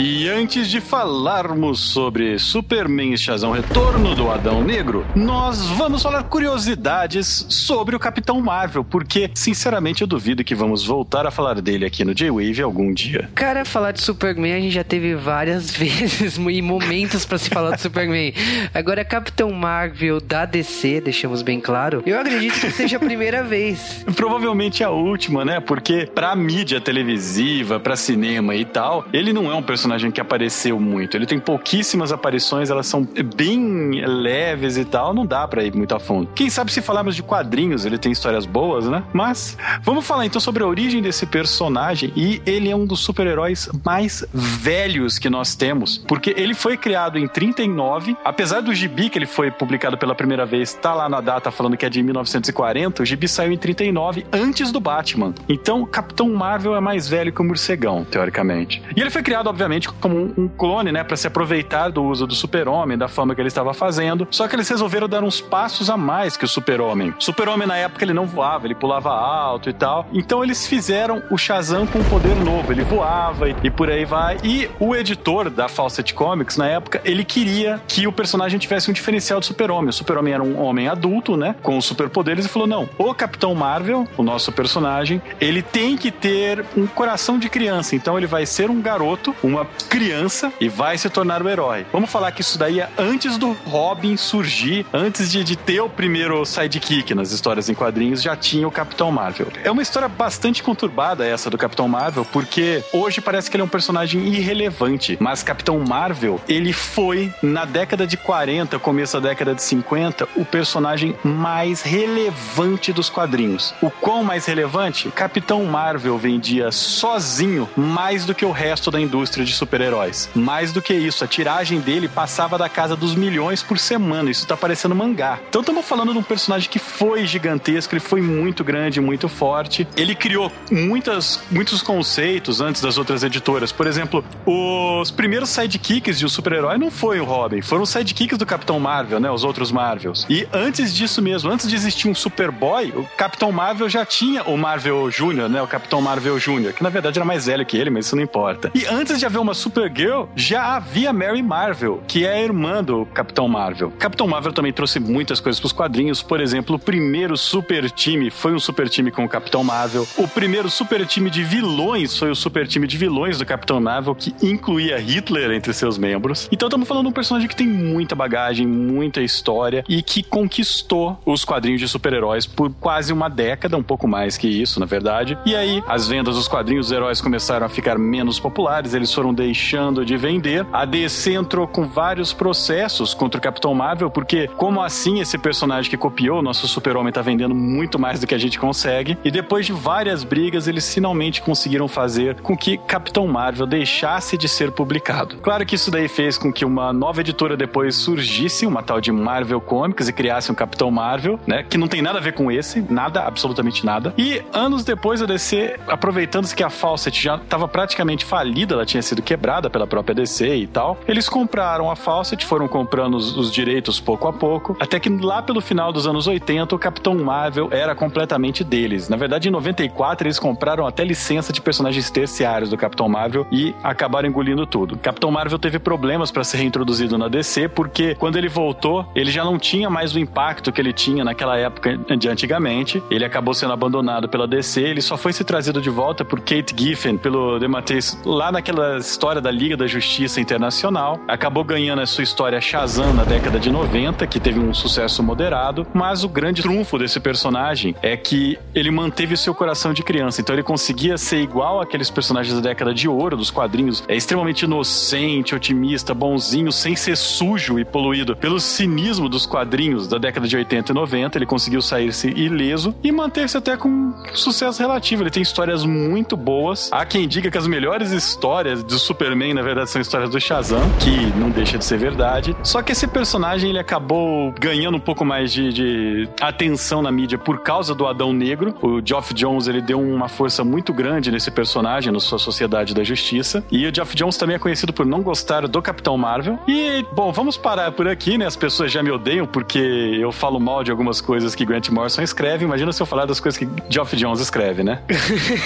E 0.00 0.28
antes 0.28 0.70
de 0.70 0.80
falarmos 0.80 1.80
sobre 1.80 2.38
Superman 2.38 3.14
e 3.14 3.18
Shazam 3.18 3.50
Retorno 3.50 4.14
do 4.14 4.30
Adão 4.30 4.62
Negro, 4.62 5.04
nós 5.12 5.66
vamos 5.70 6.04
falar 6.04 6.22
curiosidades 6.22 7.44
sobre 7.48 7.96
o 7.96 7.98
Capitão 7.98 8.40
Marvel, 8.40 8.84
porque, 8.84 9.28
sinceramente, 9.34 10.02
eu 10.02 10.06
duvido 10.06 10.44
que 10.44 10.54
vamos 10.54 10.86
voltar 10.86 11.26
a 11.26 11.32
falar 11.32 11.60
dele 11.60 11.84
aqui 11.84 12.04
no 12.04 12.14
J-Wave 12.14 12.62
algum 12.62 12.94
dia. 12.94 13.28
Cara, 13.34 13.64
falar 13.64 13.90
de 13.90 14.00
Superman 14.00 14.52
a 14.52 14.60
gente 14.60 14.70
já 14.72 14.84
teve 14.84 15.16
várias 15.16 15.68
vezes 15.76 16.36
e 16.36 16.62
momentos 16.62 17.26
para 17.26 17.36
se 17.36 17.50
falar 17.50 17.74
de 17.74 17.82
Superman. 17.82 18.32
Agora, 18.72 19.04
Capitão 19.04 19.50
Marvel 19.50 20.20
da 20.20 20.44
DC, 20.44 21.00
deixamos 21.00 21.42
bem 21.42 21.60
claro, 21.60 22.04
eu 22.06 22.20
acredito 22.20 22.60
que 22.60 22.70
seja 22.70 22.98
a 22.98 23.00
primeira 23.00 23.42
vez. 23.42 24.06
Provavelmente 24.14 24.84
a 24.84 24.90
última, 24.90 25.44
né? 25.44 25.58
Porque 25.58 26.08
pra 26.14 26.36
mídia 26.36 26.80
televisiva, 26.80 27.80
pra 27.80 27.96
cinema 27.96 28.54
e 28.54 28.64
tal, 28.64 29.04
ele 29.12 29.32
não 29.32 29.50
é 29.50 29.54
um 29.56 29.62
personagem 29.62 29.87
que 30.12 30.20
apareceu 30.20 30.78
muito. 30.80 31.16
Ele 31.16 31.26
tem 31.26 31.38
pouquíssimas 31.38 32.12
aparições, 32.12 32.70
elas 32.70 32.86
são 32.86 33.06
bem 33.36 34.04
leves 34.04 34.76
e 34.76 34.84
tal, 34.84 35.14
não 35.14 35.26
dá 35.26 35.46
para 35.46 35.62
ir 35.64 35.74
muito 35.74 35.94
a 35.94 36.00
fundo. 36.00 36.28
Quem 36.34 36.50
sabe 36.50 36.72
se 36.72 36.80
falarmos 36.80 37.14
de 37.14 37.22
quadrinhos, 37.22 37.84
ele 37.84 37.98
tem 37.98 38.10
histórias 38.10 38.46
boas, 38.46 38.86
né? 38.86 39.02
Mas 39.12 39.56
vamos 39.82 40.06
falar 40.06 40.26
então 40.26 40.40
sobre 40.40 40.62
a 40.62 40.66
origem 40.66 41.02
desse 41.02 41.26
personagem 41.26 42.12
e 42.16 42.40
ele 42.46 42.70
é 42.70 42.76
um 42.76 42.86
dos 42.86 43.00
super-heróis 43.00 43.68
mais 43.84 44.24
velhos 44.32 45.18
que 45.18 45.28
nós 45.28 45.54
temos, 45.54 45.98
porque 45.98 46.34
ele 46.36 46.54
foi 46.54 46.76
criado 46.76 47.18
em 47.18 47.28
39, 47.28 48.16
apesar 48.24 48.60
do 48.60 48.74
gibi 48.74 49.08
que 49.08 49.18
ele 49.18 49.26
foi 49.26 49.50
publicado 49.50 49.98
pela 49.98 50.14
primeira 50.14 50.46
vez, 50.46 50.74
tá 50.74 50.94
lá 50.94 51.08
na 51.08 51.20
data 51.20 51.50
falando 51.50 51.76
que 51.76 51.84
é 51.84 51.90
de 51.90 52.02
1940, 52.02 53.02
o 53.02 53.06
gibi 53.06 53.28
saiu 53.28 53.52
em 53.52 53.58
39 53.58 54.26
antes 54.32 54.72
do 54.72 54.80
Batman. 54.80 55.34
Então, 55.48 55.84
Capitão 55.84 56.28
Marvel 56.34 56.74
é 56.76 56.80
mais 56.80 57.08
velho 57.08 57.32
que 57.32 57.40
o 57.40 57.44
Morcegão, 57.44 58.04
teoricamente. 58.04 58.82
E 58.96 59.00
ele 59.00 59.10
foi 59.10 59.22
criado 59.22 59.48
obviamente 59.48 59.77
como 59.86 60.32
um 60.36 60.48
clone, 60.48 60.92
né, 60.92 61.04
para 61.04 61.16
se 61.16 61.26
aproveitar 61.26 61.90
do 61.90 62.02
uso 62.02 62.26
do 62.26 62.34
Super-Homem, 62.34 62.98
da 62.98 63.08
fama 63.08 63.34
que 63.34 63.40
ele 63.40 63.48
estava 63.48 63.72
fazendo. 63.74 64.26
Só 64.30 64.48
que 64.48 64.56
eles 64.56 64.68
resolveram 64.68 65.08
dar 65.08 65.22
uns 65.22 65.40
passos 65.40 65.90
a 65.90 65.96
mais 65.96 66.36
que 66.36 66.44
o 66.44 66.48
Super-Homem. 66.48 67.14
Super-Homem 67.18 67.68
na 67.68 67.76
época 67.76 68.04
ele 68.04 68.12
não 68.12 68.26
voava, 68.26 68.66
ele 68.66 68.74
pulava 68.74 69.10
alto 69.10 69.68
e 69.68 69.72
tal. 69.72 70.06
Então 70.12 70.42
eles 70.42 70.66
fizeram 70.66 71.22
o 71.30 71.36
Shazam 71.36 71.86
com 71.86 71.98
um 71.98 72.04
poder 72.04 72.34
novo, 72.36 72.72
ele 72.72 72.82
voava 72.82 73.48
e, 73.48 73.56
e 73.64 73.70
por 73.70 73.90
aí 73.90 74.04
vai. 74.04 74.38
E 74.42 74.68
o 74.80 74.94
editor 74.94 75.50
da 75.50 75.68
Fawcett 75.68 76.14
Comics 76.14 76.56
na 76.56 76.66
época, 76.66 77.00
ele 77.04 77.24
queria 77.24 77.80
que 77.86 78.06
o 78.06 78.12
personagem 78.12 78.58
tivesse 78.58 78.90
um 78.90 78.94
diferencial 78.94 79.40
do 79.40 79.46
Super-Homem. 79.46 79.90
O 79.90 79.92
Super-Homem 79.92 80.34
era 80.34 80.42
um 80.42 80.60
homem 80.60 80.88
adulto, 80.88 81.36
né, 81.36 81.54
com 81.62 81.80
superpoderes 81.80 82.46
e 82.46 82.48
falou: 82.48 82.66
"Não, 82.66 82.88
o 82.98 83.14
Capitão 83.14 83.54
Marvel, 83.54 84.06
o 84.16 84.22
nosso 84.22 84.52
personagem, 84.52 85.20
ele 85.40 85.62
tem 85.62 85.96
que 85.96 86.10
ter 86.10 86.64
um 86.76 86.86
coração 86.86 87.38
de 87.38 87.48
criança. 87.48 87.94
Então 87.94 88.16
ele 88.16 88.26
vai 88.26 88.46
ser 88.46 88.70
um 88.70 88.80
garoto, 88.80 89.34
uma 89.42 89.57
criança 89.88 90.52
e 90.60 90.68
vai 90.68 90.98
se 90.98 91.08
tornar 91.08 91.42
o 91.42 91.48
herói. 91.48 91.86
Vamos 91.92 92.10
falar 92.10 92.32
que 92.32 92.40
isso 92.40 92.58
daí 92.58 92.80
é 92.80 92.88
antes 92.98 93.36
do 93.38 93.52
Robin 93.66 94.16
surgir, 94.16 94.86
antes 94.92 95.30
de, 95.30 95.44
de 95.44 95.56
ter 95.56 95.80
o 95.80 95.88
primeiro 95.88 96.44
sidekick 96.44 97.14
nas 97.14 97.32
histórias 97.32 97.68
em 97.68 97.74
quadrinhos, 97.74 98.22
já 98.22 98.36
tinha 98.36 98.66
o 98.66 98.70
Capitão 98.70 99.10
Marvel. 99.10 99.48
É 99.62 99.70
uma 99.70 99.82
história 99.82 100.08
bastante 100.08 100.62
conturbada 100.62 101.26
essa 101.26 101.50
do 101.50 101.58
Capitão 101.58 101.88
Marvel, 101.88 102.24
porque 102.24 102.82
hoje 102.92 103.20
parece 103.20 103.50
que 103.50 103.56
ele 103.56 103.62
é 103.62 103.64
um 103.64 103.68
personagem 103.68 104.26
irrelevante, 104.26 105.16
mas 105.20 105.42
Capitão 105.42 105.78
Marvel, 105.80 106.40
ele 106.48 106.72
foi, 106.72 107.32
na 107.42 107.64
década 107.64 108.06
de 108.06 108.16
40, 108.16 108.78
começo 108.78 109.20
da 109.20 109.28
década 109.28 109.54
de 109.54 109.62
50, 109.62 110.28
o 110.36 110.44
personagem 110.44 111.16
mais 111.22 111.82
relevante 111.82 112.92
dos 112.92 113.08
quadrinhos. 113.08 113.74
O 113.82 113.90
quão 113.90 114.22
mais 114.22 114.46
relevante? 114.46 115.10
Capitão 115.10 115.64
Marvel 115.64 116.18
vendia 116.18 116.70
sozinho 116.70 117.68
mais 117.76 118.24
do 118.24 118.34
que 118.34 118.44
o 118.44 118.50
resto 118.50 118.90
da 118.90 119.00
indústria 119.00 119.44
de 119.48 119.54
super-heróis. 119.54 120.28
Mais 120.34 120.72
do 120.72 120.82
que 120.82 120.94
isso, 120.94 121.24
a 121.24 121.26
tiragem 121.26 121.80
dele 121.80 122.08
passava 122.08 122.58
da 122.58 122.68
casa 122.68 122.94
dos 122.96 123.14
milhões 123.14 123.62
por 123.62 123.78
semana. 123.78 124.30
Isso 124.30 124.46
tá 124.46 124.56
parecendo 124.56 124.94
mangá. 124.94 125.38
Então 125.48 125.60
estamos 125.60 125.84
falando 125.84 126.12
de 126.12 126.18
um 126.18 126.22
personagem 126.22 126.68
que 126.68 126.78
foi 126.78 127.26
gigantesco, 127.26 127.94
ele 127.94 128.00
foi 128.00 128.20
muito 128.20 128.62
grande, 128.62 129.00
muito 129.00 129.28
forte. 129.28 129.86
Ele 129.96 130.14
criou 130.14 130.52
muitas, 130.70 131.40
muitos 131.50 131.82
conceitos 131.82 132.60
antes 132.60 132.82
das 132.82 132.98
outras 132.98 133.22
editoras. 133.22 133.72
Por 133.72 133.86
exemplo, 133.86 134.24
os 134.46 135.10
primeiros 135.10 135.48
sidekicks 135.48 136.18
de 136.18 136.26
um 136.26 136.28
super-herói 136.28 136.78
não 136.78 136.90
foi 136.90 137.20
o 137.20 137.24
Robin, 137.24 137.62
foram 137.62 137.82
os 137.82 137.90
sidekicks 137.90 138.38
do 138.38 138.46
Capitão 138.46 138.78
Marvel, 138.78 139.20
né? 139.20 139.30
Os 139.30 139.44
outros 139.44 139.72
Marvels. 139.72 140.26
E 140.28 140.46
antes 140.52 140.94
disso 140.94 141.22
mesmo, 141.22 141.50
antes 141.50 141.68
de 141.68 141.74
existir 141.74 142.08
um 142.08 142.14
Superboy, 142.14 142.92
o 142.96 143.04
Capitão 143.16 143.50
Marvel 143.52 143.88
já 143.88 144.04
tinha 144.04 144.42
o 144.44 144.56
Marvel 144.56 145.10
Júnior, 145.10 145.48
né? 145.48 145.62
O 145.62 145.66
Capitão 145.66 146.00
Marvel 146.00 146.38
Júnior, 146.38 146.72
que 146.72 146.82
na 146.82 146.88
verdade 146.88 147.18
era 147.18 147.24
mais 147.24 147.46
velho 147.46 147.64
que 147.64 147.76
ele, 147.76 147.90
mas 147.90 148.06
isso 148.06 148.16
não 148.16 148.22
importa. 148.22 148.70
E 148.74 148.86
antes 148.86 149.18
de 149.18 149.26
haver 149.26 149.37
uma 149.38 149.54
super 149.54 149.78
Supergirl 149.78 150.24
já 150.34 150.74
havia 150.76 151.12
Mary 151.12 151.42
Marvel, 151.42 152.02
que 152.08 152.26
é 152.26 152.32
a 152.32 152.42
irmã 152.42 152.82
do 152.82 153.06
Capitão 153.06 153.48
Marvel. 153.48 153.92
Capitão 153.92 154.26
Marvel 154.26 154.52
também 154.52 154.72
trouxe 154.72 154.98
muitas 154.98 155.38
coisas 155.38 155.60
pros 155.60 155.72
quadrinhos. 155.72 156.20
Por 156.20 156.40
exemplo, 156.40 156.74
o 156.74 156.78
primeiro 156.78 157.36
super 157.36 157.88
time 157.90 158.28
foi 158.28 158.52
um 158.52 158.58
super 158.58 158.88
time 158.88 159.10
com 159.12 159.24
o 159.24 159.28
Capitão 159.28 159.62
Marvel. 159.62 160.06
O 160.16 160.26
primeiro 160.26 160.68
super 160.68 161.06
time 161.06 161.30
de 161.30 161.44
vilões 161.44 162.18
foi 162.18 162.30
o 162.30 162.34
super 162.34 162.66
time 162.66 162.88
de 162.88 162.98
vilões 162.98 163.38
do 163.38 163.46
Capitão 163.46 163.80
Marvel, 163.80 164.14
que 164.16 164.34
incluía 164.42 164.98
Hitler 164.98 165.52
entre 165.52 165.72
seus 165.72 165.96
membros. 165.96 166.48
Então 166.50 166.66
estamos 166.66 166.88
falando 166.88 167.04
de 167.04 167.10
um 167.10 167.14
personagem 167.14 167.48
que 167.48 167.56
tem 167.56 167.68
muita 167.68 168.16
bagagem, 168.16 168.66
muita 168.66 169.20
história 169.20 169.84
e 169.88 170.02
que 170.02 170.24
conquistou 170.24 171.20
os 171.24 171.44
quadrinhos 171.44 171.80
de 171.80 171.88
super-heróis 171.88 172.46
por 172.46 172.72
quase 172.74 173.12
uma 173.12 173.28
década, 173.28 173.76
um 173.76 173.82
pouco 173.82 174.08
mais 174.08 174.36
que 174.36 174.48
isso, 174.48 174.80
na 174.80 174.86
verdade. 174.86 175.38
E 175.46 175.54
aí, 175.54 175.82
as 175.86 176.08
vendas 176.08 176.34
dos 176.34 176.48
quadrinhos 176.48 176.86
dos 176.86 176.92
heróis 176.92 177.20
começaram 177.20 177.64
a 177.64 177.68
ficar 177.68 177.96
menos 177.96 178.40
populares, 178.40 178.92
eles 178.92 179.12
foram 179.14 179.27
deixando 179.32 180.04
de 180.04 180.16
vender. 180.16 180.66
A 180.72 180.84
DC 180.84 181.34
entrou 181.34 181.66
com 181.66 181.86
vários 181.86 182.32
processos 182.32 183.14
contra 183.14 183.38
o 183.38 183.42
Capitão 183.42 183.74
Marvel, 183.74 184.10
porque 184.10 184.48
como 184.56 184.82
assim 184.82 185.20
esse 185.20 185.38
personagem 185.38 185.90
que 185.90 185.96
copiou 185.96 186.42
nosso 186.42 186.66
super-homem 186.68 187.12
tá 187.12 187.22
vendendo 187.22 187.54
muito 187.54 187.98
mais 187.98 188.20
do 188.20 188.26
que 188.26 188.34
a 188.34 188.38
gente 188.38 188.58
consegue? 188.58 189.18
E 189.24 189.30
depois 189.30 189.66
de 189.66 189.72
várias 189.72 190.24
brigas, 190.24 190.68
eles 190.68 190.92
finalmente 190.92 191.42
conseguiram 191.42 191.88
fazer 191.88 192.40
com 192.40 192.56
que 192.56 192.76
Capitão 192.76 193.26
Marvel 193.26 193.66
deixasse 193.66 194.36
de 194.36 194.48
ser 194.48 194.72
publicado. 194.72 195.36
Claro 195.38 195.64
que 195.66 195.74
isso 195.74 195.90
daí 195.90 196.08
fez 196.08 196.38
com 196.38 196.52
que 196.52 196.64
uma 196.64 196.92
nova 196.92 197.20
editora 197.20 197.56
depois 197.56 197.94
surgisse, 197.96 198.66
uma 198.66 198.82
tal 198.82 199.00
de 199.00 199.12
Marvel 199.12 199.60
Comics, 199.60 200.08
e 200.08 200.12
criasse 200.12 200.50
um 200.50 200.54
Capitão 200.54 200.90
Marvel, 200.90 201.38
né? 201.46 201.62
Que 201.62 201.78
não 201.78 201.88
tem 201.88 202.02
nada 202.02 202.18
a 202.18 202.22
ver 202.22 202.32
com 202.32 202.50
esse, 202.50 202.80
nada, 202.88 203.22
absolutamente 203.22 203.84
nada. 203.84 204.14
E 204.16 204.42
anos 204.52 204.84
depois 204.84 205.22
a 205.22 205.26
DC, 205.26 205.78
aproveitando-se 205.86 206.54
que 206.54 206.62
a 206.62 206.70
Fawcett 206.70 207.22
já 207.22 207.36
estava 207.36 207.68
praticamente 207.68 208.24
falida, 208.24 208.74
ela 208.74 208.86
tinha 208.86 209.02
sido 209.02 209.17
quebrada 209.22 209.70
pela 209.70 209.86
própria 209.86 210.14
DC 210.14 210.56
e 210.56 210.66
tal, 210.66 210.98
eles 211.06 211.28
compraram 211.28 211.90
a 211.90 211.96
Fawcett, 211.96 212.44
foram 212.44 212.68
comprando 212.68 213.14
os, 213.14 213.36
os 213.36 213.50
direitos 213.50 214.00
pouco 214.00 214.28
a 214.28 214.32
pouco, 214.32 214.76
até 214.80 214.98
que 214.98 215.08
lá 215.08 215.42
pelo 215.42 215.60
final 215.60 215.92
dos 215.92 216.06
anos 216.06 216.26
80 216.26 216.74
o 216.74 216.78
Capitão 216.78 217.14
Marvel 217.14 217.68
era 217.70 217.94
completamente 217.94 218.62
deles. 218.64 219.08
Na 219.08 219.16
verdade, 219.16 219.48
em 219.48 219.50
94 219.50 220.26
eles 220.26 220.38
compraram 220.38 220.86
até 220.86 221.04
licença 221.04 221.52
de 221.52 221.60
personagens 221.60 222.10
terciários 222.10 222.70
do 222.70 222.76
Capitão 222.76 223.08
Marvel 223.08 223.46
e 223.50 223.74
acabaram 223.82 224.28
engolindo 224.28 224.66
tudo. 224.66 224.98
Capitão 224.98 225.30
Marvel 225.30 225.58
teve 225.58 225.78
problemas 225.78 226.30
para 226.30 226.44
ser 226.44 226.58
reintroduzido 226.58 227.16
na 227.16 227.28
DC 227.28 227.68
porque 227.68 228.14
quando 228.14 228.36
ele 228.36 228.48
voltou, 228.48 229.06
ele 229.14 229.30
já 229.30 229.44
não 229.44 229.58
tinha 229.58 229.88
mais 229.90 230.14
o 230.14 230.18
impacto 230.18 230.72
que 230.72 230.80
ele 230.80 230.92
tinha 230.92 231.24
naquela 231.24 231.56
época 231.56 231.96
de 232.16 232.28
antigamente. 232.28 233.02
Ele 233.10 233.24
acabou 233.24 233.54
sendo 233.54 233.72
abandonado 233.72 234.28
pela 234.28 234.46
DC, 234.46 234.80
ele 234.82 235.00
só 235.00 235.16
foi 235.16 235.32
se 235.32 235.44
trazido 235.44 235.80
de 235.80 235.90
volta 235.90 236.24
por 236.24 236.40
Kate 236.40 236.74
Giffen, 236.76 237.16
pelo 237.16 237.58
DeMatteis, 237.58 238.20
lá 238.24 238.52
naquela 238.52 239.00
história 239.08 239.40
da 239.40 239.50
Liga 239.50 239.76
da 239.76 239.86
Justiça 239.86 240.40
Internacional. 240.40 241.20
Acabou 241.26 241.64
ganhando 241.64 242.02
a 242.02 242.06
sua 242.06 242.22
história 242.22 242.60
Shazam 242.60 243.12
na 243.12 243.24
década 243.24 243.58
de 243.58 243.70
90, 243.70 244.26
que 244.26 244.38
teve 244.38 244.60
um 244.60 244.74
sucesso 244.74 245.22
moderado, 245.22 245.86
mas 245.94 246.24
o 246.24 246.28
grande 246.28 246.62
trunfo 246.62 246.98
desse 246.98 247.18
personagem 247.18 247.94
é 248.02 248.16
que 248.16 248.58
ele 248.74 248.90
manteve 248.90 249.34
o 249.34 249.36
seu 249.36 249.54
coração 249.54 249.92
de 249.92 250.02
criança, 250.02 250.40
então 250.40 250.54
ele 250.54 250.62
conseguia 250.62 251.16
ser 251.16 251.40
igual 251.40 251.80
àqueles 251.80 252.10
personagens 252.10 252.54
da 252.54 252.60
década 252.60 252.92
de 252.92 253.08
ouro 253.08 253.36
dos 253.36 253.50
quadrinhos, 253.50 254.04
é 254.06 254.16
extremamente 254.16 254.62
inocente, 254.62 255.54
otimista, 255.54 256.12
bonzinho, 256.12 256.70
sem 256.70 256.94
ser 256.94 257.16
sujo 257.16 257.78
e 257.78 257.84
poluído 257.84 258.36
pelo 258.36 258.60
cinismo 258.60 259.28
dos 259.28 259.46
quadrinhos 259.46 260.06
da 260.06 260.18
década 260.18 260.46
de 260.46 260.56
80 260.56 260.92
e 260.92 260.94
90. 260.94 261.38
Ele 261.38 261.46
conseguiu 261.46 261.80
sair-se 261.80 262.28
ileso 262.28 262.94
e 263.02 263.10
manter-se 263.10 263.56
até 263.56 263.76
com 263.76 264.12
sucesso 264.34 264.80
relativo. 264.80 265.22
Ele 265.22 265.30
tem 265.30 265.42
histórias 265.42 265.84
muito 265.84 266.36
boas. 266.36 266.90
Há 266.92 267.04
quem 267.04 267.26
diga 267.26 267.50
que 267.50 267.58
as 267.58 267.66
melhores 267.66 268.10
histórias 268.10 268.82
do 268.98 269.04
Superman, 269.04 269.54
na 269.54 269.62
verdade, 269.62 269.88
são 269.90 270.00
histórias 270.00 270.28
do 270.28 270.40
Shazam, 270.40 270.82
que 270.98 271.26
não 271.38 271.50
deixa 271.50 271.78
de 271.78 271.84
ser 271.84 271.98
verdade. 271.98 272.56
Só 272.62 272.82
que 272.82 272.92
esse 272.92 273.06
personagem 273.06 273.70
ele 273.70 273.78
acabou 273.78 274.52
ganhando 274.58 274.96
um 274.96 275.00
pouco 275.00 275.24
mais 275.24 275.52
de, 275.52 275.72
de 275.72 276.28
atenção 276.40 277.00
na 277.00 277.10
mídia 277.10 277.38
por 277.38 277.60
causa 277.60 277.94
do 277.94 278.06
Adão 278.06 278.32
Negro. 278.32 278.74
O 278.82 279.00
Geoff 279.04 279.32
Jones 279.32 279.68
ele 279.68 279.80
deu 279.80 280.00
uma 280.00 280.28
força 280.28 280.64
muito 280.64 280.92
grande 280.92 281.30
nesse 281.30 281.50
personagem, 281.50 282.12
na 282.12 282.20
sua 282.20 282.38
Sociedade 282.38 282.94
da 282.94 283.04
Justiça. 283.04 283.64
E 283.70 283.86
o 283.86 283.94
Geoff 283.94 284.14
Jones 284.14 284.36
também 284.36 284.56
é 284.56 284.58
conhecido 284.58 284.92
por 284.92 285.06
não 285.06 285.22
gostar 285.22 285.66
do 285.68 285.80
Capitão 285.80 286.16
Marvel. 286.18 286.58
E, 286.66 287.04
bom, 287.12 287.30
vamos 287.30 287.56
parar 287.56 287.92
por 287.92 288.08
aqui, 288.08 288.36
né? 288.36 288.46
As 288.46 288.56
pessoas 288.56 288.90
já 288.90 289.02
me 289.02 289.10
odeiam 289.10 289.46
porque 289.46 289.78
eu 289.78 290.32
falo 290.32 290.58
mal 290.58 290.82
de 290.82 290.90
algumas 290.90 291.20
coisas 291.20 291.54
que 291.54 291.64
Grant 291.64 291.88
Morrison 291.90 292.22
escreve. 292.22 292.64
Imagina 292.64 292.92
se 292.92 293.00
eu 293.00 293.06
falar 293.06 293.26
das 293.26 293.38
coisas 293.38 293.58
que 293.58 293.68
Geoff 293.88 294.16
Jones 294.16 294.40
escreve, 294.40 294.82
né? 294.82 295.02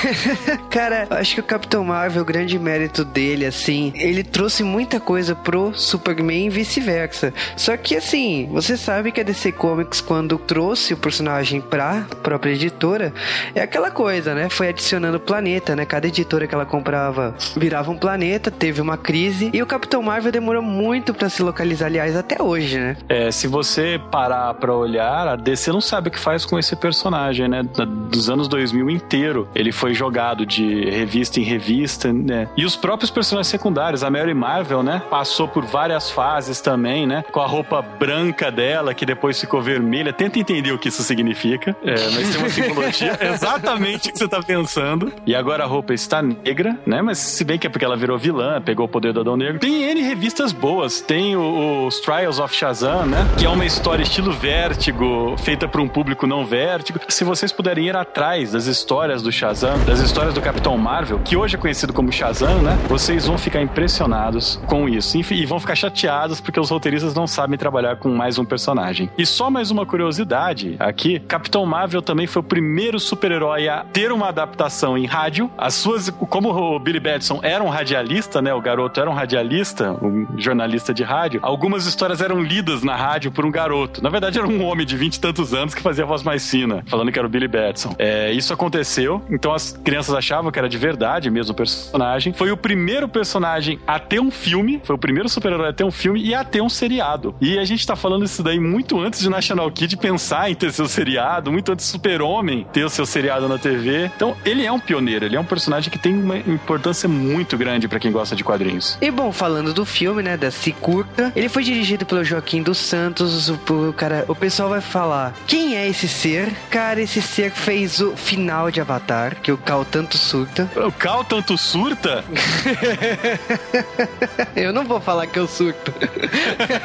Cara, 0.68 1.06
acho 1.10 1.34
que 1.34 1.40
o 1.40 1.44
Capitão 1.44 1.84
Marvel, 1.84 2.22
o 2.22 2.24
grande 2.24 2.58
mérito 2.58 3.04
dele, 3.04 3.21
assim, 3.46 3.92
ele 3.94 4.22
trouxe 4.22 4.62
muita 4.62 4.98
coisa 5.00 5.34
pro 5.34 5.72
Superman 5.74 6.46
e 6.46 6.50
vice-versa. 6.50 7.32
Só 7.56 7.76
que, 7.76 7.96
assim, 7.96 8.48
você 8.50 8.76
sabe 8.76 9.12
que 9.12 9.20
a 9.20 9.24
DC 9.24 9.52
Comics, 9.52 10.00
quando 10.00 10.38
trouxe 10.38 10.94
o 10.94 10.96
personagem 10.96 11.60
pra 11.60 12.06
própria 12.22 12.52
editora, 12.52 13.12
é 13.54 13.62
aquela 13.62 13.90
coisa, 13.90 14.34
né? 14.34 14.48
Foi 14.48 14.68
adicionando 14.68 15.20
planeta, 15.20 15.76
né? 15.76 15.84
Cada 15.84 16.06
editora 16.06 16.46
que 16.46 16.54
ela 16.54 16.66
comprava 16.66 17.34
virava 17.56 17.90
um 17.90 17.96
planeta, 17.96 18.50
teve 18.50 18.80
uma 18.80 18.96
crise, 18.96 19.50
e 19.52 19.62
o 19.62 19.66
Capitão 19.66 20.02
Marvel 20.02 20.32
demorou 20.32 20.62
muito 20.62 21.14
para 21.14 21.28
se 21.28 21.42
localizar, 21.42 21.86
aliás, 21.86 22.16
até 22.16 22.42
hoje, 22.42 22.78
né? 22.78 22.96
É, 23.08 23.30
se 23.30 23.46
você 23.46 24.00
parar 24.10 24.52
pra 24.54 24.74
olhar, 24.74 25.28
a 25.28 25.36
DC 25.36 25.72
não 25.72 25.80
sabe 25.80 26.08
o 26.08 26.10
que 26.10 26.18
faz 26.18 26.44
com 26.44 26.58
esse 26.58 26.74
personagem, 26.76 27.48
né? 27.48 27.62
Dos 28.10 28.30
anos 28.30 28.48
2000 28.48 28.90
inteiro, 28.90 29.48
ele 29.54 29.72
foi 29.72 29.94
jogado 29.94 30.44
de 30.46 30.90
revista 30.90 31.40
em 31.40 31.42
revista, 31.42 32.12
né? 32.12 32.48
E 32.56 32.64
os 32.64 32.76
próprios 32.76 33.01
personagens 33.10 33.48
secundários, 33.48 34.02
a 34.02 34.10
Mary 34.10 34.34
Marvel, 34.34 34.82
né? 34.82 35.02
Passou 35.10 35.48
por 35.48 35.64
várias 35.64 36.10
fases 36.10 36.60
também, 36.60 37.06
né? 37.06 37.24
Com 37.32 37.40
a 37.40 37.46
roupa 37.46 37.82
branca 37.82 38.50
dela, 38.50 38.94
que 38.94 39.06
depois 39.06 39.40
ficou 39.40 39.60
vermelha. 39.60 40.12
Tenta 40.12 40.38
entender 40.38 40.72
o 40.72 40.78
que 40.78 40.88
isso 40.88 41.02
significa. 41.02 41.76
É, 41.84 41.92
mas 41.92 42.30
tem 42.30 42.38
uma 42.38 42.48
simbologia 42.50 43.18
exatamente 43.20 44.08
o 44.08 44.12
que 44.12 44.18
você 44.18 44.28
tá 44.28 44.42
pensando. 44.42 45.12
E 45.26 45.34
agora 45.34 45.64
a 45.64 45.66
roupa 45.66 45.94
está 45.94 46.22
negra, 46.22 46.78
né? 46.86 47.02
Mas 47.02 47.18
se 47.18 47.44
bem 47.44 47.58
que 47.58 47.66
é 47.66 47.70
porque 47.70 47.84
ela 47.84 47.96
virou 47.96 48.18
vilã, 48.18 48.60
pegou 48.60 48.86
o 48.86 48.88
poder 48.88 49.12
do 49.12 49.20
Adão 49.20 49.36
Negro. 49.36 49.58
Tem 49.58 49.82
N 49.84 50.00
revistas 50.02 50.52
boas. 50.52 51.00
Tem 51.00 51.36
o, 51.36 51.86
os 51.86 52.00
Trials 52.00 52.38
of 52.38 52.54
Shazam, 52.54 53.06
né? 53.06 53.26
Que 53.38 53.46
é 53.46 53.48
uma 53.48 53.64
história 53.64 54.02
estilo 54.02 54.32
vértigo, 54.32 55.36
feita 55.38 55.66
para 55.68 55.80
um 55.80 55.88
público 55.88 56.26
não 56.26 56.44
vértigo. 56.44 57.00
Se 57.08 57.24
vocês 57.24 57.52
puderem 57.52 57.88
ir 57.88 57.96
atrás 57.96 58.52
das 58.52 58.66
histórias 58.66 59.22
do 59.22 59.32
Shazam, 59.32 59.78
das 59.84 60.00
histórias 60.00 60.34
do 60.34 60.40
Capitão 60.40 60.76
Marvel, 60.76 61.20
que 61.24 61.36
hoje 61.36 61.56
é 61.56 61.58
conhecido 61.58 61.92
como 61.92 62.12
Shazam, 62.12 62.62
né? 62.62 62.78
Vocês 62.92 63.26
vão 63.26 63.38
ficar 63.38 63.62
impressionados 63.62 64.60
com 64.66 64.86
isso. 64.86 65.16
E 65.16 65.46
vão 65.46 65.58
ficar 65.58 65.74
chateados 65.74 66.42
porque 66.42 66.60
os 66.60 66.68
roteiristas 66.68 67.14
não 67.14 67.26
sabem 67.26 67.56
trabalhar 67.56 67.96
com 67.96 68.10
mais 68.10 68.38
um 68.38 68.44
personagem. 68.44 69.08
E 69.16 69.24
só 69.24 69.48
mais 69.48 69.70
uma 69.70 69.86
curiosidade 69.86 70.76
aqui: 70.78 71.18
Capitão 71.20 71.64
Marvel 71.64 72.02
também 72.02 72.26
foi 72.26 72.40
o 72.40 72.44
primeiro 72.44 73.00
super-herói 73.00 73.66
a 73.66 73.82
ter 73.82 74.12
uma 74.12 74.28
adaptação 74.28 74.98
em 74.98 75.06
rádio. 75.06 75.50
As 75.56 75.72
suas, 75.72 76.10
como 76.10 76.50
o 76.50 76.78
Billy 76.78 77.00
Batson 77.00 77.40
era 77.42 77.64
um 77.64 77.70
radialista, 77.70 78.42
né? 78.42 78.52
O 78.52 78.60
garoto 78.60 79.00
era 79.00 79.08
um 79.08 79.14
radialista, 79.14 79.92
um 80.04 80.26
jornalista 80.36 80.92
de 80.92 81.02
rádio. 81.02 81.40
Algumas 81.42 81.86
histórias 81.86 82.20
eram 82.20 82.42
lidas 82.42 82.82
na 82.82 82.94
rádio 82.94 83.32
por 83.32 83.46
um 83.46 83.50
garoto. 83.50 84.02
Na 84.02 84.10
verdade, 84.10 84.38
era 84.38 84.46
um 84.46 84.62
homem 84.66 84.84
de 84.84 84.98
vinte 84.98 85.14
e 85.14 85.20
tantos 85.20 85.54
anos 85.54 85.74
que 85.74 85.80
fazia 85.80 86.04
a 86.04 86.06
voz 86.06 86.22
mais 86.22 86.46
fina, 86.50 86.84
falando 86.86 87.10
que 87.10 87.18
era 87.18 87.26
o 87.26 87.30
Billy 87.30 87.48
Batson. 87.48 87.94
É, 87.98 88.30
isso 88.32 88.52
aconteceu, 88.52 89.22
então 89.30 89.54
as 89.54 89.72
crianças 89.82 90.14
achavam 90.14 90.52
que 90.52 90.58
era 90.58 90.68
de 90.68 90.76
verdade 90.76 91.30
mesmo 91.30 91.52
o 91.52 91.56
personagem. 91.56 92.34
Foi 92.34 92.50
o 92.50 92.56
primeiro 92.56 92.81
personagem 93.08 93.78
a 93.86 93.98
ter 93.98 94.20
um 94.20 94.30
filme, 94.30 94.80
foi 94.84 94.96
o 94.96 94.98
primeiro 94.98 95.28
super-herói 95.28 95.68
a 95.68 95.72
ter 95.72 95.84
um 95.84 95.90
filme 95.90 96.22
e 96.22 96.34
a 96.34 96.44
ter 96.44 96.60
um 96.60 96.68
seriado. 96.68 97.34
E 97.40 97.58
a 97.58 97.64
gente 97.64 97.86
tá 97.86 97.96
falando 97.96 98.24
isso 98.24 98.42
daí 98.42 98.58
muito 98.58 99.00
antes 99.00 99.20
de 99.20 99.28
National 99.28 99.70
Kid 99.70 99.96
pensar 99.96 100.50
em 100.50 100.54
ter 100.54 100.72
seu 100.72 100.86
seriado, 100.86 101.52
muito 101.52 101.72
antes 101.72 101.86
do 101.86 101.92
Super-Homem 101.92 102.66
ter 102.72 102.84
o 102.84 102.90
seu 102.90 103.06
seriado 103.06 103.48
na 103.48 103.58
TV. 103.58 104.10
Então, 104.16 104.36
ele 104.44 104.64
é 104.64 104.72
um 104.72 104.80
pioneiro, 104.80 105.24
ele 105.24 105.36
é 105.36 105.40
um 105.40 105.44
personagem 105.44 105.90
que 105.90 105.98
tem 105.98 106.14
uma 106.14 106.38
importância 106.38 107.08
muito 107.08 107.56
grande 107.56 107.88
para 107.88 107.98
quem 107.98 108.10
gosta 108.10 108.34
de 108.34 108.44
quadrinhos. 108.44 108.98
E 109.00 109.10
bom, 109.10 109.32
falando 109.32 109.72
do 109.72 109.84
filme, 109.84 110.22
né, 110.22 110.36
desse 110.36 110.72
curta, 110.72 111.32
ele 111.36 111.48
foi 111.48 111.62
dirigido 111.62 112.04
pelo 112.06 112.24
Joaquim 112.24 112.62
dos 112.62 112.78
Santos. 112.78 113.48
O, 113.48 113.58
o, 113.88 113.92
cara, 113.92 114.24
o 114.28 114.34
pessoal 114.34 114.68
vai 114.68 114.80
falar: 114.80 115.34
quem 115.46 115.76
é 115.76 115.88
esse 115.88 116.08
ser? 116.08 116.52
Cara, 116.70 117.00
esse 117.00 117.20
ser 117.20 117.50
fez 117.50 118.00
o 118.00 118.16
final 118.16 118.70
de 118.70 118.80
Avatar, 118.80 119.36
que 119.42 119.52
o 119.52 119.58
Cal 119.58 119.84
tanto 119.84 120.16
surta. 120.16 120.70
O 120.76 120.92
Cal 120.92 121.24
tanto 121.24 121.56
surta? 121.56 122.24
eu 124.56 124.72
não 124.72 124.84
vou 124.84 125.00
falar 125.00 125.26
que 125.26 125.38
eu 125.38 125.46
surto. 125.46 125.92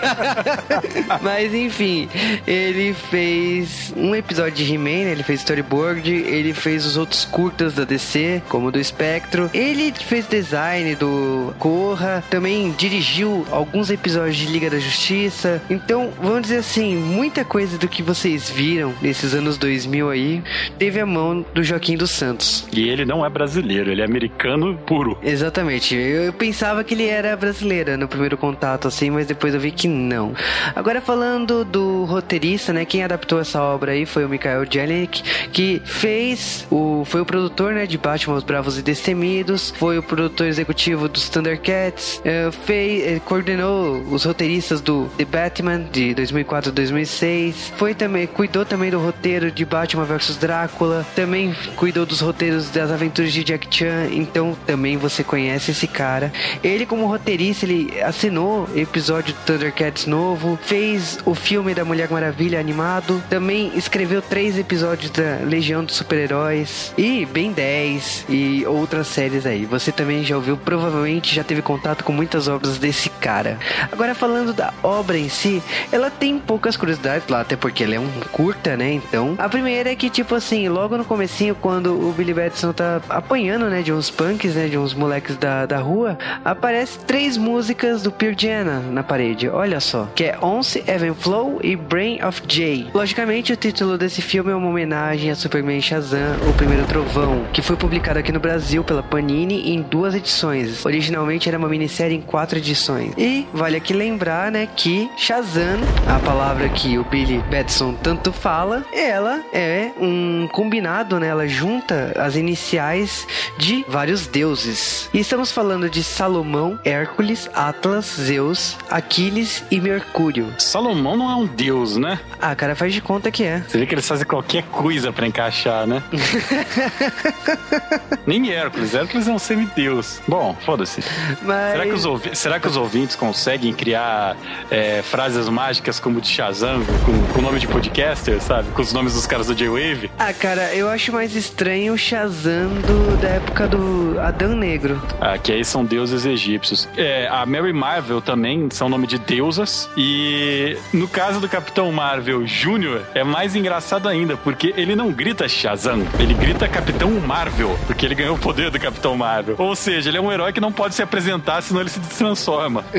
Mas 1.21 1.53
enfim, 1.53 2.09
ele 2.45 2.93
fez 2.93 3.93
um 3.95 4.15
episódio 4.15 4.65
de 4.65 4.73
He-Man, 4.73 5.05
né? 5.05 5.11
ele 5.11 5.23
fez 5.23 5.39
storyboard, 5.39 6.09
ele 6.11 6.53
fez 6.53 6.85
os 6.85 6.97
outros 6.97 7.25
curtas 7.25 7.73
da 7.73 7.83
DC, 7.83 8.41
como 8.49 8.71
do 8.71 8.79
Espectro. 8.79 9.49
Ele 9.53 9.93
fez 9.93 10.27
design 10.27 10.95
do 10.95 11.53
Corra, 11.59 12.23
também 12.29 12.71
dirigiu 12.77 13.45
alguns 13.51 13.89
episódios 13.89 14.37
de 14.37 14.45
Liga 14.47 14.69
da 14.69 14.79
Justiça. 14.79 15.61
Então, 15.69 16.11
vamos 16.21 16.43
dizer 16.43 16.57
assim, 16.57 16.95
muita 16.95 17.43
coisa 17.43 17.77
do 17.77 17.87
que 17.87 18.01
vocês 18.01 18.49
viram 18.49 18.93
nesses 19.01 19.33
anos 19.33 19.57
2000 19.57 20.09
aí 20.09 20.43
teve 20.77 20.99
a 20.99 21.05
mão 21.05 21.45
do 21.53 21.63
Joaquim 21.63 21.97
dos 21.97 22.11
Santos. 22.11 22.67
E 22.71 22.87
ele 22.89 23.05
não 23.05 23.25
é 23.25 23.29
brasileiro, 23.29 23.91
ele 23.91 24.01
é 24.01 24.05
americano 24.05 24.77
puro. 24.85 25.17
Exatamente. 25.21 25.76
Eu, 25.95 26.33
pensava 26.33 26.83
que 26.83 26.93
ele 26.93 27.07
era 27.07 27.35
brasileiro 27.35 27.97
no 27.97 28.07
primeiro 28.07 28.37
contato, 28.37 28.87
assim, 28.87 29.09
mas 29.09 29.27
depois 29.27 29.53
eu 29.53 29.59
vi 29.59 29.71
que 29.71 29.87
não. 29.87 30.33
Agora 30.75 31.01
falando 31.01 31.63
do 31.63 32.05
roteirista, 32.05 32.73
né? 32.73 32.85
Quem 32.85 33.03
adaptou 33.03 33.39
essa 33.39 33.61
obra 33.61 33.91
aí 33.91 34.05
foi 34.05 34.25
o 34.25 34.29
Michael 34.29 34.65
Jelenic, 34.69 35.23
que 35.51 35.81
fez 35.85 36.65
o. 36.71 37.03
foi 37.05 37.21
o 37.21 37.25
produtor, 37.25 37.73
né, 37.73 37.85
de 37.85 37.97
Batman 37.97 38.35
Os 38.35 38.43
Bravos 38.43 38.77
e 38.77 38.81
Destemidos, 38.81 39.73
foi 39.77 39.97
o 39.97 40.03
produtor 40.03 40.47
executivo 40.47 41.07
dos 41.07 41.29
Thundercats, 41.29 42.21
uh, 42.25 42.51
fez, 42.51 43.21
coordenou 43.23 44.01
os 44.11 44.23
roteiristas 44.23 44.81
do 44.81 45.09
The 45.17 45.25
Batman 45.25 45.83
de 45.91 46.13
2004 46.13 46.71
2006, 46.71 47.73
foi 47.75 47.93
também, 47.93 48.27
cuidou 48.27 48.65
também 48.65 48.89
do 48.89 48.99
roteiro 48.99 49.51
de 49.51 49.65
Batman 49.65 50.05
vs 50.05 50.37
Drácula, 50.37 51.05
também 51.15 51.55
cuidou 51.75 52.05
dos 52.05 52.21
roteiros 52.21 52.69
das 52.69 52.91
aventuras 52.91 53.31
de 53.31 53.43
Jack 53.43 53.67
Chan, 53.69 54.09
então 54.11 54.57
também 54.65 54.97
você 54.97 55.23
conhece 55.23 55.66
esse 55.71 55.87
cara. 55.87 56.31
Ele 56.63 56.85
como 56.85 57.07
roteirista, 57.07 57.65
ele 57.65 57.93
assinou 58.01 58.67
episódio 58.75 59.33
do 59.33 59.39
Thundercats 59.41 60.05
novo, 60.05 60.57
fez 60.63 61.19
o 61.25 61.33
filme 61.33 61.73
da 61.73 61.85
Mulher 61.85 62.09
Maravilha 62.09 62.59
animado, 62.59 63.21
também 63.29 63.71
escreveu 63.75 64.21
três 64.21 64.57
episódios 64.57 65.11
da 65.11 65.39
Legião 65.43 65.83
dos 65.83 65.95
Super-Heróis 65.95 66.93
e 66.97 67.25
Ben 67.25 67.51
10 67.51 68.25
e 68.29 68.65
outras 68.65 69.07
séries 69.07 69.45
aí. 69.45 69.65
Você 69.65 69.91
também 69.91 70.23
já 70.23 70.35
ouviu, 70.35 70.57
provavelmente 70.57 71.33
já 71.33 71.43
teve 71.43 71.61
contato 71.61 72.03
com 72.03 72.11
muitas 72.11 72.47
obras 72.47 72.77
desse 72.77 73.09
cara. 73.09 73.57
Agora 73.91 74.15
falando 74.15 74.53
da 74.53 74.73
obra 74.83 75.17
em 75.17 75.29
si, 75.29 75.61
ela 75.91 76.09
tem 76.09 76.39
poucas 76.39 76.77
curiosidades 76.77 77.27
lá, 77.27 77.41
até 77.41 77.55
porque 77.55 77.83
ela 77.83 77.95
é 77.95 77.99
um 77.99 78.09
curta, 78.31 78.75
né? 78.75 78.93
Então, 78.93 79.35
a 79.37 79.49
primeira 79.49 79.91
é 79.91 79.95
que 79.95 80.09
tipo 80.09 80.35
assim, 80.35 80.67
logo 80.69 80.97
no 80.97 81.05
comecinho 81.05 81.55
quando 81.55 81.93
o 81.93 82.11
Billy 82.11 82.33
Batson 82.33 82.73
tá 82.73 83.01
apanhando, 83.09 83.69
né, 83.69 83.81
de 83.81 83.91
uns 83.91 84.09
punks, 84.09 84.55
né, 84.55 84.67
de 84.67 84.77
uns 84.77 84.93
moleques 84.93 85.37
da, 85.37 85.56
da 85.65 85.79
rua, 85.79 86.17
aparece 86.43 86.99
três 86.99 87.37
músicas 87.37 88.03
do 88.03 88.11
Pearl 88.11 88.33
Jam 88.37 88.57
na 88.91 89.03
parede. 89.03 89.49
Olha 89.49 89.79
só, 89.79 90.07
que 90.15 90.25
é 90.25 90.37
Once, 90.41 90.83
Evan 90.87 91.13
Flow 91.13 91.59
e 91.63 91.75
Brain 91.75 92.23
of 92.23 92.41
Jay. 92.47 92.87
Logicamente, 92.93 93.53
o 93.53 93.55
título 93.55 93.97
desse 93.97 94.21
filme 94.21 94.51
é 94.51 94.55
uma 94.55 94.67
homenagem 94.67 95.31
a 95.31 95.35
Superman 95.35 95.81
Shazam, 95.81 96.35
o 96.49 96.53
primeiro 96.53 96.85
trovão, 96.85 97.45
que 97.53 97.61
foi 97.61 97.75
publicado 97.75 98.19
aqui 98.19 98.31
no 98.31 98.39
Brasil 98.39 98.83
pela 98.83 99.03
Panini 99.03 99.71
em 99.71 99.81
duas 99.81 100.15
edições. 100.15 100.85
Originalmente 100.85 101.47
era 101.47 101.57
uma 101.57 101.69
minissérie 101.69 102.17
em 102.17 102.21
quatro 102.21 102.57
edições. 102.57 103.13
E 103.17 103.47
vale 103.53 103.77
aqui 103.77 103.93
lembrar, 103.93 104.51
né, 104.51 104.67
que 104.75 105.09
Shazam, 105.17 105.79
a 106.07 106.19
palavra 106.19 106.69
que 106.69 106.97
o 106.97 107.03
Billy 107.03 107.43
Batson 107.49 107.93
tanto 107.93 108.31
fala, 108.31 108.85
ela 108.93 109.41
é 109.53 109.91
um 109.99 110.47
combinado, 110.51 111.19
né? 111.19 111.27
Ela 111.27 111.47
junta 111.47 112.13
as 112.17 112.35
iniciais 112.35 113.27
de 113.57 113.85
vários 113.87 114.27
deuses. 114.27 115.09
E 115.13 115.19
estamos 115.19 115.46
falando 115.51 115.89
de 115.89 116.03
Salomão, 116.03 116.79
Hércules, 116.83 117.49
Atlas, 117.53 118.15
Zeus, 118.19 118.77
Aquiles 118.89 119.63
e 119.69 119.79
Mercúrio. 119.79 120.53
Salomão 120.57 121.17
não 121.17 121.29
é 121.29 121.35
um 121.35 121.45
deus, 121.45 121.97
né? 121.97 122.19
Ah, 122.41 122.55
cara, 122.55 122.75
faz 122.75 122.93
de 122.93 123.01
conta 123.01 123.31
que 123.31 123.43
é. 123.43 123.63
Você 123.67 123.77
vê 123.77 123.85
que 123.85 123.93
eles 123.93 124.07
fazem 124.07 124.25
qualquer 124.25 124.63
coisa 124.63 125.11
para 125.11 125.27
encaixar, 125.27 125.85
né? 125.87 126.03
Nem 128.25 128.51
Hércules. 128.51 128.93
Hércules 128.93 129.27
é 129.27 129.31
um 129.31 129.39
semideus. 129.39 130.21
Bom, 130.27 130.55
foda-se. 130.65 131.03
Mas... 131.41 131.71
Será, 131.71 131.85
que 131.85 131.93
os 131.93 132.05
ouvi... 132.05 132.35
Será 132.35 132.59
que 132.59 132.67
os 132.67 132.77
ouvintes 132.77 133.15
conseguem 133.15 133.73
criar 133.73 134.35
é, 134.69 135.01
frases 135.01 135.49
mágicas 135.49 135.99
como 135.99 136.21
de 136.21 136.27
Shazam, 136.27 136.83
com, 137.05 137.33
com 137.33 137.39
o 137.39 137.41
nome 137.41 137.59
de 137.59 137.67
podcaster, 137.67 138.41
sabe? 138.41 138.69
Com 138.71 138.81
os 138.81 138.93
nomes 138.93 139.13
dos 139.13 139.25
caras 139.25 139.47
do 139.47 139.55
J-Wave? 139.55 140.11
Ah, 140.19 140.33
cara, 140.33 140.73
eu 140.73 140.89
acho 140.89 141.11
mais 141.11 141.35
estranho 141.35 141.93
o 141.93 141.97
Shazam 141.97 142.69
do, 142.81 143.17
da 143.17 143.29
época 143.29 143.67
do 143.67 144.19
Adão 144.19 144.55
Negro. 144.55 145.01
Ah, 145.19 145.26
que 145.35 145.51
aí 145.51 145.65
são 145.65 145.83
deuses 145.83 146.25
egípcios. 146.25 146.87
É, 146.95 147.27
a 147.27 147.43
Mary 147.45 147.73
Marvel 147.73 148.21
também 148.21 148.69
são 148.69 148.87
nome 148.87 149.07
de 149.07 149.17
deusas. 149.17 149.89
E 149.97 150.77
no 150.93 151.07
caso 151.07 151.39
do 151.39 151.49
Capitão 151.49 151.91
Marvel 151.91 152.45
Júnior, 152.45 153.01
é 153.15 153.23
mais 153.23 153.55
engraçado 153.55 154.07
ainda, 154.07 154.37
porque 154.37 154.73
ele 154.77 154.95
não 154.95 155.11
grita 155.11 155.47
Shazam, 155.47 156.05
ele 156.19 156.33
grita 156.33 156.67
Capitão 156.67 157.09
Marvel, 157.19 157.77
porque 157.87 158.05
ele 158.05 158.13
ganhou 158.13 158.35
o 158.35 158.39
poder 158.39 158.69
do 158.69 158.79
Capitão 158.79 159.17
Marvel. 159.17 159.55
Ou 159.57 159.75
seja, 159.75 160.09
ele 160.09 160.17
é 160.17 160.21
um 160.21 160.31
herói 160.31 160.53
que 160.53 160.61
não 160.61 160.71
pode 160.71 160.93
se 160.93 161.01
apresentar, 161.01 161.61
senão 161.61 161.81
ele 161.81 161.89
se 161.89 161.99
transforma. 161.99 162.85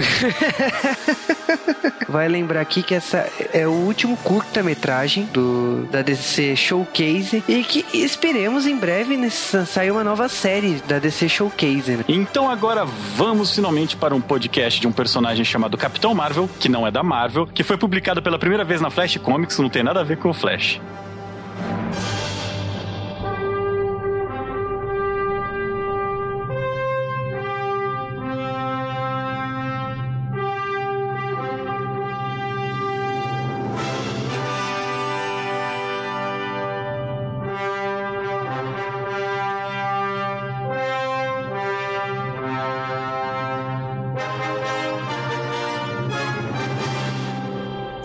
Vai 2.09 2.27
lembrar 2.27 2.63
aqui 2.63 2.83
que 2.83 2.95
essa 2.95 3.29
é 3.53 3.67
o 3.67 3.71
último 3.71 4.17
curta-metragem 4.17 5.25
do 5.27 5.87
da 5.91 6.03
DC 6.03 6.57
Showcase 6.57 7.45
e 7.47 7.63
que 7.63 7.85
esperemos 7.93 8.67
em 8.67 8.77
breve 8.77 9.31
sair 9.31 9.91
uma 9.91 10.03
nova 10.03 10.29
série 10.29 10.83
da 10.87 10.99
DC 10.99 11.29
Showcase. 11.29 11.93
Né? 11.93 12.05
Então 12.19 12.51
agora 12.51 12.85
vamos 12.85 13.55
finalmente 13.55 13.97
para 13.97 14.13
um 14.13 14.21
podcast 14.21 14.81
de 14.81 14.89
um 14.89 14.93
personagem 14.93 15.45
chamado 15.45 15.79
Capitão 15.79 16.13
Marvel, 16.13 16.51
que 16.59 16.69
não 16.69 16.85
é 16.85 16.91
da 16.91 17.01
Marvel, 17.01 17.47
que 17.47 17.63
foi 17.63 17.77
publicado 17.77 18.21
pela 18.21 18.37
primeira 18.37 18.65
vez 18.65 18.81
na 18.81 18.91
Flash 18.91 19.19
Comics, 19.19 19.57
não 19.61 19.69
tem 19.69 19.85
nada 19.85 20.01
a 20.01 20.03
ver 20.03 20.17
com 20.17 20.29
o 20.29 20.35
Flash. 20.35 20.81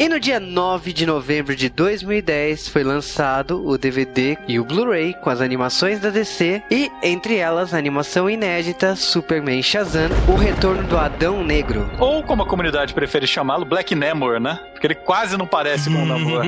E 0.03 0.09
no 0.09 0.19
dia 0.19 0.37
9 0.37 0.91
de 0.91 1.05
novembro 1.05 1.55
de 1.55 1.69
2010 1.69 2.67
foi 2.67 2.83
lançado 2.83 3.65
o 3.65 3.77
DVD 3.77 4.37
e 4.49 4.59
o 4.59 4.65
Blu-ray 4.65 5.13
com 5.13 5.29
as 5.29 5.39
animações 5.39 6.01
da 6.01 6.09
DC 6.09 6.61
e, 6.69 6.91
entre 7.01 7.37
elas, 7.37 7.73
a 7.73 7.77
animação 7.77 8.29
inédita 8.29 8.97
Superman 8.97 9.63
Shazam, 9.63 10.09
o 10.27 10.35
retorno 10.35 10.83
do 10.83 10.97
Adão 10.97 11.41
Negro. 11.41 11.89
Ou, 12.01 12.21
como 12.21 12.43
a 12.43 12.45
comunidade 12.45 12.93
prefere 12.93 13.25
chamá-lo, 13.25 13.63
Black 13.63 13.95
Namor, 13.95 14.41
né? 14.41 14.59
Porque 14.83 14.87
ele 14.87 15.05
quase 15.05 15.37
não 15.37 15.47
parece 15.47 15.89
com 15.89 16.03
o 16.03 16.05
Namor. 16.05 16.43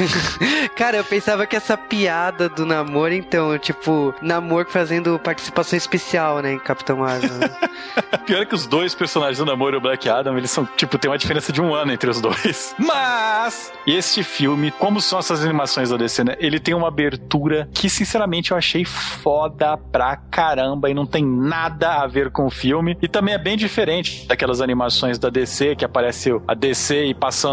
Cara, 0.74 0.96
eu 0.96 1.04
pensava 1.04 1.46
que 1.46 1.54
essa 1.54 1.76
piada 1.76 2.48
do 2.48 2.64
Namor, 2.64 3.12
então, 3.12 3.58
tipo, 3.58 4.14
Namor 4.22 4.64
fazendo 4.66 5.18
participação 5.18 5.76
especial, 5.76 6.40
né, 6.40 6.54
em 6.54 6.58
Capitão 6.58 6.96
Marvel. 6.96 7.28
Né? 7.34 7.50
Pior 8.24 8.40
é 8.40 8.46
que 8.46 8.54
os 8.54 8.66
dois 8.66 8.94
personagens 8.94 9.36
do 9.36 9.44
Namor 9.44 9.74
e 9.74 9.76
o 9.76 9.80
Black 9.80 10.08
Adam, 10.08 10.38
eles 10.38 10.50
são, 10.50 10.66
tipo, 10.74 10.96
tem 10.96 11.10
uma 11.10 11.18
diferença 11.18 11.52
de 11.52 11.60
um 11.60 11.74
ano 11.74 11.92
entre 11.92 12.08
os 12.08 12.18
dois. 12.18 12.74
Mas 12.80 13.70
este 13.86 14.22
filme, 14.22 14.70
como 14.70 14.98
são 14.98 15.18
essas 15.18 15.44
animações 15.44 15.90
da 15.90 15.98
DC, 15.98 16.24
né? 16.24 16.36
Ele 16.38 16.58
tem 16.58 16.72
uma 16.72 16.88
abertura 16.88 17.68
que, 17.74 17.90
sinceramente, 17.90 18.52
eu 18.52 18.56
achei 18.56 18.86
foda 18.86 19.76
pra 19.76 20.16
caramba 20.16 20.88
e 20.88 20.94
não 20.94 21.04
tem 21.04 21.22
nada 21.22 21.96
a 21.96 22.06
ver 22.06 22.30
com 22.30 22.46
o 22.46 22.50
filme. 22.50 22.96
E 23.02 23.08
também 23.08 23.34
é 23.34 23.38
bem 23.38 23.58
diferente 23.58 24.26
daquelas 24.26 24.62
animações 24.62 25.18
da 25.18 25.28
DC 25.28 25.76
que 25.76 25.84
aparece 25.84 26.30
a 26.48 26.54
DC 26.54 27.04
e 27.04 27.12
passando 27.14 27.49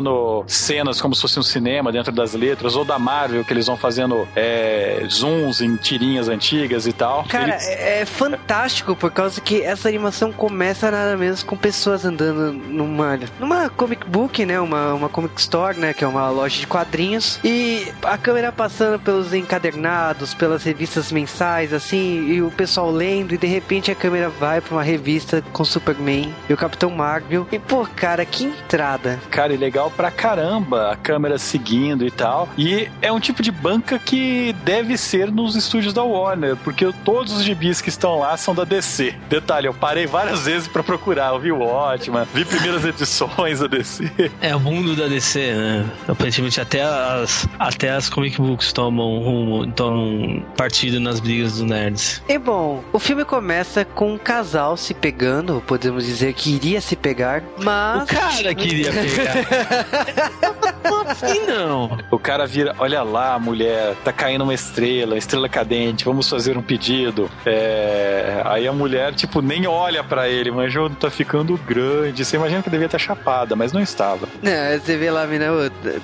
cenas 0.48 1.02
como 1.02 1.16
se 1.16 1.22
fosse 1.22 1.40
um 1.40 1.44
cinema 1.44 1.92
dentro 1.92 2.12
das 2.12 2.34
letras, 2.34 2.76
ou 2.76 2.86
da 2.86 3.00
Marvel 3.00 3.44
que 3.44 3.54
eles 3.54 3.68
vão 3.68 3.78
fazendo 3.78 4.28
é, 4.36 5.04
zooms 5.10 5.62
em 5.62 5.76
tirinhas 5.76 6.30
antigas 6.30 6.88
e 6.88 6.94
tal. 6.94 7.26
Cara, 7.26 7.58
Ele... 7.62 7.74
é, 7.74 8.02
é 8.02 8.06
fantástico 8.06 8.96
por 8.96 9.12
causa 9.12 9.40
que 9.42 9.62
essa 9.62 9.88
animação 9.88 10.32
começa 10.32 10.90
nada 10.92 11.16
menos 11.18 11.44
com 11.44 11.56
pessoas 11.56 12.06
andando 12.06 12.54
numa, 12.54 13.20
numa 13.40 13.70
comic 13.70 14.08
book, 14.08 14.46
né? 14.46 14.60
Uma, 14.60 14.94
uma 14.94 15.10
comic 15.10 15.40
store, 15.40 15.80
né? 15.80 15.94
Que 15.94 16.04
é 16.04 16.08
uma 16.08 16.30
loja 16.30 16.60
de 16.60 16.68
quadrinhos. 16.68 17.40
E 17.44 17.92
a 18.04 18.18
câmera 18.18 18.52
passando 18.52 19.00
pelos 19.00 19.34
encadernados, 19.34 20.34
pelas 20.34 20.64
revistas 20.64 21.12
mensais, 21.12 21.74
assim, 21.74 22.28
e 22.28 22.42
o 22.42 22.52
pessoal 22.52 22.92
lendo, 22.92 23.34
e 23.34 23.38
de 23.38 23.48
repente 23.48 23.92
a 23.92 23.96
câmera 23.96 24.30
vai 24.30 24.62
pra 24.62 24.76
uma 24.76 24.84
revista 24.84 25.44
com 25.54 25.64
Superman 25.64 26.34
e 26.50 26.54
o 26.54 26.58
Capitão 26.58 26.90
Marvel. 26.90 27.48
E, 27.52 27.60
pô, 27.60 27.88
cara, 27.96 28.26
que 28.26 28.46
entrada. 28.46 29.20
Cara, 29.30 29.54
e 29.54 29.58
legal 29.58 29.87
pra 29.90 30.12
caramba 30.12 30.92
a 30.92 30.96
câmera 30.96 31.38
seguindo 31.38 32.06
e 32.06 32.12
tal. 32.12 32.50
E 32.58 32.90
é 33.02 33.12
um 33.12 33.20
tipo 33.20 33.42
de 33.42 33.52
banca 33.52 34.00
que 34.00 34.54
deve 34.64 34.98
ser 34.98 35.32
nos 35.32 35.56
estúdios 35.56 35.94
da 35.94 36.04
Warner, 36.04 36.56
porque 36.58 36.92
todos 37.04 37.34
os 37.34 37.44
gibis 37.44 37.82
que 37.82 37.90
estão 37.90 38.20
lá 38.20 38.36
são 38.38 38.54
da 38.54 38.64
DC. 38.64 39.16
Detalhe, 39.30 39.68
eu 39.68 39.74
parei 39.74 40.06
várias 40.06 40.46
vezes 40.46 40.68
para 40.68 40.84
procurar, 40.84 41.34
eu 41.34 41.40
vi 41.40 41.52
o 41.52 41.62
Ótima, 41.62 42.28
vi 42.34 42.46
primeiras 42.46 42.84
edições 42.86 43.60
da 43.60 43.68
DC. 43.68 44.32
É 44.42 44.56
o 44.56 44.60
mundo 44.60 44.96
da 44.96 45.08
DC, 45.08 45.54
né? 45.54 45.86
Aparentemente 46.08 46.60
até 46.60 46.84
as, 46.84 47.48
até 47.60 47.92
as 47.92 48.10
comic 48.10 48.40
books 48.40 48.72
tomam 48.74 49.20
rumo, 49.20 49.68
tomam 49.72 50.44
partido 50.56 51.00
nas 51.00 51.20
brigas 51.20 51.54
dos 51.54 51.62
nerds. 51.62 52.22
E 52.28 52.38
bom, 52.38 52.84
o 52.92 53.00
filme 53.00 53.26
começa 53.26 53.86
com 53.86 54.14
um 54.14 54.18
casal 54.18 54.78
se 54.78 54.94
pegando, 54.94 55.64
podemos 55.66 56.06
dizer 56.06 56.34
que 56.34 56.56
iria 56.56 56.82
se 56.82 56.96
pegar, 56.96 57.44
mas. 57.64 58.04
O 58.04 58.06
cara 58.08 58.56
queria 58.56 58.92
pegar. 58.92 59.68
assim 61.08 61.46
não. 61.48 61.98
O 62.12 62.20
cara 62.20 62.46
vira, 62.46 62.76
olha 62.78 63.02
lá, 63.04 63.40
mulher, 63.40 63.96
tá 64.04 64.12
caindo 64.12 64.44
uma 64.44 64.54
estrela, 64.54 65.18
estrela 65.18 65.48
cadente, 65.50 66.06
vamos 66.06 66.30
fazer 66.30 66.58
um 66.58 66.62
pedido. 66.62 67.30
É... 67.46 68.42
Aí 68.46 68.68
a 68.68 68.74
mulher, 68.74 69.14
tipo, 69.14 69.42
nem 69.42 69.68
olha 69.68 70.04
para 70.04 70.28
ele, 70.28 70.52
mas 70.52 70.72
já 70.72 70.88
tá 70.90 71.10
ficando 71.10 71.58
grande. 71.58 72.24
Você 72.24 72.36
imagina 72.36 72.62
que 72.62 72.70
devia 72.70 72.86
estar 72.86 72.98
chapada, 72.98 73.56
mas 73.56 73.72
não 73.72 73.82
estava. 73.82 74.28
Não, 74.42 74.80
você 74.80 74.98
vê 74.98 75.10
lá, 75.10 75.26
mina, 75.26 75.48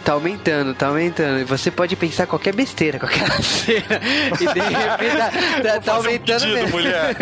tá 0.03 0.13
aumentando, 0.13 0.73
tá 0.73 0.87
aumentando. 0.87 1.39
E 1.39 1.43
você 1.43 1.69
pode 1.69 1.95
pensar 1.95 2.27
qualquer 2.27 2.53
besteira 2.53 2.99
com 2.99 3.05
aquela 3.05 3.29
cena. 3.41 3.99
E 4.33 4.37
de 4.37 4.59
repente 4.59 5.17
tá, 5.17 5.31
tá, 5.73 5.79
tá 5.79 5.93
aumentando 5.93 6.45
um 6.45 6.53
pedido, 6.53 6.53
mesmo. 6.53 6.71
mulher. 6.71 7.15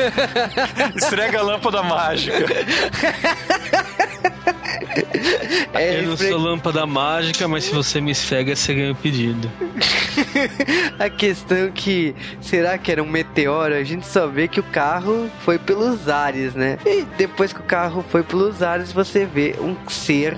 Esfrega 0.95 1.39
a 1.39 1.41
lâmpada 1.41 1.83
mágica. 1.83 2.45
É, 5.73 5.99
eu 5.99 6.03
não 6.03 6.17
sou 6.17 6.37
lâmpada 6.37 6.85
mágica, 6.85 7.47
mas 7.47 7.63
se 7.63 7.73
você 7.73 8.01
me 8.01 8.11
esfrega, 8.11 8.55
você 8.55 8.73
ganha 8.73 8.91
o 8.91 8.95
pedido. 8.95 9.49
A 10.99 11.09
questão 11.09 11.57
é 11.57 11.71
que 11.73 12.13
será 12.41 12.77
que 12.77 12.91
era 12.91 13.01
um 13.01 13.07
meteoro? 13.07 13.73
A 13.73 13.83
gente 13.83 14.05
só 14.05 14.27
vê 14.27 14.47
que 14.47 14.59
o 14.59 14.63
carro 14.63 15.29
foi 15.45 15.57
pelos 15.57 16.09
ares, 16.09 16.53
né? 16.53 16.77
E 16.85 17.03
depois 17.17 17.53
que 17.53 17.59
o 17.59 17.63
carro 17.63 18.03
foi 18.09 18.21
pelos 18.21 18.61
ares, 18.61 18.91
você 18.91 19.25
vê 19.25 19.55
um 19.61 19.75
ser 19.87 20.37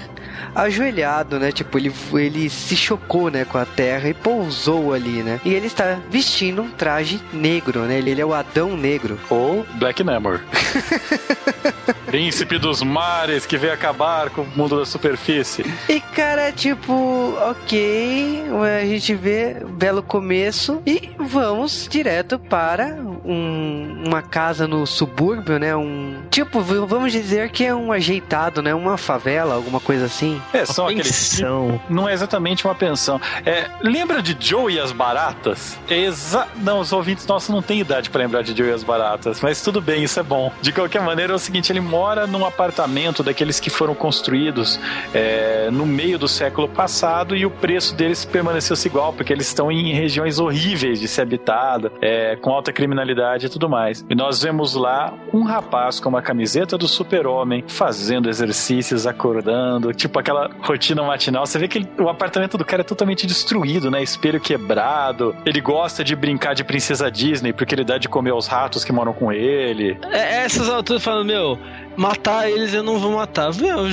ajoelhado, 0.56 1.39
né? 1.39 1.51
Tipo, 1.51 1.77
ele, 1.77 1.91
ele 2.13 2.49
se 2.49 2.75
chocou, 2.75 3.29
né, 3.29 3.45
com 3.45 3.58
a 3.58 3.65
terra 3.65 4.10
e 4.10 4.13
pousou 4.13 4.93
ali, 4.93 5.23
né? 5.23 5.39
E 5.45 5.53
ele 5.53 5.67
está 5.67 5.99
vestindo 6.10 6.62
um 6.62 6.69
traje 6.69 7.19
negro, 7.32 7.82
né? 7.82 7.97
Ele, 7.97 8.12
ele 8.12 8.21
é 8.21 8.25
o 8.25 8.34
Adão 8.34 8.75
Negro. 8.77 9.19
Ou 9.29 9.65
Black 9.75 10.03
Namor. 10.03 10.39
Príncipe 12.06 12.60
dos 12.60 12.82
mares 12.84 13.45
que 13.45 13.58
veio 13.58 13.73
acabar 13.73 14.29
com 14.29 14.41
o 14.43 14.47
mundo 14.56 14.77
da 14.77 14.86
superfície. 14.86 15.65
E 15.89 15.99
cara, 15.99 16.51
tipo, 16.51 17.34
ok, 17.49 18.43
a 18.82 18.86
gente 18.86 19.15
vê 19.15 19.58
belo 19.69 20.03
começo 20.03 20.82
e 20.86 21.10
vamos 21.17 21.88
direto 21.89 22.38
para 22.38 22.95
um- 23.25 24.03
uma 24.06 24.21
casa 24.21 24.67
no 24.67 24.86
subúrbio, 24.86 25.58
né? 25.58 25.75
Um 25.75 26.17
tipo, 26.29 26.62
vamos 26.62 27.12
dizer 27.12 27.49
que 27.49 27.65
é 27.65 27.73
um 27.73 27.91
ajeitado, 27.91 28.62
né? 28.62 28.73
Uma 28.75 28.97
favela, 28.97 29.56
alguma 29.56 29.79
coisa 29.79 30.06
assim. 30.06 30.32
É, 30.53 30.65
são 30.65 30.85
Uma 30.85 30.91
aqueles. 30.91 31.29
pensão. 31.35 31.79
Não 31.89 32.07
é 32.07 32.13
exatamente 32.13 32.65
uma 32.65 32.75
pensão. 32.75 33.19
É, 33.45 33.69
lembra 33.81 34.21
de 34.21 34.35
Joe 34.39 34.73
e 34.73 34.79
as 34.79 34.91
Baratas? 34.91 35.77
Exa... 35.89 36.47
Não, 36.57 36.79
os 36.79 36.91
ouvintes 36.91 37.25
nossos 37.25 37.49
não 37.49 37.61
têm 37.61 37.79
idade 37.79 38.09
pra 38.09 38.21
lembrar 38.21 38.43
de 38.43 38.55
Joe 38.55 38.69
e 38.69 38.73
as 38.73 38.83
Baratas, 38.83 39.39
mas 39.41 39.61
tudo 39.61 39.81
bem, 39.81 40.03
isso 40.03 40.19
é 40.19 40.23
bom. 40.23 40.51
De 40.61 40.71
qualquer 40.71 41.01
maneira, 41.01 41.33
é 41.33 41.35
o 41.35 41.39
seguinte: 41.39 41.71
ele 41.71 41.79
mora 41.81 42.27
num 42.27 42.45
apartamento 42.45 43.23
daqueles 43.23 43.59
que 43.59 43.69
foram 43.69 43.95
construídos 43.95 44.79
é, 45.13 45.69
no 45.71 45.85
meio 45.85 46.17
do 46.19 46.27
século 46.27 46.67
passado 46.67 47.35
e 47.35 47.45
o 47.45 47.51
preço 47.51 47.95
deles 47.95 48.25
permaneceu 48.25 48.73
igual, 48.85 49.13
porque 49.13 49.31
eles 49.31 49.47
estão 49.47 49.71
em 49.71 49.93
regiões 49.93 50.39
horríveis 50.39 50.99
de 50.99 51.07
ser 51.07 51.21
habitada, 51.21 51.91
é, 52.01 52.35
com 52.35 52.51
alta 52.51 52.73
criminalidade 52.73 53.45
e 53.45 53.49
tudo 53.49 53.69
mais. 53.69 54.03
E 54.09 54.15
nós 54.15 54.41
vemos 54.41 54.73
lá 54.73 55.13
um 55.31 55.43
rapaz 55.43 55.99
com 55.99 56.09
uma 56.09 56.21
camiseta 56.21 56.77
do 56.77 56.87
super-homem 56.87 57.63
fazendo 57.67 58.29
exercícios, 58.29 59.05
acordando, 59.05 59.93
tipo 59.93 60.17
aquela 60.23 60.49
rotina 60.62 61.03
matinal. 61.03 61.45
Você 61.45 61.59
vê 61.59 61.67
que 61.67 61.79
ele- 61.79 61.89
o 61.99 62.09
apartamento 62.09 62.57
do 62.57 62.65
cara 62.65 62.81
é 62.81 62.83
totalmente 62.86 63.27
destruído, 63.27 63.91
né? 63.91 64.01
Espelho 64.01 64.39
quebrado. 64.39 65.36
Ele 65.45 65.62
gosta 65.62 66.03
de 66.03 66.15
brincar 66.15 66.53
de 66.55 66.63
princesa 66.63 67.12
Disney 67.12 67.53
porque 67.53 67.75
ele 67.75 67.83
dá 67.83 67.97
de 67.97 68.07
comer 68.09 68.31
aos 68.31 68.47
ratos 68.47 68.83
que 68.83 68.91
moram 68.91 69.13
com 69.13 69.31
ele. 69.31 69.97
É, 70.12 70.43
essas 70.45 70.69
alturas 70.69 71.03
falando, 71.03 71.27
meu, 71.27 71.59
matar 71.95 72.49
eles 72.49 72.73
eu 72.73 72.84
não 72.84 72.99
vou 72.99 73.12
matar. 73.12 73.53
Meu, 73.56 73.84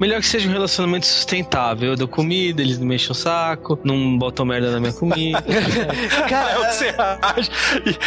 melhor 0.00 0.20
que 0.20 0.26
seja 0.26 0.48
um 0.48 0.52
relacionamento 0.52 1.06
sustentável. 1.06 1.90
Eu 1.90 1.96
dou 1.96 2.08
comida, 2.08 2.62
eles 2.62 2.78
não 2.78 2.86
mexem 2.86 3.10
o 3.10 3.14
saco, 3.14 3.78
não 3.84 4.18
botam 4.18 4.44
merda 4.44 4.70
na 4.70 4.80
minha 4.80 4.92
comida. 4.92 5.42
É 6.32 6.58
o 6.58 6.66
que 6.66 6.74
você 6.74 6.94
acha? 6.98 7.50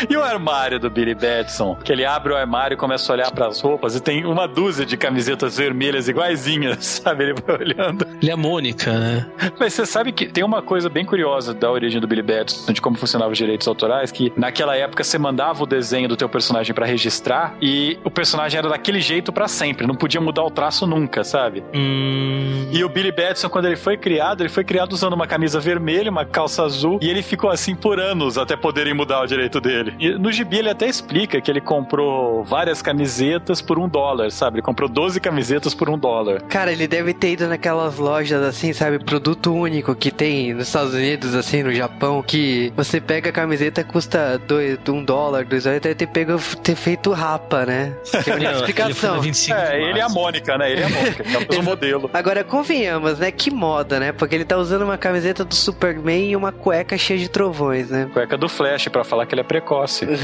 E, 0.10 0.14
e 0.14 0.18
o 0.18 0.24
armário 0.24 0.80
do 0.80 0.90
Billy 0.90 1.16
Batson? 1.16 1.76
Que 1.76 1.92
ele 1.92 2.06
abre 2.06 2.34
o 2.34 2.36
armário 2.36 2.76
e 2.76 2.78
começa 2.78 3.12
a 3.12 3.16
olhar 3.16 3.32
pras 3.32 3.62
roupas 3.62 3.96
e 3.96 4.00
tem 4.00 4.26
uma 4.26 4.48
dúzia 4.48 4.86
de 4.86 4.98
camisetas 4.98 5.58
vermelhas 5.58 6.08
iguaizinhas, 6.08 6.86
sabe? 7.04 7.26
Ele 7.26 7.34
vai 7.34 7.58
olhando. 7.58 8.08
Ele 8.22 8.32
é 8.32 8.34
a 8.34 8.38
Mônica, 8.38 8.92
né? 8.92 9.26
Mas 9.60 9.74
você 9.74 9.86
sabe 9.86 10.12
que 10.12 10.28
tem 10.28 10.44
uma 10.44 10.62
coisa 10.62 10.90
bem 10.90 11.06
curiosa 11.06 11.54
da 11.54 11.72
origem 11.72 12.00
do 12.02 12.08
Billy 12.08 12.22
Batson, 12.22 12.72
de 12.72 12.82
como 12.82 12.98
funcionavam 12.98 13.32
os 13.32 13.38
direitos 13.38 13.68
autorais, 13.68 14.12
que 14.12 14.32
naquela 14.36 14.76
época 14.76 15.04
você 15.04 15.18
mandava 15.18 15.64
o 15.64 15.66
desenho 15.66 16.08
do 16.08 16.16
teu 16.16 16.30
personagem 16.30 16.74
pra 16.74 16.86
registrar 16.86 17.56
e 17.62 17.98
o 18.04 18.12
personagem 18.12 18.58
era 18.58 18.70
daquele 18.70 19.02
jeito 19.02 19.15
pra 19.32 19.48
sempre, 19.48 19.88
não 19.88 19.96
podia 19.96 20.22
mudar 20.22 20.44
o 20.44 20.52
traço 20.52 20.86
nunca, 20.88 21.24
sabe? 21.24 21.64
Hum. 21.74 22.70
E 22.72 22.84
o 22.84 22.90
Billy 22.90 23.12
Batson, 23.12 23.50
quando 23.50 23.66
ele 23.66 23.76
foi 23.76 23.98
criado, 23.98 24.42
ele 24.42 24.50
foi 24.50 24.64
criado 24.64 24.94
usando 24.94 25.14
uma 25.14 25.28
camisa 25.28 25.60
vermelha, 25.60 26.10
uma 26.12 26.26
calça 26.26 26.64
azul, 26.64 27.00
e 27.02 27.10
ele 27.10 27.22
ficou 27.22 27.50
assim 27.50 27.76
por 27.76 28.00
anos 28.00 28.38
até 28.38 28.56
poderem 28.56 28.94
mudar 28.94 29.22
o 29.22 29.26
direito 29.26 29.62
dele. 29.62 29.94
E 30.00 30.10
no 30.18 30.32
gibi 30.32 30.60
ele 30.60 30.70
até 30.70 30.88
explica 30.88 31.40
que 31.40 31.50
ele 31.50 31.62
comprou 31.62 32.44
várias 32.44 32.82
camisetas 32.82 33.62
por 33.62 33.78
um 33.80 33.88
dólar, 33.88 34.32
sabe? 34.32 34.58
Ele 34.58 34.62
comprou 34.62 34.90
12 34.90 35.20
camisetas 35.20 35.74
por 35.74 35.90
um 35.90 35.98
dólar. 35.98 36.42
Cara, 36.44 36.72
ele 36.72 36.88
deve 36.88 37.14
ter 37.14 37.34
ido 37.34 37.48
naquelas 37.48 37.98
lojas 37.98 38.42
assim, 38.42 38.74
sabe? 38.74 39.00
Produto 39.00 39.54
único 39.54 39.96
que 39.96 40.12
tem 40.12 40.54
nos 40.54 40.68
Estados 40.68 40.94
Unidos, 40.94 41.36
assim, 41.36 41.64
no 41.64 41.74
Japão, 41.74 42.22
que 42.22 42.72
você 42.76 43.00
pega 43.00 43.30
a 43.30 43.34
camiseta 43.34 43.84
custa 43.84 44.38
dois, 44.48 44.78
um 44.90 45.04
dólar, 45.04 45.46
dois 45.46 45.64
dólares, 45.64 45.82
deve 45.82 45.96
ter, 45.96 46.08
pego, 46.08 46.40
ter 46.64 46.76
feito 46.76 47.12
rapa, 47.12 47.66
né? 47.66 47.94
Que 48.24 48.30
é 48.30 48.34
a 48.34 48.36
única 48.36 48.52
explicação. 48.52 49.05
Na 49.14 49.20
25 49.20 49.58
É, 49.60 49.70
de 49.78 49.84
ele 49.84 50.00
é 50.00 50.02
a. 50.04 50.10
Mônica, 50.10 50.58
né? 50.58 50.72
Ele 50.72 50.82
é 50.82 50.86
a 50.86 50.90
Mônica, 50.90 51.24
que 51.24 51.36
é 51.36 51.38
o 51.38 51.48
mesmo 51.48 51.64
modelo. 51.64 52.10
Agora, 52.14 52.44
convenhamos, 52.44 53.20
né? 53.20 53.32
Que 53.32 53.52
moda, 53.52 54.00
né? 54.00 54.12
Porque 54.12 54.36
ele 54.36 54.46
tá 54.46 54.58
usando 54.58 54.82
uma 54.84 54.98
camiseta 54.98 55.44
do 55.46 55.54
Superman 55.56 56.30
e 56.32 56.36
uma 56.36 56.52
cueca 56.52 56.98
cheia 56.98 57.20
de 57.20 57.30
trovões, 57.30 57.90
né? 57.90 58.10
Cueca 58.14 58.38
do 58.38 58.48
Flash, 58.50 58.88
pra 58.88 59.04
falar 59.04 59.26
que 59.26 59.34
ele 59.34 59.42
é 59.42 59.44
precoce. 59.44 60.06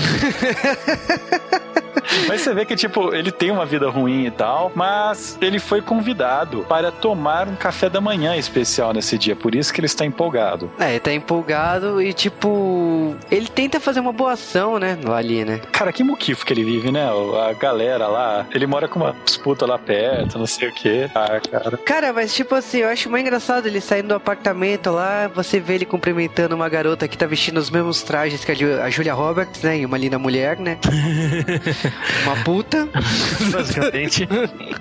Mas 2.27 2.41
você 2.41 2.53
vê 2.53 2.65
que, 2.65 2.75
tipo, 2.75 3.13
ele 3.13 3.31
tem 3.31 3.51
uma 3.51 3.65
vida 3.65 3.89
ruim 3.89 4.25
e 4.25 4.31
tal, 4.31 4.71
mas 4.75 5.37
ele 5.41 5.59
foi 5.59 5.81
convidado 5.81 6.65
para 6.67 6.91
tomar 6.91 7.47
um 7.47 7.55
café 7.55 7.89
da 7.89 7.99
manhã 8.01 8.35
especial 8.35 8.93
nesse 8.93 9.17
dia, 9.17 9.35
por 9.35 9.55
isso 9.55 9.73
que 9.73 9.79
ele 9.79 9.87
está 9.87 10.05
empolgado. 10.05 10.69
É, 10.79 10.91
ele 10.91 10.99
tá 10.99 11.13
empolgado 11.13 12.01
e, 12.01 12.13
tipo, 12.13 13.15
ele 13.29 13.47
tenta 13.47 13.79
fazer 13.79 13.99
uma 13.99 14.11
boa 14.13 14.33
ação, 14.33 14.77
né? 14.79 14.97
Ali, 15.15 15.43
né? 15.45 15.59
Cara, 15.71 15.91
que 15.91 16.03
muquifo 16.03 16.45
que 16.45 16.53
ele 16.53 16.63
vive, 16.63 16.91
né? 16.91 17.07
A 17.49 17.53
galera 17.53 18.07
lá, 18.07 18.45
ele 18.53 18.65
mora 18.67 18.87
com 18.87 18.99
uma 18.99 19.15
disputa 19.25 19.65
lá 19.65 19.77
perto, 19.77 20.37
não 20.37 20.45
sei 20.47 20.69
o 20.69 20.73
quê. 20.73 21.09
Ah, 21.15 21.39
cara. 21.39 21.77
Cara, 21.77 22.13
mas 22.13 22.33
tipo 22.33 22.55
assim, 22.55 22.79
eu 22.79 22.89
acho 22.89 23.09
mais 23.09 23.23
engraçado 23.23 23.67
ele 23.67 23.81
saindo 23.81 24.09
do 24.09 24.15
apartamento 24.15 24.91
lá, 24.91 25.27
você 25.33 25.59
vê 25.59 25.75
ele 25.75 25.85
cumprimentando 25.85 26.55
uma 26.55 26.69
garota 26.69 27.07
que 27.07 27.17
tá 27.17 27.25
vestindo 27.25 27.57
os 27.57 27.69
mesmos 27.69 28.01
trajes 28.01 28.43
que 28.45 28.51
a, 28.51 28.55
Ju- 28.55 28.81
a 28.81 28.89
Julia 28.89 29.13
Roberts, 29.13 29.61
né? 29.61 29.79
E 29.79 29.85
uma 29.85 29.97
linda 29.97 30.17
mulher, 30.19 30.57
né? 30.57 30.77
uma 32.23 32.35
puta. 32.43 32.87
Basicamente. 33.51 34.27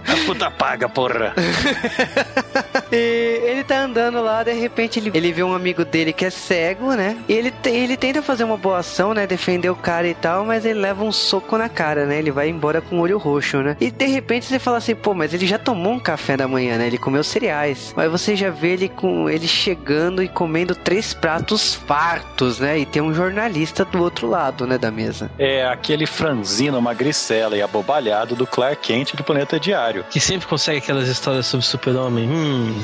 A 0.07 0.27
puta 0.27 0.51
paga, 0.51 0.89
porra. 0.89 1.35
E 2.93 3.41
ele 3.45 3.63
tá 3.63 3.83
andando 3.83 4.21
lá, 4.21 4.43
de 4.43 4.53
repente 4.53 4.99
ele, 4.99 5.13
ele 5.15 5.33
vê 5.33 5.45
um 5.45 5.55
amigo 5.55 5.85
dele 5.85 6.13
que 6.13 6.25
é 6.25 6.31
cego, 6.31 6.93
né? 6.95 7.17
E 7.29 7.33
ele, 7.33 7.53
ele 7.65 7.97
tenta 7.97 8.21
fazer 8.21 8.43
uma 8.43 8.57
boa 8.57 8.79
ação, 8.79 9.15
né? 9.15 9.29
Defender 9.29 9.71
o 9.71 9.77
cara 9.77 10.09
e 10.09 10.15
tal, 10.15 10.45
mas 10.45 10.65
ele 10.65 10.81
leva 10.81 11.05
um 11.05 11.13
soco 11.13 11.57
na 11.57 11.69
cara, 11.69 12.05
né? 12.05 12.19
Ele 12.19 12.33
vai 12.33 12.49
embora 12.49 12.81
com 12.81 12.97
o 12.97 13.01
olho 13.01 13.17
roxo, 13.17 13.59
né? 13.59 13.77
E 13.81 13.93
de 13.93 14.07
repente 14.07 14.47
você 14.47 14.59
fala 14.59 14.79
assim, 14.79 14.97
pô, 14.97 15.15
mas 15.15 15.33
ele 15.33 15.47
já 15.47 15.57
tomou 15.57 15.93
um 15.93 16.01
café 16.01 16.37
da 16.37 16.49
manhã, 16.49 16.79
né? 16.79 16.89
Ele 16.89 16.99
comeu 16.99 17.23
cereais. 17.23 17.95
Mas 17.97 18.11
você 18.11 18.35
já 18.35 18.51
vê 18.51 18.73
ele 18.73 18.89
com 18.89 19.31
ele 19.31 19.47
chegando 19.47 20.21
e 20.21 20.29
comendo 20.29 20.75
três 20.75 21.15
pratos 21.15 21.75
fartos, 21.75 22.59
né? 22.59 22.79
E 22.79 22.87
tem 22.87 23.01
um 23.01 23.15
jornalista 23.15 23.85
do 23.85 24.03
outro 24.03 24.29
lado, 24.29 24.67
né, 24.67 24.79
da 24.79 24.91
mesa. 24.91 25.31
É 25.39 25.65
aquele 25.67 26.07
franzino, 26.07 26.81
magricela 27.11 27.57
e 27.57 27.63
abobalhado 27.63 28.37
do 28.37 28.47
Clark 28.47 28.81
Kent 28.81 29.15
do 29.15 29.25
Planeta 29.25 29.59
Diário. 29.59 30.05
Que 30.09 30.21
sempre 30.21 30.47
consegue 30.47 30.79
aquelas 30.79 31.09
histórias 31.09 31.47
sobre 31.47 31.67
super-homem. 31.67 32.29
Hum. 32.29 32.75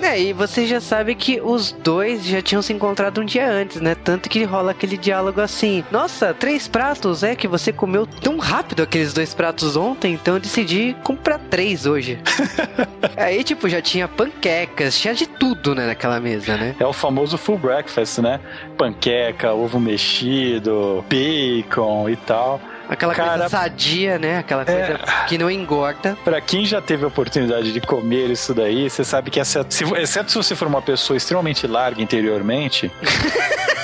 É, 0.00 0.20
e 0.20 0.32
você 0.32 0.64
já 0.64 0.80
sabe 0.80 1.16
que 1.16 1.40
os 1.40 1.72
dois 1.72 2.24
já 2.24 2.40
tinham 2.40 2.62
se 2.62 2.72
encontrado 2.72 3.20
um 3.20 3.24
dia 3.24 3.50
antes, 3.50 3.80
né? 3.80 3.96
Tanto 3.96 4.28
que 4.28 4.44
rola 4.44 4.70
aquele 4.70 4.96
diálogo 4.96 5.40
assim: 5.40 5.84
Nossa, 5.90 6.32
três 6.32 6.68
pratos, 6.68 7.24
é 7.24 7.34
que 7.34 7.48
você 7.48 7.72
comeu 7.72 8.06
tão 8.06 8.38
rápido 8.38 8.84
aqueles 8.84 9.12
dois 9.12 9.34
pratos 9.34 9.74
ontem, 9.74 10.14
então 10.14 10.34
eu 10.34 10.40
decidi 10.40 10.96
comprar 11.02 11.40
três 11.50 11.84
hoje. 11.84 12.20
Aí, 13.18 13.42
tipo, 13.42 13.68
já 13.68 13.82
tinha 13.82 14.06
panquecas, 14.06 14.96
tinha 14.96 15.14
de 15.14 15.26
tudo, 15.26 15.74
né, 15.74 15.86
naquela 15.86 16.20
mesa, 16.20 16.56
né? 16.56 16.76
É 16.78 16.86
o 16.86 16.92
famoso 16.92 17.36
full 17.36 17.58
breakfast, 17.58 18.18
né? 18.18 18.38
Panqueca, 18.76 19.52
ovo 19.52 19.80
mexido, 19.80 21.04
bacon 21.10 22.08
e 22.08 22.14
tal. 22.14 22.60
Aquela 22.88 23.14
Cara- 23.14 23.30
coisa 23.32 23.48
sadia, 23.48 24.18
né? 24.18 24.38
Aquela 24.38 24.64
coisa 24.64 24.98
que 25.28 25.36
não 25.36 25.50
engorda. 25.50 26.16
Pra 26.24 26.40
quem 26.40 26.64
já 26.64 26.80
teve 26.80 27.04
a 27.04 27.08
oportunidade 27.08 27.72
de 27.72 27.80
comer 27.80 28.30
isso 28.30 28.54
daí, 28.54 28.88
você 28.88 29.04
sabe 29.04 29.30
que 29.30 29.44
se, 29.44 29.58
exceto 29.96 30.30
se 30.30 30.36
você 30.36 30.56
for 30.56 30.66
uma 30.66 30.80
pessoa 30.80 31.16
extremamente 31.16 31.66
larga 31.66 32.00
interiormente, 32.00 32.90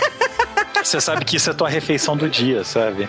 você 0.94 1.00
sabe 1.00 1.24
que 1.24 1.36
isso 1.36 1.50
é 1.50 1.52
tua 1.52 1.68
refeição 1.68 2.16
do 2.16 2.28
dia, 2.28 2.62
sabe? 2.62 3.08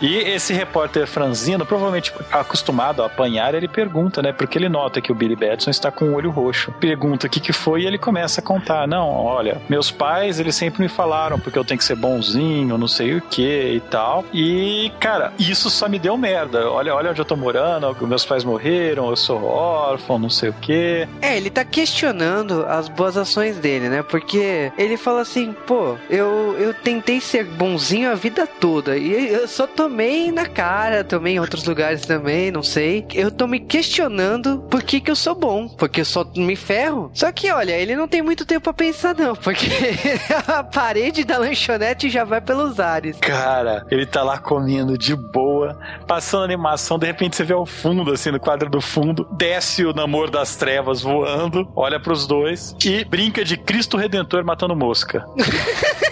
E 0.00 0.16
esse 0.16 0.52
repórter 0.52 1.06
franzino, 1.06 1.64
provavelmente 1.64 2.12
acostumado 2.32 3.02
a 3.02 3.06
apanhar, 3.06 3.54
ele 3.54 3.68
pergunta, 3.68 4.20
né? 4.20 4.32
Porque 4.32 4.58
ele 4.58 4.68
nota 4.68 5.00
que 5.00 5.12
o 5.12 5.14
Billy 5.14 5.36
Batson 5.36 5.70
está 5.70 5.92
com 5.92 6.06
o 6.06 6.14
olho 6.14 6.30
roxo. 6.30 6.72
Pergunta 6.80 7.28
o 7.28 7.30
que 7.30 7.38
que 7.38 7.52
foi 7.52 7.82
e 7.82 7.86
ele 7.86 7.98
começa 7.98 8.40
a 8.40 8.44
contar. 8.44 8.88
Não, 8.88 9.08
olha, 9.08 9.62
meus 9.68 9.92
pais, 9.92 10.40
eles 10.40 10.56
sempre 10.56 10.82
me 10.82 10.88
falaram 10.88 11.38
porque 11.38 11.56
eu 11.56 11.64
tenho 11.64 11.78
que 11.78 11.84
ser 11.84 11.94
bonzinho, 11.94 12.76
não 12.76 12.88
sei 12.88 13.14
o 13.14 13.20
que 13.22 13.74
e 13.74 13.80
tal. 13.80 14.24
E, 14.34 14.90
cara, 14.98 15.32
isso 15.38 15.70
só 15.70 15.88
me 15.88 16.00
deu 16.00 16.16
merda. 16.16 16.68
Olha, 16.68 16.92
olha 16.92 17.10
onde 17.10 17.20
eu 17.20 17.24
tô 17.24 17.36
morando, 17.36 17.94
meus 18.04 18.24
pais 18.24 18.42
morreram, 18.42 19.08
eu 19.08 19.16
sou 19.16 19.44
órfão, 19.44 20.18
não 20.18 20.30
sei 20.30 20.48
o 20.48 20.54
que. 20.54 21.06
É, 21.20 21.36
ele 21.36 21.50
tá 21.50 21.64
questionando 21.64 22.66
as 22.66 22.88
boas 22.88 23.16
ações 23.16 23.56
dele, 23.58 23.88
né? 23.88 24.02
Porque 24.02 24.72
ele 24.76 24.96
fala 24.96 25.20
assim, 25.20 25.54
pô, 25.64 25.96
eu, 26.10 26.56
eu 26.58 26.74
tentei 26.74 27.11
ser 27.20 27.44
bonzinho 27.44 28.10
a 28.10 28.14
vida 28.14 28.46
toda 28.46 28.96
e 28.96 29.28
eu 29.28 29.48
só 29.48 29.66
tomei 29.66 30.30
na 30.30 30.46
cara, 30.46 31.04
tomei 31.04 31.34
em 31.34 31.40
outros 31.40 31.64
lugares 31.64 32.02
também, 32.02 32.50
não 32.50 32.62
sei. 32.62 33.06
Eu 33.14 33.30
tô 33.30 33.46
me 33.46 33.60
questionando 33.60 34.58
por 34.70 34.82
que 34.82 35.00
que 35.00 35.10
eu 35.10 35.16
sou 35.16 35.34
bom, 35.34 35.68
porque 35.68 36.00
eu 36.00 36.04
só 36.04 36.24
me 36.36 36.56
ferro. 36.56 37.10
Só 37.14 37.30
que, 37.32 37.50
olha, 37.50 37.72
ele 37.72 37.96
não 37.96 38.08
tem 38.08 38.22
muito 38.22 38.44
tempo 38.44 38.64
pra 38.64 38.72
pensar 38.72 39.14
não, 39.14 39.34
porque 39.34 39.66
a 40.46 40.62
parede 40.62 41.24
da 41.24 41.38
lanchonete 41.38 42.08
já 42.08 42.24
vai 42.24 42.40
pelos 42.40 42.78
ares. 42.78 43.16
Cara, 43.18 43.86
ele 43.90 44.06
tá 44.06 44.22
lá 44.22 44.38
comendo 44.38 44.96
de 44.96 45.14
boa, 45.16 45.78
passando 46.06 46.44
animação, 46.44 46.98
de 46.98 47.06
repente 47.06 47.36
você 47.36 47.44
vê 47.44 47.54
ao 47.54 47.66
fundo, 47.66 48.12
assim, 48.12 48.30
no 48.30 48.40
quadro 48.40 48.68
do 48.68 48.80
fundo, 48.80 49.26
desce 49.32 49.84
o 49.84 49.92
namoro 49.92 50.30
das 50.30 50.56
trevas 50.56 51.02
voando, 51.02 51.68
olha 51.74 51.98
pros 51.98 52.26
dois 52.26 52.74
e 52.84 53.04
brinca 53.04 53.44
de 53.44 53.56
Cristo 53.56 53.96
Redentor 53.96 54.44
matando 54.44 54.76
mosca. 54.76 55.24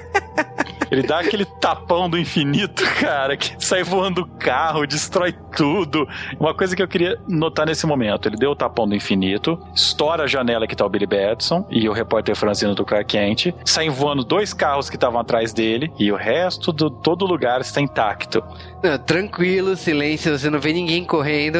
Ele 0.91 1.03
dá 1.03 1.19
aquele 1.19 1.45
tapão 1.45 2.09
do 2.09 2.17
infinito, 2.17 2.83
cara, 2.99 3.37
que 3.37 3.55
sai 3.57 3.81
voando 3.81 4.21
o 4.21 4.27
carro, 4.27 4.85
destrói 4.85 5.33
tudo. 5.55 6.07
Uma 6.37 6.53
coisa 6.53 6.75
que 6.75 6.83
eu 6.83 6.87
queria 6.87 7.17
notar 7.27 7.65
nesse 7.65 7.85
momento: 7.85 8.27
ele 8.27 8.35
deu 8.35 8.51
o 8.51 8.55
tapão 8.55 8.87
do 8.87 8.93
infinito, 8.93 9.57
estoura 9.73 10.23
a 10.23 10.27
janela 10.27 10.67
que 10.67 10.75
tá 10.75 10.85
o 10.85 10.89
Billy 10.89 11.07
Batson 11.07 11.65
e 11.69 11.87
o 11.87 11.93
repórter 11.93 12.35
franzino 12.35 12.75
do 12.75 12.83
Clark 12.83 13.05
Kent, 13.05 13.53
saem 13.65 13.89
voando 13.89 14.23
dois 14.23 14.53
carros 14.53 14.89
que 14.89 14.95
estavam 14.95 15.19
atrás 15.19 15.53
dele 15.53 15.91
e 15.97 16.11
o 16.11 16.15
resto 16.15 16.73
do 16.73 16.89
todo 16.89 17.25
lugar 17.25 17.61
está 17.61 17.79
intacto. 17.79 18.43
Não, 18.83 18.97
tranquilo, 18.97 19.75
silêncio, 19.75 20.37
você 20.37 20.49
não 20.49 20.59
vê 20.59 20.73
ninguém 20.73 21.05
correndo. 21.05 21.59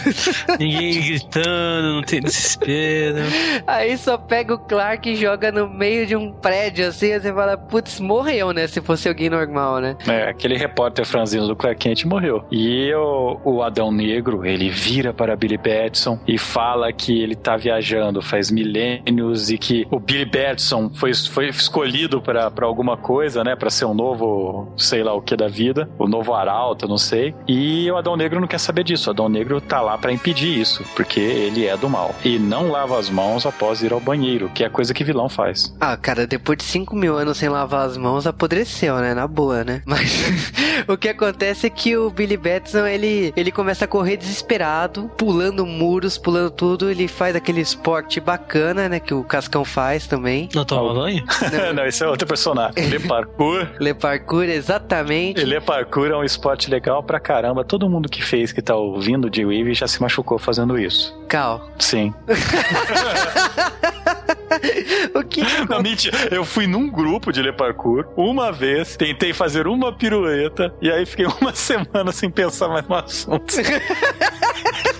ninguém 0.58 1.00
gritando, 1.00 1.94
não 1.94 2.02
tem 2.02 2.20
desespero. 2.20 3.18
Aí 3.66 3.96
só 3.96 4.18
pega 4.18 4.54
o 4.54 4.58
Clark 4.58 5.08
e 5.08 5.16
joga 5.16 5.52
no 5.52 5.68
meio 5.68 6.06
de 6.06 6.16
um 6.16 6.32
prédio 6.32 6.88
assim, 6.88 7.18
você 7.18 7.32
fala, 7.32 7.56
putz, 7.56 8.00
morreu, 8.00 8.52
né? 8.52 8.65
Se 8.66 8.80
fosse 8.80 9.08
alguém 9.08 9.30
normal, 9.30 9.80
né? 9.80 9.96
É, 10.06 10.28
aquele 10.28 10.56
repórter 10.56 11.04
franzino 11.04 11.46
do 11.46 11.56
Clark 11.56 11.78
Kent 11.78 12.04
morreu. 12.04 12.44
E 12.50 12.92
o, 12.94 13.40
o 13.44 13.62
Adão 13.62 13.90
Negro, 13.90 14.44
ele 14.44 14.68
vira 14.68 15.12
para 15.12 15.36
Billy 15.36 15.56
Batson 15.56 16.18
e 16.26 16.38
fala 16.38 16.92
que 16.92 17.20
ele 17.20 17.34
tá 17.34 17.56
viajando 17.56 18.20
faz 18.22 18.50
milênios 18.50 19.50
e 19.50 19.58
que 19.58 19.86
o 19.90 19.98
Billy 19.98 20.24
Batson 20.24 20.90
foi, 20.90 21.14
foi 21.14 21.48
escolhido 21.48 22.20
para 22.20 22.50
alguma 22.62 22.96
coisa, 22.96 23.42
né? 23.44 23.54
Para 23.54 23.70
ser 23.70 23.84
um 23.84 23.94
novo, 23.94 24.72
sei 24.76 25.02
lá 25.02 25.14
o 25.14 25.22
que 25.22 25.36
da 25.36 25.48
vida, 25.48 25.88
o 25.98 26.08
novo 26.08 26.34
arauto, 26.34 26.88
não 26.88 26.98
sei. 26.98 27.34
E 27.46 27.90
o 27.90 27.96
Adão 27.96 28.16
Negro 28.16 28.40
não 28.40 28.48
quer 28.48 28.58
saber 28.58 28.84
disso. 28.84 29.10
O 29.10 29.12
Adão 29.12 29.28
Negro 29.28 29.60
tá 29.60 29.80
lá 29.80 29.96
para 29.96 30.12
impedir 30.12 30.58
isso, 30.58 30.84
porque 30.94 31.20
ele 31.20 31.66
é 31.66 31.76
do 31.76 31.88
mal. 31.88 32.14
E 32.24 32.38
não 32.38 32.70
lava 32.70 32.98
as 32.98 33.08
mãos 33.08 33.46
após 33.46 33.82
ir 33.82 33.92
ao 33.92 34.00
banheiro, 34.00 34.50
que 34.54 34.64
é 34.64 34.66
a 34.66 34.70
coisa 34.70 34.92
que 34.92 35.04
vilão 35.04 35.28
faz. 35.28 35.74
Ah, 35.80 35.96
cara, 35.96 36.26
depois 36.26 36.58
de 36.58 36.64
5 36.64 36.94
mil 36.96 37.16
anos 37.16 37.36
sem 37.38 37.48
lavar 37.48 37.86
as 37.86 37.96
mãos, 37.96 38.26
apodreceu, 38.56 38.96
né? 38.96 39.14
Na 39.14 39.26
boa, 39.26 39.64
né? 39.64 39.82
Mas 39.84 40.52
o 40.88 40.96
que 40.96 41.08
acontece 41.08 41.66
é 41.66 41.70
que 41.70 41.96
o 41.96 42.10
Billy 42.10 42.36
Batson, 42.36 42.86
ele, 42.86 43.32
ele 43.36 43.52
começa 43.52 43.84
a 43.84 43.88
correr 43.88 44.16
desesperado, 44.16 45.10
pulando 45.16 45.66
muros, 45.66 46.16
pulando 46.16 46.50
tudo. 46.50 46.90
Ele 46.90 47.08
faz 47.08 47.36
aquele 47.36 47.60
esporte 47.60 48.20
bacana, 48.20 48.88
né? 48.88 49.00
Que 49.00 49.12
o 49.12 49.22
Cascão 49.22 49.64
faz 49.64 50.06
também. 50.06 50.48
Não 50.54 50.64
toma 50.64 50.94
banho? 50.94 51.24
Não, 51.52 51.74
não, 51.74 51.86
esse 51.86 52.02
é 52.02 52.08
outro 52.08 52.26
personagem. 52.26 52.88
Le 52.88 52.98
Parkour. 52.98 53.68
Le 53.80 53.94
Parkour, 53.94 54.44
exatamente. 54.44 55.44
Le 55.44 55.60
Parkour 55.60 56.08
é 56.08 56.16
um 56.16 56.24
esporte 56.24 56.70
legal 56.70 57.02
pra 57.02 57.20
caramba. 57.20 57.64
Todo 57.64 57.88
mundo 57.88 58.08
que 58.08 58.22
fez, 58.22 58.52
que 58.52 58.62
tá 58.62 58.74
ouvindo 58.74 59.30
de 59.30 59.44
Weave, 59.44 59.74
já 59.74 59.86
se 59.86 60.00
machucou 60.00 60.38
fazendo 60.38 60.78
isso. 60.78 61.16
Cal. 61.28 61.68
Sim. 61.78 62.12
o 65.14 65.22
que? 65.24 65.42
Não, 65.68 65.82
mentira. 65.82 66.28
Eu 66.30 66.44
fui 66.44 66.66
num 66.66 66.90
grupo 66.90 67.32
de 67.32 67.42
Le 67.42 67.52
Parkour 67.52 68.06
uma 68.16 68.52
vez, 68.52 68.96
tentei 68.96 69.32
fazer 69.32 69.66
uma 69.66 69.92
pirueta 69.92 70.74
e 70.80 70.90
aí 70.90 71.04
fiquei 71.06 71.26
uma 71.40 71.54
semana 71.54 72.12
sem 72.12 72.30
pensar 72.30 72.68
mais 72.68 72.86
no 72.86 72.94
assunto. 72.94 73.54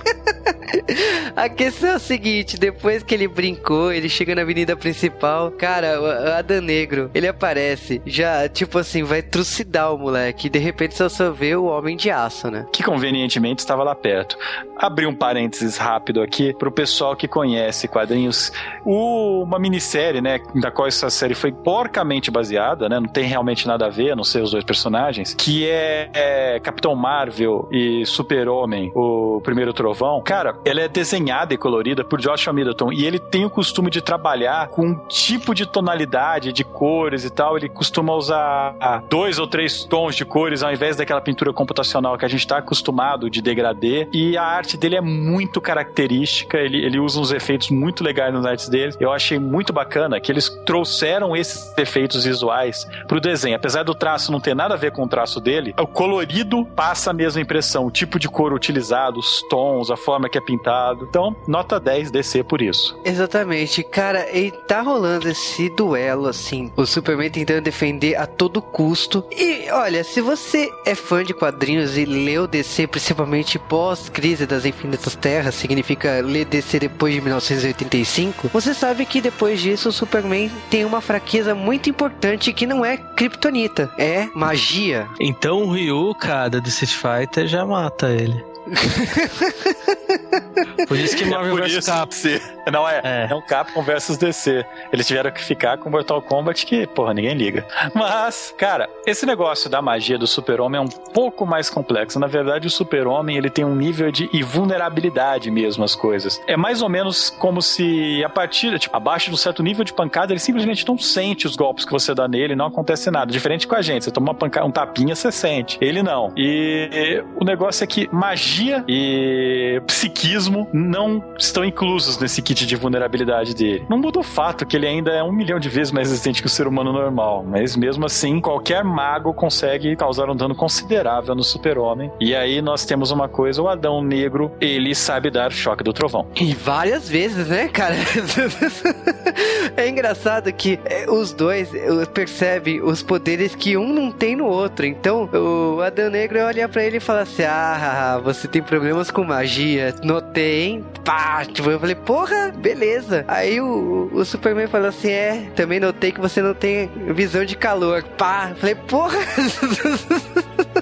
A 1.35 1.49
questão 1.49 1.91
é 1.91 1.97
o 1.97 2.01
seguinte, 2.01 2.57
depois 2.59 3.03
que 3.03 3.15
ele 3.15 3.29
brincou, 3.29 3.93
ele 3.93 4.09
chega 4.09 4.35
na 4.35 4.43
avenida 4.43 4.77
principal, 4.77 5.51
cara, 5.51 6.01
o 6.01 6.07
Adam 6.39 6.61
Negro, 6.61 7.11
ele 7.15 7.29
aparece, 7.29 8.01
já, 8.07 8.49
tipo 8.49 8.79
assim, 8.79 9.03
vai 9.03 9.23
trucidar 9.23 9.95
o 9.95 9.99
moleque, 9.99 10.47
e 10.47 10.51
de 10.51 10.59
repente 10.59 10.95
você 10.95 11.09
só 11.09 11.31
vê 11.31 11.55
o 11.55 11.65
Homem 11.65 11.97
de 11.97 12.11
Aço, 12.11 12.51
né? 12.51 12.67
Que 12.73 12.83
convenientemente 12.83 13.61
estava 13.61 13.83
lá 13.83 13.95
perto. 13.95 14.37
Abri 14.77 15.07
um 15.07 15.15
parênteses 15.15 15.77
rápido 15.77 16.23
aqui 16.23 16.55
pro 16.55 16.71
pessoal 16.71 17.17
que 17.17 17.27
conhece 17.29 17.89
quadrinhos. 17.89 18.53
O, 18.85 19.43
uma 19.43 19.59
minissérie, 19.59 20.21
né, 20.21 20.39
da 20.55 20.71
qual 20.71 20.89
essa 20.89 21.11
série 21.11 21.35
foi 21.35 21.53
porcamente 21.53 22.31
baseada, 22.31 22.89
né, 22.89 23.01
não 23.01 23.09
tem 23.09 23.25
realmente 23.25 23.67
nada 23.67 23.87
a 23.87 23.91
ver, 23.91 24.13
a 24.13 24.17
não 24.17 24.25
ser 24.25 24.43
os 24.43 24.51
dois 24.51 24.65
personagens, 24.65 25.35
que 25.35 25.69
é, 25.69 26.11
é 26.13 26.61
Capitão 26.61 26.95
Marvel 26.95 27.69
e 27.71 28.05
Super-Homem, 28.07 28.91
o 28.95 29.41
Primeiro 29.43 29.73
Trovão. 29.73 30.23
Cara, 30.23 30.36
ela 30.65 30.81
é 30.81 30.89
desenhada 30.89 31.55
e 31.55 31.59
colorida 31.59 32.05
por 32.05 32.21
Joshua 32.21 32.53
Middleton 32.53 32.93
e 32.93 33.05
ele 33.05 33.19
tem 33.19 33.45
o 33.45 33.51
costume 33.51 33.91
de 33.91 34.01
trabalhar 34.01 34.69
com 34.69 34.87
um 34.87 34.95
tipo 35.09 35.55
de 35.55 35.67
tonalidade, 35.67 36.53
de 36.53 36.65
cores 36.65 37.25
e 37.25 37.31
tal. 37.31 37.57
Ele 37.57 37.69
costuma 37.69 38.15
usar 38.15 38.75
dois 39.09 39.39
ou 39.39 39.47
três 39.47 39.85
tons 39.85 40.15
de 40.15 40.25
cores 40.25 40.63
ao 40.63 40.73
invés 40.73 40.97
daquela 40.97 41.21
pintura 41.21 41.53
computacional 41.53 42.19
que 42.19 42.25
a 42.25 42.29
gente 42.29 42.41
está 42.41 42.59
acostumado 42.59 43.31
de 43.31 43.41
degradê. 43.41 44.09
E 44.13 44.37
a 44.37 44.43
arte 44.43 44.77
dele 44.77 44.97
é 44.97 45.01
muito 45.01 45.61
característica, 45.61 46.59
ele, 46.59 46.85
ele 46.85 46.99
usa 46.99 47.21
uns 47.21 47.33
efeitos 47.33 47.71
muito 47.71 48.03
legais 48.03 48.33
nas 48.33 48.45
artes 48.45 48.69
dele. 48.69 48.95
Eu 49.01 49.13
achei 49.13 49.39
muito 49.39 49.73
bacana 49.73 50.21
que 50.21 50.31
eles 50.31 50.49
trouxeram 50.65 51.37
esses 51.37 51.77
efeitos 51.79 52.25
visuais 52.25 52.87
pro 53.07 53.21
desenho. 53.21 53.57
Apesar 53.57 53.83
do 53.83 53.95
traço 53.95 54.33
não 54.33 54.41
ter 54.41 54.55
nada 54.55 54.75
a 54.75 54.77
ver 54.77 54.93
com 54.93 55.03
o 55.03 55.09
traço 55.09 55.41
dele, 55.41 55.75
o 55.79 55.87
colorido 55.87 56.65
passa 56.65 57.11
a 57.11 57.15
mesma 57.15 57.41
impressão. 57.41 57.87
O 57.87 57.91
tipo 57.91 58.19
de 58.19 58.29
cor 58.29 58.53
utilizado, 58.53 59.19
os 59.19 59.43
tons, 59.49 59.91
a 59.91 59.97
forma 59.97 60.26
que 60.29 60.39
é 60.39 60.41
pintado. 60.41 61.07
Então, 61.09 61.35
nota 61.47 61.79
10 61.79 62.11
DC 62.11 62.43
por 62.45 62.61
isso. 62.63 62.99
Exatamente. 63.05 63.83
Cara, 63.83 64.37
e 64.37 64.51
tá 64.51 64.81
rolando 64.81 65.29
esse 65.29 65.69
duelo, 65.71 66.27
assim. 66.27 66.73
O 66.77 66.87
Superman 66.87 67.31
tentando 67.31 67.63
defender 67.63 68.17
a 68.17 68.27
todo 68.27 68.63
custo. 68.63 69.25
E, 69.31 69.71
olha, 69.71 70.03
se 70.05 70.21
você 70.21 70.71
é 70.85 70.95
fã 70.95 71.25
de 71.25 71.35
quadrinhos 71.35 71.97
e 71.97 72.05
leu 72.05 72.47
DC, 72.47 72.87
principalmente 72.87 73.59
pós-crise 73.59 74.47
das 74.47 74.65
Infinitas 74.65 75.15
Terras, 75.15 75.55
significa 75.55 76.21
ler 76.21 76.45
DC 76.45 76.79
depois 76.79 77.15
de 77.15 77.21
1985, 77.21 78.49
você 78.53 78.75
sabe 78.75 79.05
que 79.05 79.21
depois 79.21 79.61
disso 79.61 79.89
o 79.89 79.93
Superman 79.93 80.51
tem 80.71 80.85
uma 80.85 81.01
fraqueza 81.01 81.55
muito 81.55 81.91
importante 81.91 82.53
que 82.53 82.67
não 82.67 82.85
é 82.85 82.97
kryptonita, 82.97 83.91
é 83.99 84.29
magia. 84.35 85.09
Então 85.21 85.63
o 85.63 85.73
Ryu, 85.73 86.15
cara, 86.15 86.61
do 86.61 86.69
Street 86.69 86.93
Fighter 86.93 87.47
já 87.47 87.65
mata 87.65 88.11
ele. 88.11 88.56
Por 90.89 90.99
isso 90.99 91.17
que 91.17 91.25
Marvel 91.25 91.59
é 91.59 91.63
vs 91.63 91.87
Capcom. 91.87 92.39
Não 92.73 92.89
é, 92.89 93.01
é, 93.03 93.29
é 93.31 93.35
um 93.35 93.41
Capcom 93.41 93.83
versus 93.83 94.17
DC. 94.17 94.65
Eles 94.93 95.07
tiveram 95.07 95.31
que 95.31 95.43
ficar 95.43 95.79
com 95.79 95.89
Mortal 95.89 96.21
Kombat 96.21 96.67
que, 96.67 96.87
porra, 96.87 97.15
ninguém 97.15 97.35
liga. 97.35 97.67
Mas, 97.95 98.55
cara, 98.57 98.89
esse 99.07 99.25
negócio 99.25 99.71
da 99.71 99.81
magia 99.81 100.19
do 100.19 100.27
Super-Homem 100.27 100.79
é 100.79 100.83
um 100.83 100.89
pouco 100.89 101.47
mais 101.47 101.71
complexo. 101.71 102.19
Na 102.19 102.27
verdade, 102.27 102.67
o 102.67 102.71
Super-Homem, 102.71 103.37
ele 103.37 103.51
tem 103.51 103.65
um 103.65 103.75
nível 103.75 104.11
de 104.11 104.29
invulnerabilidade 104.33 105.51
mesmo 105.51 105.85
às 105.85 105.95
coisas. 105.95 106.41
É 106.47 106.57
mais 106.57 106.83
ou 106.83 106.89
menos 106.89 107.31
como 107.31 107.63
se 107.63 108.23
a 108.25 108.29
partir, 108.29 108.79
tipo, 108.79 108.97
abaixo 108.97 109.27
de 109.27 109.35
um 109.35 109.39
certo 109.39 109.63
nível 109.63 109.85
de 109.85 109.93
pancada, 109.93 110.33
ele 110.33 110.41
simplesmente 110.41 110.87
não 110.87 110.99
sente 110.99 111.47
os 111.47 111.57
golpes 111.57 111.85
que 111.85 111.93
você 111.93 112.15
dá 112.15 112.27
nele, 112.27 112.57
não 112.57 112.67
acontece 112.67 113.11
nada. 113.11 113.31
Diferente 113.31 113.67
com 113.67 113.75
a 113.75 113.83
gente, 113.83 114.05
você 114.05 114.11
toma 114.11 114.29
uma 114.29 114.35
pancada, 114.35 114.67
um 114.67 114.71
tapinha, 114.71 115.15
você 115.15 115.31
sente. 115.31 115.79
Ele 115.81 116.03
não. 116.03 116.33
E 116.37 117.23
o 117.41 117.45
negócio 117.45 117.85
é 117.85 117.87
que 117.87 118.09
magia 118.13 118.56
e 118.89 119.81
psiquismo 119.87 120.69
não 120.73 121.23
estão 121.39 121.65
inclusos 121.65 122.19
nesse 122.19 122.43
kit 122.43 122.67
de 122.67 122.77
vulnerabilidade 122.77 123.55
dele. 123.55 123.87
Não 123.89 123.99
muda 123.99 124.21
o 124.21 124.23
fato 124.23 124.67
que 124.67 124.77
ele 124.77 124.87
ainda 124.87 125.13
é 125.13 125.23
um 125.23 125.33
milhão 125.33 125.59
de 125.59 125.69
vezes 125.69 125.93
mais 125.93 126.09
resistente 126.09 126.41
que 126.41 126.47
o 126.47 126.51
ser 126.51 126.67
humano 126.67 126.93
normal, 126.93 127.45
mas 127.45 127.77
mesmo 127.77 128.07
assim, 128.07 128.41
qualquer 128.41 128.85
mago 128.85 129.33
consegue 129.35 129.95
causar 129.97 130.31
um 130.31 130.37
dano 130.37 130.55
considerável 130.55 131.35
no 131.35 131.43
super-homem. 131.43 132.11
E 132.21 132.35
aí 132.35 132.61
nós 132.63 132.85
temos 132.85 133.11
uma 133.11 133.29
coisa, 133.29 133.63
o 133.63 133.69
Adão 133.69 134.03
Negro, 134.03 134.53
ele 134.61 134.95
sabe 134.95 135.31
dar 135.31 135.53
choque 135.53 135.83
do 135.83 135.93
trovão. 135.93 136.27
E 136.35 136.55
várias 136.55 137.09
vezes, 137.09 137.49
né, 137.49 137.69
cara? 137.69 137.95
é 139.77 139.89
engraçado 139.89 140.53
que 140.53 140.79
é, 140.85 141.11
os 141.11 141.33
dois 141.33 141.71
percebem 142.13 142.83
os 142.83 143.03
poderes 143.03 143.55
que 143.55 143.77
um 143.77 143.93
não 143.93 144.11
tem 144.11 144.37
no 144.37 144.47
outro. 144.47 144.87
Então, 144.87 145.29
o 145.33 145.81
Adão 145.81 146.11
Negro 146.11 146.41
olha 146.41 146.69
para 146.69 146.85
ele 146.85 146.99
e 146.99 147.01
fala 147.01 147.23
assim: 147.23 147.43
Ah, 147.43 148.21
você 148.23 148.46
tem 148.47 148.63
problemas 148.63 149.11
com 149.11 149.25
magia. 149.25 149.95
Notei, 150.03 150.63
hein? 150.63 150.85
Pá! 151.05 151.45
Tipo, 151.45 151.71
eu 151.71 151.81
falei, 151.81 151.95
porra, 151.95 152.53
beleza. 152.57 153.25
Aí 153.29 153.61
o, 153.61 154.11
o 154.13 154.25
Superman 154.25 154.67
falou 154.67 154.89
assim: 154.89 155.11
É, 155.11 155.51
também 155.55 155.81
notei 155.81 156.13
que 156.13 156.21
você 156.21 156.43
não 156.43 156.55
tem 156.55 156.91
visão 157.15 157.45
de 157.45 157.57
calor. 157.57 158.03
Pá! 158.17 158.49
Eu 158.51 158.57
falei, 158.57 158.75
porra! 158.75 159.19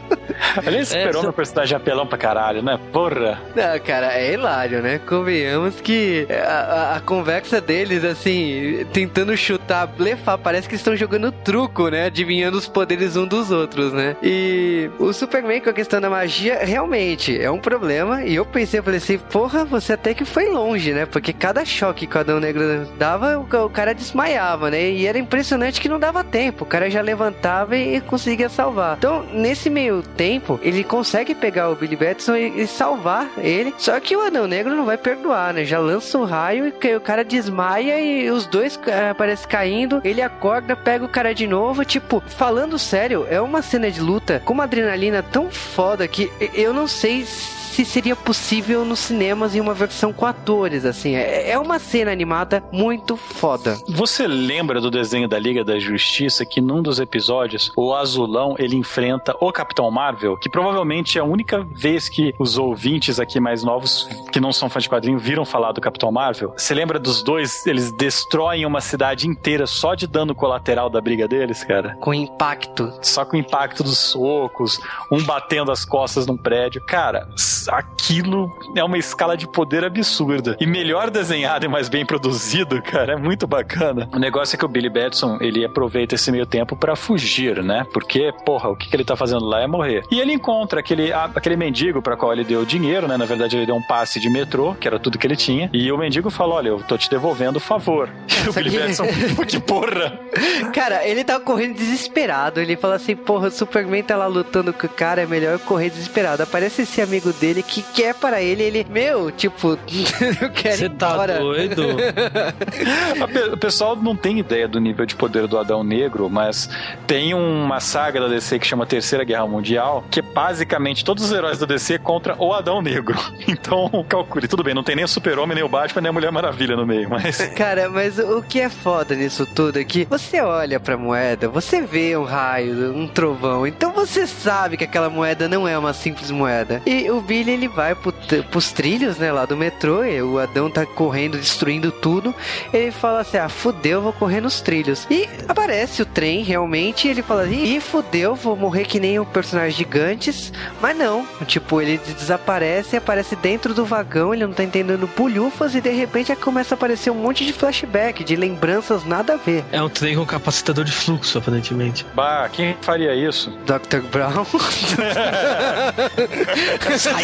Ele 0.64 0.78
esperou 0.78 1.20
é, 1.20 1.24
meu 1.24 1.32
personagem 1.32 1.76
apelão 1.76 2.06
pra 2.06 2.18
caralho, 2.18 2.62
né? 2.62 2.78
Porra! 2.92 3.40
Não, 3.54 3.78
cara, 3.80 4.14
é 4.14 4.32
hilário, 4.32 4.82
né? 4.82 4.98
Convenhamos 4.98 5.80
que 5.80 6.26
a, 6.30 6.92
a, 6.92 6.96
a 6.96 7.00
conversa 7.00 7.60
deles, 7.60 8.04
assim, 8.04 8.86
tentando 8.92 9.36
chutar, 9.36 9.86
blefar, 9.86 10.38
parece 10.38 10.68
que 10.68 10.74
estão 10.74 10.96
jogando 10.96 11.32
truco, 11.32 11.88
né? 11.88 12.06
Adivinhando 12.06 12.58
os 12.58 12.68
poderes 12.68 13.16
um 13.16 13.26
dos 13.26 13.50
outros, 13.50 13.92
né? 13.92 14.16
E 14.22 14.90
o 14.98 15.12
Superman 15.12 15.60
com 15.60 15.70
a 15.70 15.72
questão 15.72 16.00
da 16.00 16.10
magia, 16.10 16.58
realmente, 16.62 17.40
é 17.40 17.50
um 17.50 17.58
problema. 17.58 18.24
E 18.24 18.34
eu 18.34 18.44
pensei, 18.44 18.80
eu 18.80 18.84
falei 18.84 18.98
assim, 18.98 19.18
porra, 19.18 19.64
você 19.64 19.94
até 19.94 20.14
que 20.14 20.24
foi 20.24 20.50
longe, 20.50 20.92
né? 20.92 21.06
Porque 21.06 21.32
cada 21.32 21.64
choque 21.64 22.06
que 22.06 22.16
o 22.16 22.20
Adão 22.20 22.40
Negro 22.40 22.86
dava, 22.98 23.38
o, 23.38 23.64
o 23.64 23.70
cara 23.70 23.94
desmaiava, 23.94 24.70
né? 24.70 24.90
E 24.90 25.06
era 25.06 25.18
impressionante 25.18 25.80
que 25.80 25.88
não 25.88 25.98
dava 25.98 26.22
tempo. 26.22 26.64
O 26.64 26.66
cara 26.66 26.90
já 26.90 27.00
levantava 27.00 27.76
e, 27.76 27.96
e 27.96 28.00
conseguia 28.00 28.48
salvar. 28.48 28.96
Então, 28.98 29.24
nesse 29.32 29.70
meio 29.70 30.02
tempo, 30.02 30.43
tempo, 30.44 30.60
ele 30.62 30.84
consegue 30.84 31.34
pegar 31.34 31.70
o 31.70 31.74
Billy 31.74 31.96
Batson 31.96 32.36
e, 32.36 32.62
e 32.62 32.66
salvar 32.66 33.30
ele. 33.38 33.74
Só 33.78 33.98
que 33.98 34.14
o 34.14 34.20
Anão 34.20 34.46
Negro 34.46 34.76
não 34.76 34.84
vai 34.84 34.98
perdoar, 34.98 35.54
né? 35.54 35.64
Já 35.64 35.78
lança 35.78 36.18
um 36.18 36.24
raio 36.24 36.66
e 36.66 36.96
o 36.96 37.00
cara 37.00 37.24
desmaia 37.24 37.98
e 37.98 38.30
os 38.30 38.46
dois 38.46 38.78
aparecem 39.10 39.48
caindo. 39.48 40.00
Ele 40.04 40.20
acorda, 40.20 40.76
pega 40.76 41.04
o 41.04 41.08
cara 41.08 41.34
de 41.34 41.46
novo. 41.46 41.84
Tipo, 41.84 42.22
falando 42.26 42.78
sério, 42.78 43.26
é 43.28 43.40
uma 43.40 43.62
cena 43.62 43.90
de 43.90 44.00
luta 44.00 44.42
com 44.44 44.52
uma 44.52 44.64
adrenalina 44.64 45.22
tão 45.22 45.50
foda 45.50 46.06
que 46.06 46.30
eu 46.52 46.72
não 46.72 46.86
sei 46.86 47.24
se 47.24 47.63
se 47.74 47.84
seria 47.84 48.14
possível 48.14 48.84
nos 48.84 49.00
cinemas 49.00 49.56
em 49.56 49.60
uma 49.60 49.74
versão 49.74 50.12
com 50.12 50.24
atores, 50.24 50.84
assim. 50.84 51.16
É, 51.16 51.50
é 51.50 51.58
uma 51.58 51.80
cena 51.80 52.12
animada 52.12 52.62
muito 52.70 53.16
foda. 53.16 53.76
Você 53.88 54.28
lembra 54.28 54.80
do 54.80 54.92
desenho 54.92 55.26
da 55.26 55.40
Liga 55.40 55.64
da 55.64 55.76
Justiça 55.76 56.46
que 56.46 56.60
num 56.60 56.80
dos 56.80 57.00
episódios 57.00 57.72
o 57.76 57.92
Azulão 57.92 58.54
ele 58.60 58.76
enfrenta 58.76 59.34
o 59.40 59.50
Capitão 59.50 59.90
Marvel, 59.90 60.36
que 60.36 60.48
provavelmente 60.48 61.18
é 61.18 61.20
a 61.20 61.24
única 61.24 61.64
vez 61.64 62.08
que 62.08 62.32
os 62.38 62.56
ouvintes 62.56 63.18
aqui 63.18 63.40
mais 63.40 63.64
novos 63.64 64.08
que 64.30 64.38
não 64.38 64.52
são 64.52 64.70
fãs 64.70 64.84
de 64.84 64.88
quadrinho 64.88 65.18
viram 65.18 65.44
falar 65.44 65.72
do 65.72 65.80
Capitão 65.80 66.12
Marvel. 66.12 66.54
Você 66.56 66.74
lembra 66.74 67.00
dos 67.00 67.24
dois? 67.24 67.66
Eles 67.66 67.90
destroem 67.90 68.64
uma 68.64 68.80
cidade 68.80 69.26
inteira 69.26 69.66
só 69.66 69.96
de 69.96 70.06
dano 70.06 70.32
colateral 70.32 70.88
da 70.88 71.00
briga 71.00 71.26
deles, 71.26 71.64
cara? 71.64 71.96
Com 71.96 72.14
impacto. 72.14 72.92
Só 73.02 73.24
com 73.24 73.36
o 73.36 73.40
impacto 73.40 73.82
dos 73.82 73.98
socos, 73.98 74.78
um 75.10 75.24
batendo 75.24 75.72
as 75.72 75.84
costas 75.84 76.24
num 76.24 76.36
prédio. 76.36 76.80
Cara, 76.86 77.28
aquilo 77.68 78.52
é 78.74 78.84
uma 78.84 78.98
escala 78.98 79.36
de 79.36 79.46
poder 79.46 79.84
absurda. 79.84 80.56
E 80.60 80.66
melhor 80.66 81.10
desenhado 81.10 81.64
e 81.64 81.68
mais 81.68 81.88
bem 81.88 82.04
produzido, 82.04 82.80
cara, 82.82 83.12
é 83.12 83.16
muito 83.16 83.46
bacana. 83.46 84.08
O 84.12 84.18
negócio 84.18 84.56
é 84.56 84.58
que 84.58 84.64
o 84.64 84.68
Billy 84.68 84.88
Batson, 84.88 85.38
ele 85.40 85.64
aproveita 85.64 86.14
esse 86.14 86.30
meio 86.30 86.46
tempo 86.46 86.76
para 86.76 86.96
fugir, 86.96 87.62
né? 87.62 87.86
Porque, 87.92 88.32
porra, 88.44 88.68
o 88.68 88.76
que, 88.76 88.88
que 88.88 88.96
ele 88.96 89.04
tá 89.04 89.16
fazendo 89.16 89.44
lá 89.44 89.60
é 89.60 89.66
morrer. 89.66 90.02
E 90.10 90.20
ele 90.20 90.32
encontra 90.32 90.80
aquele, 90.80 91.12
aquele 91.12 91.56
mendigo 91.56 92.02
para 92.02 92.16
qual 92.16 92.32
ele 92.32 92.44
deu 92.44 92.64
dinheiro, 92.64 93.06
né? 93.08 93.16
Na 93.16 93.24
verdade, 93.24 93.56
ele 93.56 93.66
deu 93.66 93.76
um 93.76 93.82
passe 93.82 94.20
de 94.20 94.28
metrô, 94.28 94.74
que 94.74 94.86
era 94.86 94.98
tudo 94.98 95.18
que 95.18 95.26
ele 95.26 95.36
tinha. 95.36 95.70
E 95.72 95.90
o 95.90 95.98
mendigo 95.98 96.30
falou: 96.30 96.56
Olha, 96.56 96.68
eu 96.68 96.78
tô 96.80 96.96
te 96.96 97.08
devolvendo 97.10 97.56
o 97.56 97.60
favor. 97.60 98.08
E 98.44 98.48
o 98.50 98.52
Billy 98.52 98.70
que... 98.70 98.78
Batson, 98.78 99.04
que 99.48 99.58
porra! 99.58 100.20
Cara, 100.74 101.06
ele 101.06 101.24
tava 101.24 101.42
correndo 101.42 101.76
desesperado. 101.76 102.60
Ele 102.60 102.76
fala 102.76 102.96
assim: 102.96 103.16
Porra, 103.16 103.48
o 103.48 103.50
Superman 103.50 104.02
tá 104.02 104.16
lá 104.16 104.26
lutando 104.26 104.72
com 104.72 104.86
o 104.86 104.90
cara, 104.90 105.22
é 105.22 105.26
melhor 105.26 105.58
correr 105.60 105.90
desesperado. 105.90 106.42
Aparece 106.42 106.82
esse 106.82 107.00
amigo 107.00 107.32
dele 107.32 107.53
que 107.62 107.82
quer 107.82 108.14
para 108.14 108.42
ele, 108.42 108.62
ele, 108.62 108.86
meu, 108.88 109.30
tipo, 109.30 109.78
eu 110.40 110.50
quero 110.50 110.76
Você 110.76 110.88
tá 110.88 111.26
doido? 111.26 111.96
o 113.52 113.56
pessoal 113.56 113.96
não 113.96 114.16
tem 114.16 114.38
ideia 114.38 114.68
do 114.68 114.80
nível 114.80 115.06
de 115.06 115.14
poder 115.14 115.46
do 115.46 115.58
Adão 115.58 115.82
Negro, 115.84 116.28
mas 116.30 116.68
tem 117.06 117.34
uma 117.34 117.80
saga 117.80 118.20
da 118.20 118.28
DC 118.28 118.58
que 118.58 118.66
chama 118.66 118.86
Terceira 118.86 119.24
Guerra 119.24 119.46
Mundial, 119.46 120.04
que 120.10 120.20
é 120.20 120.22
basicamente 120.22 121.04
todos 121.04 121.24
os 121.24 121.32
heróis 121.32 121.58
da 121.58 121.66
DC 121.66 121.98
contra 121.98 122.34
o 122.38 122.52
Adão 122.52 122.80
Negro. 122.82 123.18
Então, 123.46 124.04
calcule. 124.08 124.48
Tudo 124.48 124.64
bem, 124.64 124.74
não 124.74 124.82
tem 124.82 124.96
nem 124.96 125.04
o 125.04 125.08
Super-Homem, 125.08 125.54
nem 125.54 125.64
o 125.64 125.68
Batman, 125.68 126.02
nem 126.02 126.10
a 126.10 126.12
Mulher 126.12 126.32
Maravilha 126.32 126.76
no 126.76 126.86
meio, 126.86 127.08
mas... 127.08 127.36
Cara, 127.54 127.88
mas 127.88 128.18
o 128.18 128.42
que 128.42 128.60
é 128.60 128.68
foda 128.68 129.14
nisso 129.14 129.46
tudo 129.46 129.78
é 129.78 129.84
que 129.84 130.04
você 130.04 130.40
olha 130.40 130.80
pra 130.80 130.96
moeda, 130.96 131.48
você 131.48 131.80
vê 131.82 132.16
um 132.16 132.24
raio, 132.24 132.94
um 132.94 133.06
trovão, 133.06 133.66
então 133.66 133.92
você 133.92 134.26
sabe 134.26 134.76
que 134.76 134.84
aquela 134.84 135.08
moeda 135.08 135.48
não 135.48 135.68
é 135.68 135.78
uma 135.78 135.92
simples 135.92 136.30
moeda. 136.30 136.82
E 136.84 137.10
o 137.10 137.20
Billy, 137.20 137.43
ele 137.50 137.68
vai 137.68 137.94
pro, 137.94 138.12
pros 138.50 138.72
trilhos, 138.72 139.18
né, 139.18 139.32
lá 139.32 139.44
do 139.44 139.56
metrô, 139.56 140.04
e 140.04 140.22
o 140.22 140.38
Adão 140.38 140.70
tá 140.70 140.84
correndo, 140.86 141.38
destruindo 141.38 141.90
tudo. 141.90 142.34
Ele 142.72 142.90
fala 142.90 143.20
assim: 143.20 143.38
ah, 143.38 143.48
fudeu, 143.48 144.02
vou 144.02 144.12
correr 144.12 144.40
nos 144.40 144.60
trilhos. 144.60 145.06
E 145.10 145.28
aparece 145.48 146.02
o 146.02 146.06
trem 146.06 146.42
realmente, 146.42 147.06
e 147.06 147.10
ele 147.10 147.22
fala: 147.22 147.46
ih, 147.46 147.80
fudeu, 147.80 148.34
vou 148.34 148.56
morrer 148.56 148.84
que 148.84 149.00
nem 149.00 149.18
o 149.18 149.26
personagem 149.26 149.76
gigantes. 149.76 150.52
Mas 150.80 150.96
não, 150.96 151.26
tipo, 151.46 151.80
ele 151.80 151.98
desaparece 151.98 152.96
e 152.96 152.98
aparece 152.98 153.36
dentro 153.36 153.74
do 153.74 153.84
vagão, 153.84 154.34
ele 154.34 154.46
não 154.46 154.52
tá 154.52 154.62
entendendo 154.62 155.08
bulhufas, 155.16 155.74
e 155.74 155.80
de 155.80 155.90
repente 155.90 156.34
começa 156.36 156.74
a 156.74 156.76
aparecer 156.76 157.10
um 157.10 157.14
monte 157.14 157.44
de 157.44 157.52
flashback, 157.52 158.24
de 158.24 158.36
lembranças 158.36 159.04
nada 159.04 159.34
a 159.34 159.36
ver. 159.36 159.64
É 159.70 159.82
um 159.82 159.88
trem 159.88 160.16
com 160.16 160.26
capacitador 160.26 160.84
de 160.84 160.92
fluxo, 160.92 161.38
aparentemente. 161.38 162.06
Bah, 162.14 162.48
quem 162.52 162.76
faria 162.80 163.14
isso? 163.14 163.50
Dr. 163.64 164.00
Brown. 164.10 164.44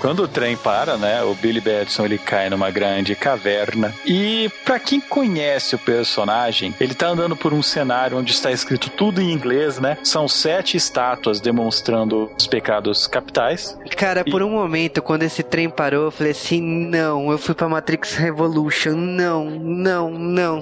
Quando 0.00 0.22
o 0.22 0.28
trem 0.28 0.56
para, 0.56 0.96
né, 0.96 1.22
o 1.22 1.34
Billy 1.34 1.60
Batson 1.60 2.04
ele 2.04 2.18
cai 2.18 2.48
numa 2.48 2.70
grande 2.70 3.14
caverna 3.14 3.94
e 4.04 4.50
para 4.64 4.78
quem 4.78 5.00
conhece 5.00 5.74
o 5.74 5.78
personagem, 5.78 6.74
ele 6.80 6.94
tá 6.94 7.08
andando 7.08 7.36
por 7.36 7.52
um 7.52 7.62
cenário 7.62 8.16
onde 8.16 8.32
está 8.32 8.50
escrito 8.50 8.90
tudo 8.90 9.20
em 9.20 9.32
inglês, 9.32 9.78
né? 9.78 9.98
São 10.02 10.28
sete 10.28 10.76
estátuas 10.76 11.40
demonstrando 11.40 12.30
os 12.38 12.46
pecados 12.46 13.06
capitais. 13.06 13.78
Cara, 13.96 14.22
e... 14.24 14.30
por 14.30 14.42
um 14.42 14.50
momento, 14.50 15.02
quando 15.02 15.22
esse 15.22 15.42
trem 15.42 15.68
parou, 15.68 16.04
eu 16.04 16.10
falei 16.10 16.32
assim: 16.32 16.60
não, 16.60 17.30
eu 17.30 17.38
fui 17.38 17.54
pra 17.54 17.68
Matrix 17.68 18.14
Revolution, 18.14 18.94
não, 18.94 19.50
não, 19.50 20.10
não. 20.10 20.60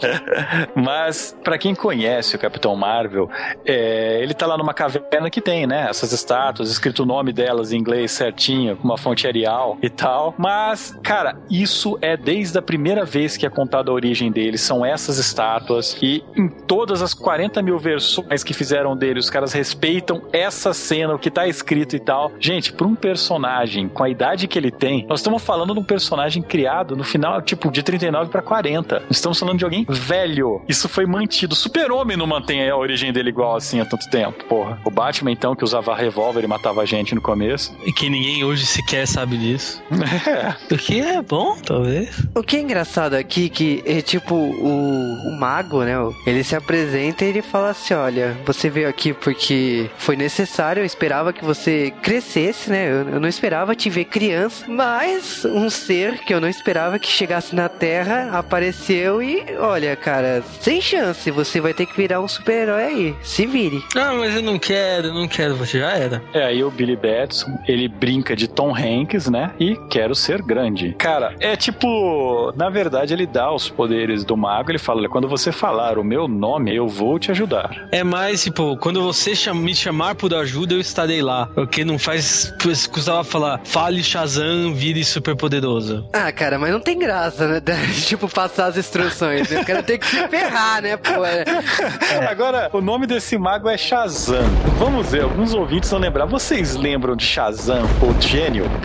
Mas 0.74 1.36
para 1.42 1.58
quem 1.58 1.74
conhece 1.74 2.36
o 2.36 2.38
Capitão 2.38 2.74
Marvel, 2.76 3.30
é, 3.64 4.20
ele 4.22 4.34
tá 4.34 4.46
lá 4.46 4.56
numa 4.56 4.74
caverna 4.74 5.30
que 5.30 5.40
tem, 5.40 5.66
né? 5.66 5.86
Essas 5.88 6.12
estátuas, 6.12 6.70
escrito 6.70 7.02
o 7.02 7.06
nome 7.06 7.32
delas 7.32 7.72
em 7.72 7.78
inglês 7.78 8.12
certinho, 8.12 8.45
com 8.76 8.84
uma 8.84 8.98
fonte 8.98 9.26
Arial 9.26 9.78
e 9.82 9.88
tal. 9.88 10.34
Mas, 10.38 10.96
cara, 11.02 11.38
isso 11.50 11.98
é 12.00 12.16
desde 12.16 12.58
a 12.58 12.62
primeira 12.62 13.04
vez 13.04 13.36
que 13.36 13.46
é 13.46 13.50
contada 13.50 13.90
a 13.90 13.94
origem 13.94 14.30
dele. 14.30 14.58
São 14.58 14.84
essas 14.84 15.18
estátuas. 15.18 15.96
E 16.00 16.22
em 16.36 16.48
todas 16.48 17.02
as 17.02 17.14
40 17.14 17.62
mil 17.62 17.78
versões 17.78 18.44
que 18.44 18.54
fizeram 18.54 18.96
dele, 18.96 19.18
os 19.18 19.30
caras 19.30 19.52
respeitam 19.52 20.22
essa 20.32 20.72
cena, 20.72 21.14
o 21.14 21.18
que 21.18 21.30
tá 21.30 21.46
escrito 21.46 21.96
e 21.96 22.00
tal. 22.00 22.32
Gente, 22.38 22.72
pra 22.72 22.86
um 22.86 22.94
personagem 22.94 23.88
com 23.88 24.02
a 24.02 24.08
idade 24.08 24.46
que 24.46 24.58
ele 24.58 24.70
tem, 24.70 25.06
nós 25.08 25.20
estamos 25.20 25.42
falando 25.42 25.74
de 25.74 25.80
um 25.80 25.84
personagem 25.84 26.42
criado 26.42 26.96
no 26.96 27.04
final, 27.04 27.40
tipo, 27.42 27.70
de 27.70 27.82
39 27.82 28.30
para 28.30 28.42
40. 28.42 29.02
Estamos 29.10 29.38
falando 29.38 29.58
de 29.58 29.64
alguém 29.64 29.86
velho. 29.88 30.62
Isso 30.68 30.88
foi 30.88 31.06
mantido. 31.06 31.54
Super-Homem 31.54 32.16
não 32.16 32.26
mantém 32.26 32.68
a 32.68 32.76
origem 32.76 33.12
dele 33.12 33.30
igual 33.30 33.56
assim 33.56 33.80
há 33.80 33.84
tanto 33.84 34.08
tempo, 34.10 34.44
porra. 34.44 34.80
O 34.84 34.90
Batman, 34.90 35.30
então, 35.30 35.54
que 35.54 35.64
usava 35.64 35.94
revólver 35.94 36.44
e 36.44 36.46
matava 36.46 36.84
gente 36.86 37.14
no 37.14 37.20
começo. 37.20 37.76
E 37.84 37.92
que 37.92 38.08
ninguém 38.08 38.35
hoje 38.44 38.66
sequer 38.66 39.06
sabe 39.06 39.36
disso. 39.36 39.82
É. 40.26 40.74
O 40.74 40.78
que 40.78 41.00
é 41.00 41.22
bom, 41.22 41.56
talvez. 41.64 42.26
O 42.34 42.42
que 42.42 42.56
é 42.56 42.60
engraçado 42.60 43.14
aqui 43.14 43.48
que 43.48 43.82
é 43.86 44.00
tipo 44.00 44.34
o, 44.34 45.28
o 45.28 45.32
mago, 45.38 45.82
né? 45.82 45.94
Ele 46.26 46.42
se 46.42 46.54
apresenta 46.56 47.24
e 47.24 47.28
ele 47.28 47.42
fala 47.42 47.70
assim: 47.70 47.94
olha, 47.94 48.36
você 48.44 48.68
veio 48.68 48.88
aqui 48.88 49.12
porque 49.12 49.88
foi 49.98 50.16
necessário, 50.16 50.80
eu 50.80 50.84
esperava 50.84 51.32
que 51.32 51.44
você 51.44 51.92
crescesse, 52.02 52.70
né? 52.70 52.88
Eu, 52.88 53.08
eu 53.14 53.20
não 53.20 53.28
esperava 53.28 53.74
te 53.74 53.88
ver 53.88 54.06
criança, 54.06 54.64
mas 54.68 55.44
um 55.44 55.70
ser 55.70 56.18
que 56.18 56.34
eu 56.34 56.40
não 56.40 56.48
esperava 56.48 56.98
que 56.98 57.08
chegasse 57.08 57.54
na 57.54 57.68
Terra 57.68 58.30
apareceu 58.32 59.22
e 59.22 59.44
olha, 59.58 59.94
cara, 59.96 60.42
sem 60.60 60.80
chance, 60.80 61.30
você 61.30 61.60
vai 61.60 61.72
ter 61.72 61.86
que 61.86 61.96
virar 61.96 62.20
um 62.20 62.28
super-herói 62.28 62.82
aí. 62.82 63.16
Se 63.22 63.46
vire. 63.46 63.82
Ah, 63.94 64.12
mas 64.12 64.34
eu 64.34 64.42
não 64.42 64.58
quero, 64.58 65.08
eu 65.08 65.14
não 65.14 65.28
quero, 65.28 65.56
você 65.56 65.78
já 65.78 65.92
era. 65.92 66.22
É, 66.32 66.44
aí 66.44 66.64
o 66.64 66.70
Billy 66.70 66.96
Batson, 66.96 67.58
ele 67.66 67.88
brinca 67.88 68.25
de 68.34 68.48
Tom 68.48 68.74
Hanks, 68.74 69.28
né? 69.28 69.52
E 69.60 69.76
quero 69.90 70.14
ser 70.14 70.42
grande. 70.42 70.94
Cara, 70.94 71.34
é 71.38 71.54
tipo, 71.54 72.52
na 72.56 72.70
verdade 72.70 73.12
ele 73.12 73.26
dá 73.26 73.52
os 73.52 73.68
poderes 73.68 74.24
do 74.24 74.36
mago, 74.36 74.70
ele 74.70 74.78
fala, 74.78 75.00
olha, 75.00 75.08
quando 75.08 75.28
você 75.28 75.52
falar 75.52 75.98
o 75.98 76.04
meu 76.04 76.26
nome, 76.26 76.74
eu 76.74 76.88
vou 76.88 77.18
te 77.18 77.30
ajudar. 77.30 77.88
É 77.92 78.02
mais, 78.02 78.42
tipo, 78.42 78.76
quando 78.78 79.02
você 79.02 79.32
me 79.52 79.74
chamar 79.74 80.14
por 80.14 80.32
ajuda, 80.34 80.74
eu 80.74 80.80
estarei 80.80 81.22
lá. 81.22 81.46
Porque 81.54 81.84
não 81.84 81.98
faz. 81.98 82.52
Custava 82.90 83.22
falar, 83.24 83.60
fale 83.64 84.02
Shazam, 84.02 84.74
vire 84.74 85.04
super 85.04 85.36
poderoso. 85.36 86.08
Ah, 86.12 86.32
cara, 86.32 86.58
mas 86.58 86.72
não 86.72 86.80
tem 86.80 86.98
graça, 86.98 87.46
né? 87.46 87.60
tipo, 88.06 88.28
passar 88.28 88.66
as 88.66 88.76
instruções. 88.76 89.50
Né? 89.50 89.60
O 89.60 89.64
cara 89.64 89.82
tem 89.82 89.98
que 89.98 90.06
se 90.06 90.28
ferrar, 90.28 90.82
né, 90.82 90.96
pô? 90.96 91.24
É. 91.24 91.44
Agora, 92.28 92.70
o 92.72 92.80
nome 92.80 93.06
desse 93.06 93.36
mago 93.36 93.68
é 93.68 93.76
Shazam. 93.76 94.44
Vamos 94.78 95.10
ver, 95.10 95.22
alguns 95.22 95.54
ouvintes 95.54 95.90
vão 95.90 96.00
lembrar. 96.00 96.26
Vocês 96.26 96.76
lembram 96.76 97.16
de 97.16 97.24
Shazam, 97.24 97.86
gênio? 98.20 98.64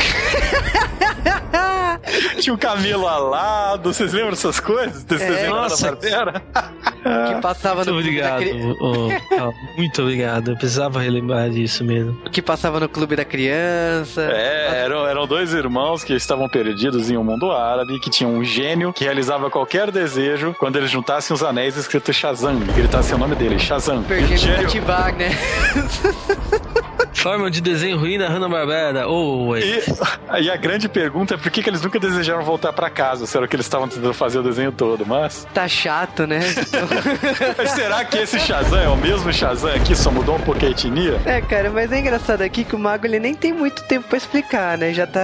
Tinha 2.40 2.54
o 2.54 2.58
camelo 2.58 3.08
alado, 3.08 3.94
vocês 3.94 4.12
lembram 4.14 4.32
dessas 4.32 4.60
coisas? 4.60 5.04
Desse 5.04 5.24
É, 5.24 5.48
nossa. 5.50 5.96
Que 7.02 7.42
passava 7.42 7.84
Muito 7.84 7.94
no 7.94 8.02
clube 8.04 8.22
da 8.22 8.36
obrigado. 8.36 8.40
cri- 8.42 8.78
ô, 8.80 9.36
Cal, 9.36 9.54
muito 9.76 10.02
obrigado. 10.04 10.52
Eu 10.52 10.56
precisava 10.56 11.00
relembrar 11.02 11.50
disso 11.50 11.84
mesmo. 11.84 12.16
que 12.32 12.44
passava 12.44 12.80
no 12.80 12.88
clube 12.88 13.16
da 13.16 13.26
criança. 13.26 14.22
É, 14.32 14.84
eram, 14.86 15.08
eram 15.08 15.26
dois 15.26 15.52
irmãos 15.52 16.04
que 16.04 16.14
estavam 16.14 16.48
perdidos 16.48 17.10
em 17.10 17.18
um 17.18 17.24
mundo 17.24 17.52
árabe, 17.52 18.00
que 18.00 18.10
tinham 18.12 18.32
um 18.36 18.44
gênio 18.44 18.94
que 18.94 19.04
realizava 19.04 19.50
qualquer 19.50 19.90
desejo 19.90 20.56
quando 20.60 20.76
eles 20.76 20.92
juntassem 20.92 21.34
os 21.34 21.42
anéis 21.42 21.76
escrito 21.76 22.14
Shazam, 22.14 22.60
e 22.62 22.72
gritassem 22.72 23.16
o 23.16 23.18
nome 23.18 23.36
dele, 23.36 23.58
Shazam. 23.58 23.98
E 23.98 24.00
o 24.02 24.04
Perdi 24.04 24.38
gênio- 24.38 24.84
Wagner. 24.86 25.32
Forma 27.22 27.52
de 27.52 27.62
desenho 27.62 27.98
ruim 28.00 28.18
da 28.18 28.28
Hanna-Barbera. 28.28 29.08
Oh. 29.08 29.56
E, 29.56 29.84
e 30.42 30.50
a 30.50 30.56
grande 30.56 30.90
pergunta 30.90 31.36
é 31.36 31.38
por 31.38 31.52
que, 31.52 31.62
que 31.62 31.70
eles 31.70 31.82
nunca 31.82 32.00
desejaram 32.00 32.44
voltar 32.44 32.74
pra 32.74 32.90
casa? 32.90 33.26
Será 33.28 33.48
que 33.48 33.56
eles 33.56 33.66
estavam 33.66 33.88
tentando 33.88 34.14
fazer 34.14 34.40
o 34.40 34.44
desenho 34.44 34.72
todo? 34.72 35.06
Mas, 35.06 35.48
Tá 35.54 35.68
chato, 35.68 36.26
né? 36.26 36.40
mas 37.58 37.70
será 37.72 38.04
que 38.06 38.18
esse 38.18 38.40
Shazam 38.40 38.80
é 38.80 38.88
o 38.90 38.96
mesmo 38.98 39.32
Shazam 39.32 39.72
aqui, 39.76 39.96
só 39.96 40.10
mudou 40.12 40.36
um 40.36 40.40
pouco 40.42 40.66
a 40.66 40.70
etnia? 40.70 41.20
É, 41.26 41.42
cara, 41.42 41.70
mas 41.70 41.92
é 41.92 42.00
engraçado 42.00 42.42
aqui 42.42 42.64
que 42.64 42.76
o 42.76 42.80
mago 42.80 43.06
ele 43.06 43.20
nem 43.20 43.36
tem 43.36 43.54
muito 43.54 43.84
tempo 43.84 44.08
pra 44.08 44.18
explicar, 44.18 44.78
né? 44.78 44.92
Já 44.94 45.06
tá. 45.06 45.22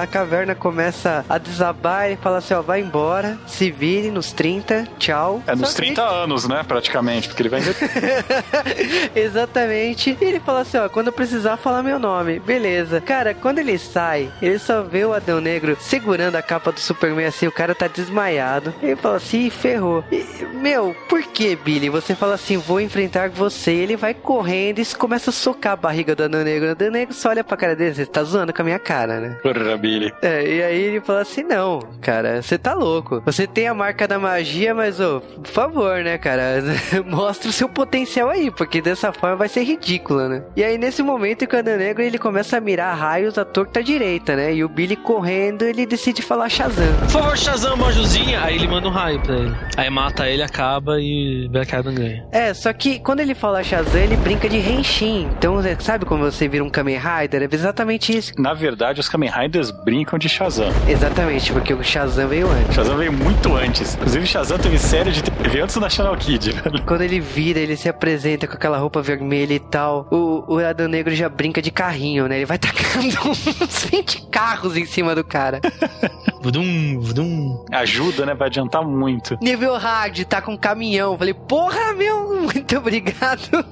A 0.00 0.06
caverna 0.06 0.54
começa 0.54 1.24
a 1.28 1.38
desabar 1.38 2.10
e 2.10 2.16
fala 2.16 2.38
assim: 2.38 2.54
ó, 2.54 2.62
vai 2.62 2.80
embora, 2.80 3.36
se 3.46 3.70
vire 3.70 4.10
nos 4.10 4.32
30, 4.32 4.86
tchau. 4.98 5.42
É 5.46 5.56
nos 5.56 5.70
Só 5.70 5.76
que- 5.76 5.82
30 5.86 6.02
anos, 6.02 6.46
né, 6.46 6.62
praticamente, 6.66 7.28
porque 7.28 7.42
ele 7.42 7.48
vai 7.48 7.60
Exatamente. 9.14 10.16
E 10.20 10.24
ele 10.24 10.40
fala 10.40 10.60
assim: 10.60 10.76
ó, 10.78 10.88
quando 10.88 11.08
eu 11.08 11.12
precisar 11.32 11.56
falar 11.56 11.82
meu 11.82 11.98
nome, 11.98 12.38
beleza. 12.38 13.00
Cara, 13.00 13.32
quando 13.32 13.58
ele 13.58 13.78
sai, 13.78 14.30
ele 14.42 14.58
só 14.58 14.82
vê 14.82 15.02
o 15.02 15.14
Adão 15.14 15.40
Negro 15.40 15.74
segurando 15.80 16.36
a 16.36 16.42
capa 16.42 16.70
do 16.70 16.78
Superman 16.78 17.24
assim, 17.24 17.46
o 17.46 17.52
cara 17.52 17.74
tá 17.74 17.86
desmaiado. 17.86 18.74
Ele 18.82 18.96
fala 18.96 19.16
assim: 19.16 19.46
"Ih, 19.46 19.50
ferrou. 19.50 20.04
E, 20.12 20.22
meu, 20.60 20.94
por 21.08 21.22
que, 21.22 21.56
Billy? 21.56 21.88
Você 21.88 22.14
fala 22.14 22.34
assim: 22.34 22.58
vou 22.58 22.82
enfrentar 22.82 23.30
você. 23.30 23.70
Ele 23.70 23.96
vai 23.96 24.12
correndo 24.12 24.80
e 24.80 24.84
começa 24.94 25.30
a 25.30 25.32
socar 25.32 25.72
a 25.72 25.76
barriga 25.76 26.14
do 26.14 26.24
Adão 26.24 26.44
Negro. 26.44 26.68
O 26.68 26.72
Adão 26.72 26.90
Negro 26.90 27.14
só 27.14 27.30
olha 27.30 27.42
pra 27.42 27.56
cara 27.56 27.74
dele: 27.74 27.94
você 27.94 28.04
tá 28.04 28.22
zoando 28.22 28.52
com 28.52 28.60
a 28.60 28.64
minha 28.66 28.78
cara, 28.78 29.18
né? 29.18 29.38
Porra, 29.42 29.74
Billy. 29.78 30.12
É, 30.20 30.46
e 30.46 30.62
aí 30.62 30.82
ele 30.82 31.00
fala 31.00 31.22
assim: 31.22 31.42
não, 31.42 31.78
cara, 32.02 32.42
você 32.42 32.58
tá 32.58 32.74
louco. 32.74 33.22
Você 33.24 33.46
tem 33.46 33.68
a 33.68 33.74
marca 33.74 34.06
da 34.06 34.18
magia, 34.18 34.74
mas, 34.74 35.00
ô, 35.00 35.22
por 35.22 35.50
favor, 35.50 36.04
né, 36.04 36.18
cara? 36.18 36.62
Mostra 37.06 37.48
o 37.48 37.52
seu 37.52 37.70
potencial 37.70 38.28
aí, 38.28 38.50
porque 38.50 38.82
dessa 38.82 39.14
forma 39.14 39.36
vai 39.36 39.48
ser 39.48 39.62
ridícula, 39.62 40.28
né? 40.28 40.42
E 40.54 40.62
aí, 40.62 40.76
nesse 40.76 41.02
momento, 41.02 41.21
o 41.22 41.58
Adão 41.58 41.76
Negro 41.76 42.02
ele 42.02 42.18
começa 42.18 42.56
a 42.56 42.60
mirar 42.60 42.94
raios 42.96 43.38
à 43.38 43.44
torta 43.44 43.82
direita, 43.82 44.34
né? 44.34 44.54
E 44.54 44.64
o 44.64 44.68
Billy 44.68 44.96
correndo, 44.96 45.62
ele 45.62 45.86
decide 45.86 46.22
falar 46.22 46.48
Shazam. 46.48 46.92
Por 47.00 47.08
favor, 47.08 47.36
Shazam, 47.38 47.74
uma 47.74 47.88
ajuzinha. 47.88 48.42
Aí 48.42 48.56
ele 48.56 48.66
manda 48.66 48.88
um 48.88 48.90
raio 48.90 49.20
pra 49.20 49.34
ele. 49.36 49.54
Aí 49.76 49.90
mata 49.90 50.28
ele, 50.28 50.42
acaba 50.42 51.00
e 51.00 51.48
Black 51.50 51.74
Adam 51.74 51.94
ganha. 51.94 52.26
É, 52.32 52.52
só 52.52 52.72
que 52.72 52.98
quando 52.98 53.20
ele 53.20 53.34
fala 53.34 53.62
Shazam, 53.62 54.00
ele 54.00 54.16
brinca 54.16 54.48
de 54.48 54.58
Henshin. 54.58 55.28
Então, 55.38 55.60
é, 55.60 55.76
sabe 55.78 56.04
como 56.04 56.24
você 56.24 56.48
vira 56.48 56.64
um 56.64 56.70
Kamen 56.70 56.98
Rider? 56.98 57.42
É 57.42 57.48
exatamente 57.54 58.16
isso. 58.16 58.32
Na 58.38 58.54
verdade, 58.54 59.00
os 59.00 59.08
Kamen 59.08 59.30
Riders 59.30 59.70
brincam 59.70 60.18
de 60.18 60.28
Shazam. 60.28 60.72
Exatamente, 60.88 61.52
porque 61.52 61.72
o 61.72 61.82
Shazam 61.82 62.28
veio 62.28 62.48
antes. 62.50 62.74
Shazam 62.74 62.96
veio 62.96 63.12
muito 63.12 63.54
antes. 63.54 63.94
Inclusive, 63.94 64.26
Shazam 64.26 64.58
teve 64.58 64.78
série 64.78 65.12
de 65.12 65.22
TV 65.22 65.60
antes 65.60 65.74
do 65.74 65.80
National 65.80 66.16
Kid. 66.16 66.52
Quando 66.86 67.02
ele 67.02 67.20
vira, 67.20 67.60
ele 67.60 67.76
se 67.76 67.88
apresenta 67.88 68.46
com 68.46 68.54
aquela 68.54 68.78
roupa 68.78 69.00
vermelha 69.00 69.54
e 69.54 69.60
tal. 69.60 70.06
O, 70.10 70.54
o 70.54 70.58
Adão 70.58 70.88
Negro 70.88 71.11
já 71.14 71.28
brinca 71.28 71.60
de 71.60 71.70
carrinho, 71.70 72.26
né? 72.26 72.36
Ele 72.36 72.46
vai 72.46 72.58
tacando 72.58 73.16
uns 73.28 73.84
20 73.84 74.22
carros 74.30 74.76
em 74.76 74.86
cima 74.86 75.14
do 75.14 75.24
cara. 75.24 75.60
Vudum, 76.42 76.98
vudum. 77.00 77.64
Ajuda, 77.70 78.26
né? 78.26 78.34
Vai 78.34 78.48
adiantar 78.48 78.84
muito. 78.84 79.38
Nível 79.40 79.76
hard, 79.76 80.24
tá 80.24 80.42
com 80.42 80.58
caminhão. 80.58 81.16
Falei, 81.16 81.34
porra, 81.34 81.94
meu, 81.94 82.34
muito 82.42 82.76
obrigado. 82.76 83.64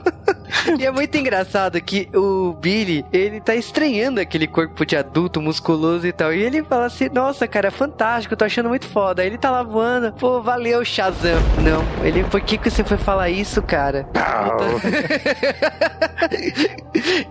e 0.78 0.86
é 0.86 0.90
muito 0.90 1.16
engraçado 1.16 1.80
que 1.80 2.08
o 2.14 2.52
Billy, 2.54 3.04
ele 3.12 3.40
tá 3.40 3.54
estranhando 3.54 4.20
aquele 4.20 4.46
corpo 4.46 4.86
de 4.86 4.96
adulto, 4.96 5.40
musculoso 5.40 6.06
e 6.06 6.12
tal. 6.12 6.32
E 6.32 6.42
ele 6.42 6.62
fala 6.62 6.86
assim, 6.86 7.08
nossa, 7.08 7.48
cara, 7.48 7.70
fantástico, 7.70 8.36
tô 8.36 8.44
achando 8.44 8.68
muito 8.68 8.86
foda. 8.86 9.22
Aí 9.22 9.28
ele 9.28 9.38
tá 9.38 9.50
lá 9.50 9.62
voando, 9.62 10.12
pô, 10.12 10.40
valeu, 10.40 10.84
Shazam. 10.84 11.40
Não, 11.62 11.82
ele, 12.06 12.22
por 12.24 12.40
que 12.40 12.56
que 12.56 12.70
você 12.70 12.84
foi 12.84 12.96
falar 12.96 13.30
isso, 13.30 13.60
cara? 13.62 14.08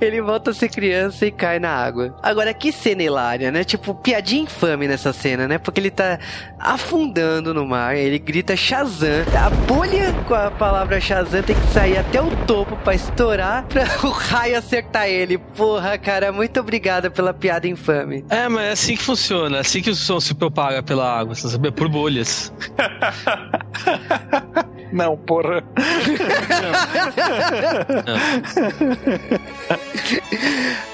ele 0.02 0.22
volta 0.22 0.52
a 0.52 0.54
ser 0.54 0.70
criança 0.70 1.26
e 1.26 1.32
cai 1.32 1.60
na 1.60 1.70
água. 1.70 2.16
Agora, 2.22 2.54
que 2.54 2.72
cena 2.72 3.04
hilária, 3.04 3.52
né? 3.52 3.64
Tipo, 3.64 3.94
piadinha 3.96 4.44
infame 4.44 4.88
nessa 4.88 5.14
cena, 5.14 5.29
né? 5.38 5.58
Porque 5.58 5.80
ele 5.80 5.92
tá 5.92 6.20
afundando 6.58 7.54
no 7.54 7.66
mar, 7.66 7.96
ele 7.96 8.20
grita 8.20 8.56
Shazam. 8.56 9.26
A 9.36 9.50
bolha 9.50 10.14
com 10.28 10.34
a 10.34 10.52
palavra 10.52 11.00
Shazam 11.00 11.42
tem 11.42 11.56
que 11.56 11.74
sair 11.74 11.98
até 11.98 12.22
o 12.22 12.30
topo 12.46 12.76
pra 12.78 12.94
estourar 12.94 13.64
pra 13.70 13.84
o 14.04 14.10
raio 14.10 14.58
acertar 14.58 15.08
ele. 15.08 15.38
Porra, 15.38 15.98
cara, 15.98 16.32
muito 16.32 16.60
obrigada 16.60 17.10
pela 17.10 17.34
piada 17.34 17.68
infame. 17.68 18.26
É, 18.30 18.48
mas 18.48 18.64
é 18.64 18.72
assim 18.72 18.96
que 18.96 19.04
funciona. 19.04 19.58
É 19.58 19.60
assim 19.62 19.82
que 19.82 19.90
o 19.90 19.96
som 19.96 20.20
se 20.20 20.34
propaga 20.34 20.84
pela 20.84 21.20
água, 21.20 21.36
você 21.36 21.48
sabe? 21.48 21.72
Por 21.72 21.90
bolhas. 21.90 22.54
Não, 24.92 25.16
porra. 25.16 25.64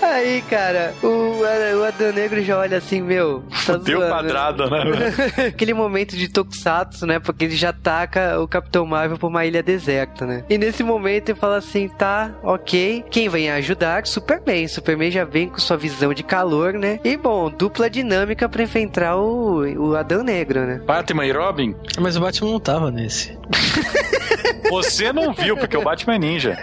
Aí, 0.02 0.44
cara, 0.50 0.94
o, 1.02 1.40
o 1.40 1.84
Adão 1.86 2.12
Negro 2.12 2.44
já 2.44 2.58
olha 2.58 2.78
assim, 2.78 3.02
meu. 3.02 3.42
Tá 3.66 3.78
Deu 3.78 4.02
zoando, 4.30 4.70
né? 4.70 4.84
né? 4.86 5.48
Aquele 5.48 5.74
momento 5.74 6.16
de 6.16 6.28
Tokusatsu, 6.28 7.06
né? 7.06 7.20
Porque 7.20 7.46
ele 7.46 7.56
já 7.56 7.74
taca 7.74 8.40
o 8.40 8.48
Capitão 8.48 8.86
Marvel 8.86 9.18
pra 9.18 9.28
uma 9.28 9.46
ilha 9.46 9.62
deserta, 9.62 10.26
né? 10.26 10.44
E 10.50 10.58
nesse 10.58 10.84
momento 10.84 11.30
ele 11.30 11.40
fala 11.40 11.58
assim: 11.58 11.88
tá, 11.88 12.32
ok. 12.44 13.04
Quem 13.10 13.30
vem 13.30 13.50
ajudar? 13.52 14.06
Superman. 14.06 14.68
Superman 14.68 15.12
já 15.12 15.24
vem 15.24 15.50
com 15.50 15.60
sua 15.60 15.78
visão 15.78 16.14
de 16.14 16.24
calor, 16.24 16.74
né? 16.74 17.00
E 17.04 17.18
bom, 17.18 17.50
dupla 17.50 17.90
dinâmica 17.90 18.48
pra 18.48 18.64
enfrentar 18.64 19.16
o, 19.18 19.62
o 19.78 19.96
Adão 19.96 20.24
Negro, 20.24 20.66
né? 20.66 20.82
Batman 20.86 21.26
e 21.26 21.32
Robin? 21.32 21.76
Mas 22.00 22.16
o 22.16 22.22
Batman 22.22 22.52
não 22.52 22.60
tava 22.60 22.92
nesse. 22.92 23.38
Você 24.70 25.14
não 25.14 25.34
viu, 25.34 25.56
porque 25.58 25.78
o 25.78 25.84
Batman 25.84 26.16
é 26.16 26.20
ninja. 26.20 26.58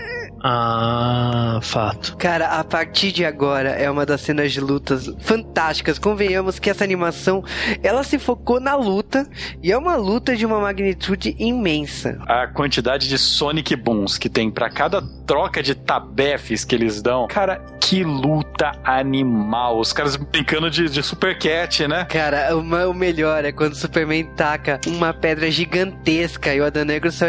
Ah, 0.44 1.60
fato. 1.62 2.16
Cara, 2.16 2.46
a 2.58 2.64
partir 2.64 3.12
de 3.12 3.24
agora 3.24 3.70
é 3.70 3.90
uma 3.90 4.04
das 4.04 4.20
cenas 4.20 4.52
de 4.52 4.60
lutas 4.60 5.08
fantásticas. 5.20 5.98
Convenhamos 5.98 6.58
que 6.58 6.68
essa 6.68 6.82
animação 6.84 7.44
ela 7.82 8.02
se 8.02 8.18
focou 8.18 8.60
na 8.60 8.74
luta 8.74 9.26
e 9.62 9.70
é 9.70 9.78
uma 9.78 9.96
luta 9.96 10.34
de 10.36 10.44
uma 10.44 10.58
magnitude 10.60 11.36
imensa. 11.38 12.18
A 12.26 12.46
quantidade 12.46 13.08
de 13.08 13.16
Sonic 13.18 13.76
Booms 13.76 14.18
que 14.18 14.28
tem 14.28 14.50
pra 14.50 14.68
cada 14.68 15.00
troca 15.26 15.62
de 15.62 15.74
tabefes 15.74 16.64
que 16.64 16.74
eles 16.74 17.00
dão. 17.00 17.26
Cara, 17.28 17.60
que 17.80 18.02
luta 18.02 18.72
animal. 18.84 19.78
Os 19.78 19.92
caras 19.92 20.16
brincando 20.16 20.70
de, 20.70 20.88
de 20.88 21.02
Super 21.02 21.38
Cat, 21.38 21.86
né? 21.86 22.04
Cara, 22.06 22.56
o, 22.56 22.62
ma- 22.62 22.86
o 22.86 22.94
melhor 22.94 23.44
é 23.44 23.52
quando 23.52 23.72
o 23.72 23.76
Superman 23.76 24.24
taca 24.36 24.80
uma 24.86 25.12
pedra 25.14 25.50
gigantesca 25.50 26.54
e 26.54 26.60
o 26.60 26.64
Adão 26.64 26.84
Negro 26.84 27.10
só, 27.12 27.26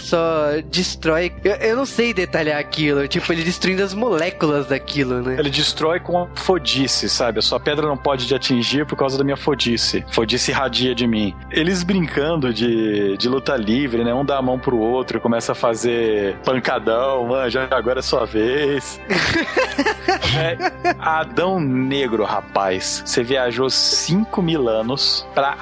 só 0.00 0.46
destrói. 0.70 1.32
Eu, 1.44 1.52
eu 1.54 1.76
não 1.76 1.86
sei 1.86 2.12
detalhar 2.42 2.58
aquilo. 2.58 3.06
Tipo, 3.06 3.32
ele 3.32 3.42
destruindo 3.42 3.82
as 3.82 3.94
moléculas 3.94 4.66
daquilo, 4.66 5.22
né? 5.22 5.36
Ele 5.38 5.50
destrói 5.50 6.00
com 6.00 6.18
a 6.18 6.26
fodice, 6.34 7.08
sabe? 7.08 7.38
A 7.38 7.42
sua 7.42 7.60
pedra 7.60 7.86
não 7.86 7.96
pode 7.96 8.26
te 8.26 8.34
atingir 8.34 8.84
por 8.86 8.96
causa 8.96 9.16
da 9.16 9.24
minha 9.24 9.36
fodice. 9.36 10.04
Fodice 10.10 10.50
irradia 10.50 10.94
de 10.94 11.06
mim. 11.06 11.34
Eles 11.50 11.82
brincando 11.82 12.52
de, 12.52 13.16
de 13.16 13.28
luta 13.28 13.56
livre, 13.56 14.04
né? 14.04 14.12
Um 14.12 14.24
dá 14.24 14.38
a 14.38 14.42
mão 14.42 14.58
pro 14.58 14.78
outro, 14.78 15.20
começa 15.20 15.52
a 15.52 15.54
fazer 15.54 16.36
pancadão, 16.44 17.26
mano, 17.26 17.48
já 17.48 17.68
agora 17.70 18.00
é 18.00 18.02
sua 18.02 18.26
vez. 18.26 19.00
É, 20.34 20.56
Adão 20.98 21.60
Negro, 21.60 22.24
rapaz. 22.24 23.02
Você 23.04 23.22
viajou 23.22 23.68
5 23.68 24.40
mil 24.40 24.68
anos 24.68 25.26
pra 25.34 25.54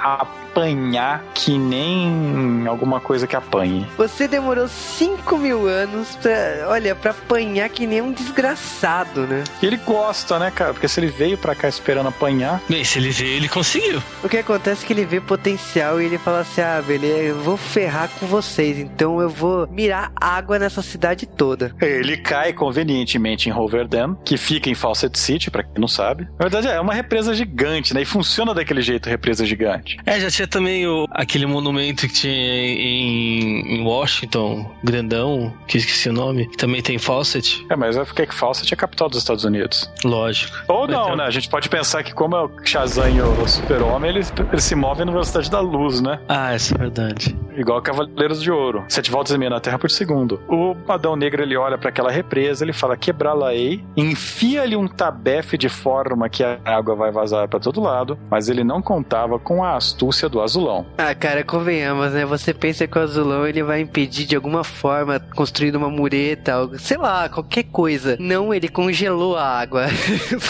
apanhar 0.50 1.24
que 1.32 1.56
nem 1.56 2.66
alguma 2.66 3.00
coisa 3.00 3.26
que 3.26 3.36
apanhe. 3.36 3.86
Você 3.96 4.26
demorou 4.26 4.66
5 4.68 5.38
mil 5.38 5.66
anos 5.66 6.16
pra, 6.16 6.66
olha, 6.68 6.94
pra 6.94 7.12
apanhar 7.12 7.68
que 7.68 7.86
nem 7.86 8.02
um 8.02 8.12
desgraçado, 8.12 9.26
né? 9.26 9.44
E 9.62 9.66
ele 9.66 9.76
gosta, 9.76 10.38
né, 10.38 10.50
cara? 10.50 10.72
Porque 10.72 10.88
se 10.88 10.98
ele 11.00 11.06
veio 11.06 11.38
pra 11.38 11.54
cá 11.54 11.68
esperando 11.68 12.08
apanhar. 12.08 12.60
Bem, 12.68 12.84
se 12.84 12.98
ele 12.98 13.10
veio, 13.10 13.36
ele 13.36 13.48
conseguiu. 13.48 14.02
O 14.24 14.28
que 14.28 14.38
acontece 14.38 14.84
é 14.84 14.86
que 14.86 14.92
ele 14.92 15.04
vê 15.04 15.20
potencial 15.20 16.00
e 16.00 16.06
ele 16.06 16.18
fala 16.18 16.40
assim: 16.40 16.60
ah, 16.60 16.82
beleza, 16.84 17.22
eu 17.22 17.40
vou 17.40 17.56
ferrar 17.56 18.08
com 18.18 18.26
vocês, 18.26 18.78
então 18.78 19.20
eu 19.20 19.28
vou 19.28 19.66
mirar 19.68 20.12
água 20.16 20.58
nessa 20.58 20.82
cidade 20.82 21.26
toda. 21.26 21.74
Ele 21.80 22.16
cai 22.16 22.52
convenientemente 22.52 23.48
em 23.48 23.52
Roverdam, 23.52 24.16
que 24.24 24.36
fica 24.36 24.68
em 24.68 24.74
Fawcett 24.74 25.18
City, 25.18 25.50
pra 25.50 25.62
quem 25.62 25.74
não 25.78 25.88
sabe. 25.88 26.24
Na 26.38 26.48
verdade, 26.48 26.68
é 26.68 26.80
uma 26.80 26.94
represa 26.94 27.34
gigante, 27.34 27.94
né? 27.94 28.02
E 28.02 28.04
funciona 28.04 28.52
daquele 28.52 28.82
jeito, 28.82 29.08
represa 29.08 29.44
gigante. 29.44 29.96
É, 30.04 30.18
já 30.18 30.30
tinha 30.40 30.48
também 30.48 30.86
o, 30.86 31.06
aquele 31.10 31.46
monumento 31.46 32.06
que 32.06 32.12
tinha 32.12 32.32
em, 32.32 33.76
em 33.76 33.82
Washington, 33.82 34.70
grandão, 34.82 35.52
que 35.66 35.76
esqueci 35.76 36.08
o 36.08 36.12
nome, 36.12 36.46
que 36.46 36.56
também 36.56 36.80
tem 36.80 36.98
Fawcett. 36.98 37.66
É, 37.68 37.76
mas 37.76 37.96
é 37.96 38.04
porque 38.04 38.26
que 38.26 38.34
Fawcett 38.34 38.72
é 38.72 38.74
a 38.74 38.76
capital 38.78 39.08
dos 39.08 39.18
Estados 39.18 39.44
Unidos. 39.44 39.90
Lógico. 40.04 40.56
Ou 40.68 40.86
não, 40.86 41.16
né? 41.16 41.24
A 41.24 41.30
gente 41.30 41.48
pode 41.48 41.68
pensar 41.68 42.02
que 42.02 42.14
como 42.14 42.36
é 42.36 42.42
o 42.42 42.50
Shazam 42.64 43.10
e 43.10 43.20
o 43.20 43.46
Super-Homem, 43.46 44.10
eles, 44.10 44.32
eles 44.50 44.64
se 44.64 44.74
movem 44.74 45.04
na 45.04 45.12
velocidade 45.12 45.50
da 45.50 45.60
luz, 45.60 46.00
né? 46.00 46.18
Ah, 46.28 46.54
isso 46.54 46.74
é 46.74 46.78
verdade. 46.78 47.36
Igual 47.54 47.82
Cavaleiros 47.82 48.42
de 48.42 48.50
Ouro. 48.50 48.84
Sete 48.88 49.10
voltas 49.10 49.34
e 49.34 49.38
meia 49.38 49.50
na 49.50 49.60
Terra 49.60 49.78
por 49.78 49.90
segundo. 49.90 50.40
O 50.48 50.74
Adão 50.88 51.16
Negro, 51.16 51.42
ele 51.42 51.56
olha 51.56 51.76
para 51.76 51.90
aquela 51.90 52.10
represa, 52.10 52.64
ele 52.64 52.72
fala, 52.72 52.96
quebrá-la-ei, 52.96 53.84
enfia-lhe 53.96 54.76
um 54.76 54.88
tabefe 54.88 55.58
de 55.58 55.68
forma 55.68 56.28
que 56.28 56.42
a 56.42 56.58
água 56.64 56.94
vai 56.94 57.10
vazar 57.10 57.46
para 57.48 57.60
todo 57.60 57.80
lado, 57.80 58.18
mas 58.30 58.48
ele 58.48 58.64
não 58.64 58.80
contava 58.80 59.38
com 59.38 59.62
a 59.62 59.76
astúcia 59.76 60.29
do 60.30 60.40
azulão. 60.40 60.86
Ah, 60.96 61.14
cara, 61.14 61.44
convenhamos, 61.44 62.12
né? 62.12 62.24
Você 62.24 62.54
pensa 62.54 62.86
que 62.86 62.98
o 62.98 63.02
azulão 63.02 63.46
ele 63.46 63.62
vai 63.62 63.80
impedir 63.80 64.24
de 64.24 64.36
alguma 64.36 64.64
forma, 64.64 65.20
construindo 65.34 65.74
uma 65.76 65.90
mureta, 65.90 66.52
algo, 66.54 66.78
sei 66.78 66.96
lá, 66.96 67.28
qualquer 67.28 67.64
coisa. 67.64 68.16
Não, 68.18 68.54
ele 68.54 68.68
congelou 68.68 69.36
a 69.36 69.44
água. 69.44 69.86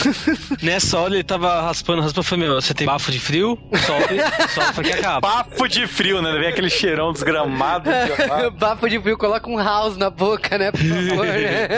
Nessa 0.63 0.99
hora 0.99 1.15
ele 1.15 1.25
tava 1.25 1.63
raspando, 1.63 2.03
raspando, 2.03 2.25
falei, 2.25 2.47
meu, 2.47 2.61
você 2.61 2.75
tem 2.75 2.87
bafo 2.87 3.11
de 3.11 3.19
frio? 3.19 3.59
Sobe, 3.87 4.21
sobe 4.75 4.89
que 4.89 4.93
acaba. 4.93 5.21
Bafo 5.21 5.69
de 5.69 5.87
frio, 5.87 6.21
né? 6.21 6.33
Vem 6.39 6.49
aquele 6.49 6.71
cheirão 6.71 7.13
desgramado. 7.13 7.91
De 7.91 8.51
Bafo 8.61 8.89
de 8.89 9.01
frio, 9.01 9.17
coloca 9.17 9.49
um 9.49 9.59
house 9.59 9.97
na 9.97 10.11
boca, 10.11 10.59
né? 10.59 10.71
Por 10.71 10.81
favor, 10.81 11.27
né? 11.27 11.69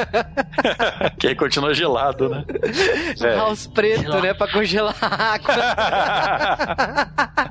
que 1.18 1.28
aí 1.28 1.36
continua 1.36 1.72
gelado, 1.72 2.28
né? 2.28 2.44
Um 3.20 3.36
house 3.36 3.66
preto, 3.66 4.20
né? 4.20 4.34
Pra 4.34 4.50
congelar 4.50 4.96
a 5.00 5.34
água. 5.34 5.54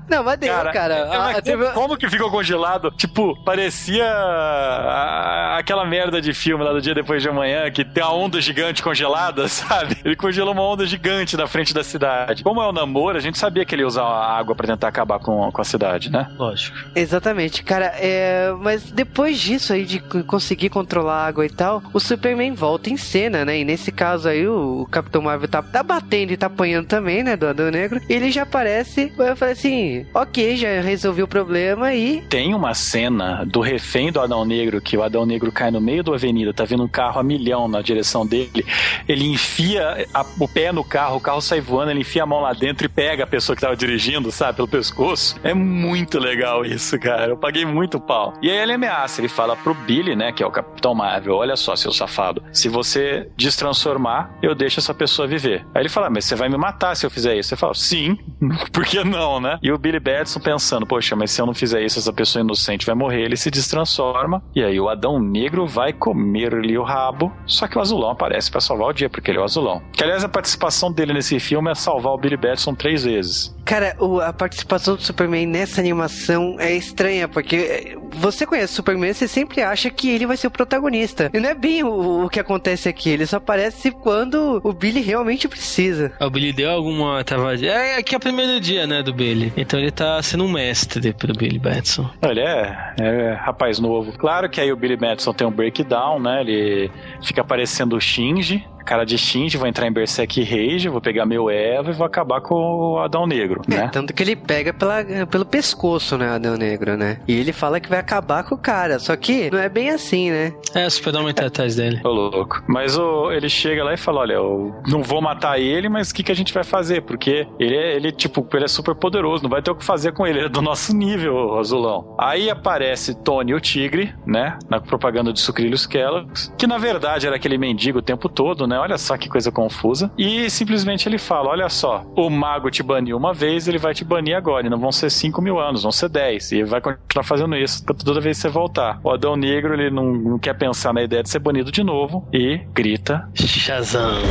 Não, 0.10 0.24
mas 0.24 0.41
cara. 0.48 0.72
cara. 0.72 0.94
É, 0.96 1.18
mas 1.18 1.38
Ah, 1.38 1.42
teve- 1.42 1.72
Como 1.72 1.98
que 1.98 2.10
ficou 2.10 2.30
congelado? 2.30 2.92
Tipo, 2.92 3.36
parecia 3.44 4.06
a- 4.06 5.58
aquela 5.58 5.86
merda 5.86 6.22
de 6.22 6.34
filme 6.34 6.64
lá 6.64 6.72
do 6.74 6.82
dia 6.82 6.94
depois 6.94 7.22
de 7.22 7.30
amanhã, 7.30 7.70
que 7.72 7.84
tem 7.84 8.04
a 8.04 8.10
onda 8.10 8.40
gigante 8.42 8.82
congelada, 8.84 9.48
sabe? 9.50 9.98
Ele 10.04 10.16
congelou 10.16 10.54
uma 10.54 10.64
onda 10.64 10.86
gigante 10.86 11.36
na 11.38 11.48
frente 11.48 11.74
da 11.74 11.84
cidade. 11.84 12.44
Como 12.44 12.62
é 12.62 12.68
o 12.68 12.72
namoro, 12.72 13.18
a 13.18 13.22
gente 13.22 13.38
sabia 13.38 13.66
que 13.66 13.74
ele 13.76 13.82
ia 13.84 13.88
usar 13.88 14.04
a 14.04 14.38
água 14.38 14.56
pra 14.56 14.68
tentar 14.68 14.88
acabar 14.88 15.20
com, 15.20 15.52
com 15.52 15.62
a 15.62 15.66
cidade, 15.66 16.12
né? 16.12 16.28
Lógico. 16.38 16.78
Exatamente, 16.96 17.64
cara. 17.64 17.94
É... 17.98 18.52
Mas 18.60 18.92
depois 18.92 19.40
disso 19.40 19.74
aí, 19.74 19.86
de 19.86 20.00
conseguir 20.24 20.70
controlar 20.70 21.24
a 21.24 21.28
água 21.28 21.46
e 21.46 21.50
tal, 21.50 21.82
o 21.94 22.00
Superman 22.00 22.54
volta 22.54 22.90
em 22.90 22.98
cena, 22.98 23.46
né? 23.46 23.60
E 23.60 23.66
nesse 23.66 23.92
caso 23.92 24.28
aí, 24.30 24.48
o, 24.48 24.82
o 24.82 24.86
Capitão 24.88 25.22
Marvel 25.22 25.48
tá, 25.48 25.62
tá 25.62 25.84
batendo 25.84 26.32
e 26.32 26.38
tá 26.38 26.48
apanhando 26.48 26.88
também, 26.88 27.24
né? 27.24 27.36
Do 27.36 27.48
Adão 27.48 27.70
Negro. 27.72 28.00
E 28.10 28.14
ele 28.14 28.32
já 28.32 28.44
aparece. 28.44 29.12
Eu 29.18 29.36
falei 29.36 29.54
assim: 29.54 30.06
ok, 30.14 30.31
já 30.56 30.82
resolvi 30.82 31.22
o 31.24 31.28
problema 31.28 31.94
e. 31.94 32.22
Tem 32.24 32.54
uma 32.54 32.74
cena 32.74 33.44
do 33.46 33.60
refém 33.60 34.12
do 34.12 34.20
Adão 34.22 34.46
Negro, 34.46 34.80
que 34.82 34.96
o 34.98 35.04
Adão 35.04 35.26
Negro 35.26 35.52
cai 35.52 35.72
no 35.72 35.82
meio 35.82 36.04
da 36.04 36.14
avenida, 36.14 36.54
tá 36.54 36.64
vindo 36.64 36.84
um 36.84 36.88
carro 36.88 37.20
a 37.20 37.24
milhão 37.24 37.68
na 37.68 37.82
direção 37.82 38.26
dele. 38.26 38.66
Ele 39.08 39.26
enfia 39.28 40.08
a- 40.14 40.26
o 40.40 40.48
pé 40.48 40.72
no 40.72 40.84
carro, 40.84 41.18
o 41.18 41.22
carro 41.22 41.42
sai 41.42 41.60
voando, 41.62 41.92
ele 41.92 42.02
enfia 42.02 42.24
a 42.24 42.26
mão 42.26 42.42
lá 42.42 42.54
dentro 42.54 42.86
e 42.86 42.90
pega 42.90 43.24
a 43.24 43.28
pessoa 43.28 43.56
que 43.56 43.62
tava 43.62 43.76
dirigindo, 43.76 44.32
sabe, 44.32 44.56
pelo 44.58 44.68
pescoço. 44.68 45.36
É 45.44 45.54
muito 45.54 46.20
legal 46.20 46.64
isso, 46.66 46.98
cara. 47.00 47.28
Eu 47.32 47.38
paguei 47.38 47.66
muito 47.66 48.00
pau. 48.00 48.34
E 48.42 48.50
aí 48.50 48.58
ele 48.58 48.74
ameaça, 48.74 49.22
ele 49.22 49.28
fala 49.28 49.56
pro 49.56 49.74
Billy, 49.74 50.16
né, 50.16 50.32
que 50.32 50.44
é 50.44 50.46
o 50.46 50.52
Capitão 50.52 50.94
Marvel: 50.94 51.36
Olha 51.36 51.56
só, 51.56 51.76
seu 51.76 51.92
safado, 51.92 52.44
se 52.54 52.70
você 52.70 53.28
destransformar, 53.38 54.32
eu 54.42 54.54
deixo 54.56 54.80
essa 54.80 54.94
pessoa 54.94 55.28
viver. 55.28 55.66
Aí 55.74 55.82
ele 55.82 55.90
fala: 55.90 56.10
Mas 56.10 56.26
você 56.26 56.36
vai 56.36 56.50
me 56.50 56.58
matar 56.58 56.96
se 56.96 57.06
eu 57.06 57.10
fizer 57.10 57.36
isso. 57.38 57.50
Você 57.50 57.56
fala: 57.56 57.74
Sim, 57.74 58.18
por 58.72 58.86
que 58.86 59.04
não, 59.04 59.40
né? 59.40 59.58
E 59.62 59.72
o 59.72 59.78
Billy 59.78 60.00
Batson 60.22 60.40
pensando: 60.40 60.86
Poxa, 60.86 61.16
mas 61.16 61.32
se 61.32 61.42
eu 61.42 61.46
não 61.46 61.54
fizer 61.54 61.84
isso, 61.84 61.98
essa 61.98 62.14
pessoa 62.14 62.44
inocente 62.44 62.86
vai 62.86 62.96
morrer. 62.96 63.24
Ele 63.24 63.36
se 63.36 63.50
destransforma. 63.50 64.42
E 64.56 64.64
aí 64.64 64.80
o 64.80 64.88
Adão 64.88 65.20
Negro 65.20 65.66
vai 65.66 65.92
comer-lhe 65.92 66.78
o 66.78 66.84
rabo. 66.84 67.32
Só 67.46 67.68
que 67.68 67.78
o 67.78 67.82
Azulão 67.82 68.12
aparece 68.12 68.52
pra 68.52 68.62
salvar 68.62 68.90
o 68.90 68.94
dia, 68.94 69.10
porque 69.10 69.32
ele 69.32 69.40
é 69.40 69.42
o 69.42 69.46
Azulão. 69.46 69.82
Que 69.92 70.04
aliás, 70.04 70.24
a 70.24 70.30
participação 70.30 70.92
dele 70.92 71.14
nesse 71.14 71.40
filme 71.40 71.72
é 71.72 71.76
salvar 71.76 72.14
o 72.14 72.18
Billy 72.18 72.38
Batson 72.38 72.76
três 72.76 73.04
vezes. 73.04 73.56
Cara, 73.66 73.96
o- 74.00 74.20
a 74.20 74.34
participação 74.34 74.96
do 74.96 75.02
Superman 75.02 75.46
nessa 75.46 75.80
animação 75.80 76.56
é 76.60 76.74
estranha, 76.76 77.28
porque 77.28 77.56
é, 77.56 77.96
você 78.12 78.46
conhece 78.46 78.74
o 78.74 78.76
Superman, 78.76 79.14
você 79.14 79.28
sempre 79.28 79.62
acha 79.62 79.90
que 79.90 80.10
ele 80.10 80.26
vai 80.26 80.36
ser 80.38 80.48
o 80.48 80.52
protagonista. 80.52 81.30
E 81.34 81.40
não 81.40 81.50
é 81.50 81.54
bem 81.56 81.84
o, 81.84 82.26
o 82.26 82.30
que 82.30 82.40
acontece 82.40 82.90
aqui, 82.90 83.10
ele 83.10 83.26
só 83.26 83.38
aparece 83.38 83.92
quando 83.92 84.60
o 84.64 84.74
Billy 84.74 85.02
realmente 85.02 85.48
precisa. 85.48 86.12
O 86.20 86.30
Billy 86.30 86.52
deu 86.54 86.72
alguma. 86.72 87.24
Tava... 87.24 87.56
É, 87.56 87.98
aqui 87.98 88.14
é 88.16 88.18
o 88.18 88.22
primeiro 88.22 88.60
dia, 88.60 88.86
né, 88.88 89.02
do 89.04 89.14
Billy. 89.14 89.52
Então 89.56 89.80
ele 89.80 89.92
tá 89.92 90.22
sendo 90.22 90.44
um 90.46 90.52
mestre 90.52 91.14
pro 91.14 91.34
Billy 91.34 91.60
Batson. 91.60 92.10
Ele 92.22 92.40
é, 92.42 92.94
é 93.00 93.34
rapaz 93.34 93.80
novo. 93.80 94.12
Claro 94.18 94.50
que 94.50 94.60
aí 94.60 94.72
o 94.72 94.76
Billy 94.76 94.98
Madison 94.98 95.34
tem 95.34 95.46
um 95.48 95.52
breakdown, 95.52 96.20
né? 96.20 96.42
Ele 96.42 96.92
fica 97.24 97.44
parecendo 97.44 97.96
o 97.96 98.02
Shinji. 98.02 98.66
Cara 98.86 99.06
de 99.06 99.16
Shinji, 99.16 99.58
vou 99.58 99.68
entrar 99.68 99.86
em 99.88 99.92
Berserk 99.92 100.42
Rage, 100.44 100.90
vou 100.90 101.00
pegar 101.00 101.24
meu 101.26 101.50
Eva 101.52 101.92
e 101.92 101.94
vou 101.94 102.06
acabar 102.06 102.42
com 102.42 102.56
o 102.56 102.98
Adão 102.98 103.28
Negro, 103.28 103.51
É, 103.70 103.76
né? 103.76 103.90
tanto 103.92 104.14
que 104.14 104.24
ele 104.24 104.36
pega 104.36 104.74
pela, 104.74 105.04
pelo 105.30 105.46
pescoço, 105.46 106.18
né, 106.18 106.30
Adão 106.30 106.56
Negro, 106.56 106.98
né? 106.98 107.20
E 107.28 107.40
ele 107.40 107.54
fala 107.54 107.80
que 107.80 107.90
vai 107.90 108.00
acabar 108.00 108.44
com 108.44 108.56
o 108.56 108.58
cara, 108.58 109.00
só 109.00 109.16
que 109.16 109.50
não 109.52 109.60
é 109.60 109.70
bem 109.70 109.90
assim, 109.90 110.32
né? 110.32 110.54
É, 110.74 110.86
o 110.86 110.92
Super-Homem 110.92 111.34
tá 111.34 111.46
atrás 111.46 111.76
dele. 111.76 112.02
Ô 112.04 112.10
louco. 112.10 112.64
Mas 112.68 112.98
o, 112.98 113.32
ele 113.32 113.50
chega 113.50 113.84
lá 113.84 113.94
e 113.94 113.98
fala: 113.98 114.22
Olha, 114.22 114.34
eu 114.34 114.76
não 114.88 115.04
vou 115.04 115.22
matar 115.22 115.60
ele, 115.60 115.90
mas 115.90 116.10
o 116.12 116.14
que, 116.14 116.24
que 116.24 116.32
a 116.32 116.36
gente 116.36 116.54
vai 116.54 116.64
fazer? 116.64 117.02
Porque 117.02 117.48
ele 117.60 117.76
é, 117.76 117.96
ele, 117.96 118.12
tipo, 118.12 118.48
ele 118.54 118.66
é 118.66 118.68
super 118.68 118.96
poderoso, 118.96 119.44
não 119.44 119.50
vai 119.50 119.62
ter 119.62 119.72
o 119.72 119.76
que 119.76 119.84
fazer 119.84 120.14
com 120.14 120.26
ele, 120.26 120.40
ele 120.40 120.46
é 120.48 120.50
do 120.50 120.62
nosso 120.62 120.96
nível, 120.96 121.34
o 121.34 121.60
azulão. 121.60 122.16
Aí 122.18 122.50
aparece 122.50 123.16
Tony 123.16 123.54
o 123.54 123.60
Tigre, 123.60 124.14
né? 124.26 124.58
Na 124.70 124.80
propaganda 124.80 125.34
de 125.34 125.40
Sucrilhos 125.40 125.86
Kellogg's, 125.86 126.54
que 126.58 126.68
na 126.68 126.78
verdade 126.78 127.28
era 127.28 127.36
aquele 127.36 127.58
mendigo 127.58 128.00
o 128.00 128.02
tempo 128.02 128.30
todo, 128.30 128.68
né? 128.68 128.78
Olha 128.80 128.98
só 128.98 129.18
que 129.18 129.30
coisa 129.30 129.52
confusa. 129.52 130.12
E 130.18 130.50
simplesmente 130.50 131.08
ele 131.08 131.18
fala: 131.18 131.50
Olha 131.50 131.70
só, 131.70 132.04
o 132.16 132.30
mago 132.30 132.70
te 132.70 132.84
baniu 132.84 133.18
uma 133.18 133.34
vez, 133.42 133.68
ele 133.68 133.80
vai 133.80 133.94
te 133.94 134.06
banir 134.06 134.36
agora. 134.38 134.68
E 134.68 134.70
não 134.70 134.78
vão 134.78 134.92
ser 134.92 135.10
5 135.10 135.42
mil 135.42 135.60
anos, 135.60 135.82
vão 135.82 135.92
ser 135.92 136.10
10. 136.10 136.52
E 136.52 136.56
ele 136.58 136.66
vai 136.66 136.80
continuar 136.80 137.24
fazendo 137.24 137.56
isso 137.56 137.84
toda 137.86 138.22
vez 138.22 138.38
que 138.38 138.44
você 138.44 138.50
voltar. 138.50 139.00
O 139.04 139.10
Adão 139.10 139.36
Negro, 139.36 139.74
ele 139.74 139.90
não, 139.90 140.14
não 140.14 140.40
quer 140.40 140.54
pensar 140.54 140.94
na 140.94 141.02
ideia 141.02 141.24
de 141.24 141.30
ser 141.30 141.40
banido 141.40 141.72
de 141.72 141.84
novo 141.84 142.28
e 142.32 142.62
grita. 142.74 143.28
Shazam. 143.36 144.22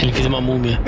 Ele 0.00 0.12
vira 0.12 0.28
uma 0.28 0.40
múmia. 0.40 0.78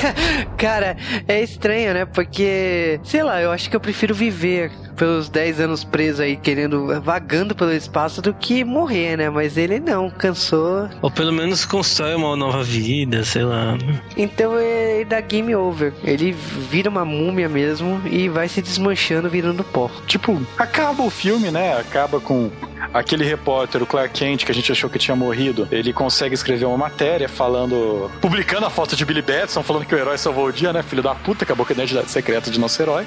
Cara, 0.56 0.96
é 1.26 1.42
estranho, 1.42 1.94
né? 1.94 2.04
Porque, 2.06 3.00
sei 3.02 3.22
lá, 3.22 3.40
eu 3.40 3.50
acho 3.50 3.68
que 3.68 3.76
eu 3.76 3.80
prefiro 3.80 4.14
viver 4.14 4.70
pelos 4.96 5.28
10 5.28 5.60
anos 5.60 5.84
preso 5.84 6.22
aí, 6.22 6.36
querendo, 6.36 7.00
vagando 7.00 7.54
pelo 7.54 7.72
espaço, 7.72 8.20
do 8.22 8.32
que 8.34 8.64
morrer, 8.64 9.16
né? 9.16 9.30
Mas 9.30 9.56
ele 9.56 9.78
não, 9.78 10.10
cansou. 10.10 10.88
Ou 11.02 11.10
pelo 11.10 11.32
menos 11.32 11.64
constrói 11.64 12.14
uma 12.14 12.34
nova 12.36 12.62
vida, 12.62 13.24
sei 13.24 13.44
lá. 13.44 13.76
Então 14.16 14.58
ele 14.58 15.04
dá 15.04 15.20
game 15.20 15.54
over. 15.54 15.92
Ele 16.02 16.32
vira 16.32 16.90
uma 16.90 17.04
múmia 17.04 17.48
mesmo 17.48 18.00
e 18.06 18.28
vai 18.28 18.48
se 18.48 18.62
desmanchando, 18.62 19.28
virando 19.28 19.62
pó. 19.62 19.90
Tipo, 20.06 20.40
acaba 20.58 21.02
o 21.02 21.10
filme, 21.10 21.50
né? 21.50 21.78
Acaba 21.78 22.20
com 22.20 22.50
aquele 22.92 23.24
repórter, 23.24 23.82
o 23.82 23.86
Clark 23.86 24.14
Kent, 24.14 24.44
que 24.44 24.50
a 24.50 24.54
gente 24.54 24.72
achou 24.72 24.88
que 24.88 24.98
tinha 24.98 25.16
morrido. 25.16 25.68
Ele 25.70 25.92
consegue 25.92 26.34
escrever 26.34 26.64
uma 26.64 26.76
matéria 26.78 27.28
falando. 27.28 28.10
publicando 28.20 28.66
a 28.66 28.70
foto 28.70 28.96
de 28.96 29.04
Billy 29.04 29.22
Batson, 29.22 29.62
falando 29.62 29.84
que 29.84 29.94
o 29.94 29.98
herói 29.98 30.18
salvou 30.18 30.46
o 30.46 30.52
dia, 30.52 30.72
né? 30.72 30.82
Filho 30.82 31.02
da 31.02 31.14
puta, 31.14 31.44
acabou 31.44 31.66
com 31.66 31.72
a 31.72 31.74
identidade 31.74 32.10
secreta 32.10 32.50
de 32.50 32.58
nosso 32.58 32.80
herói. 32.80 33.06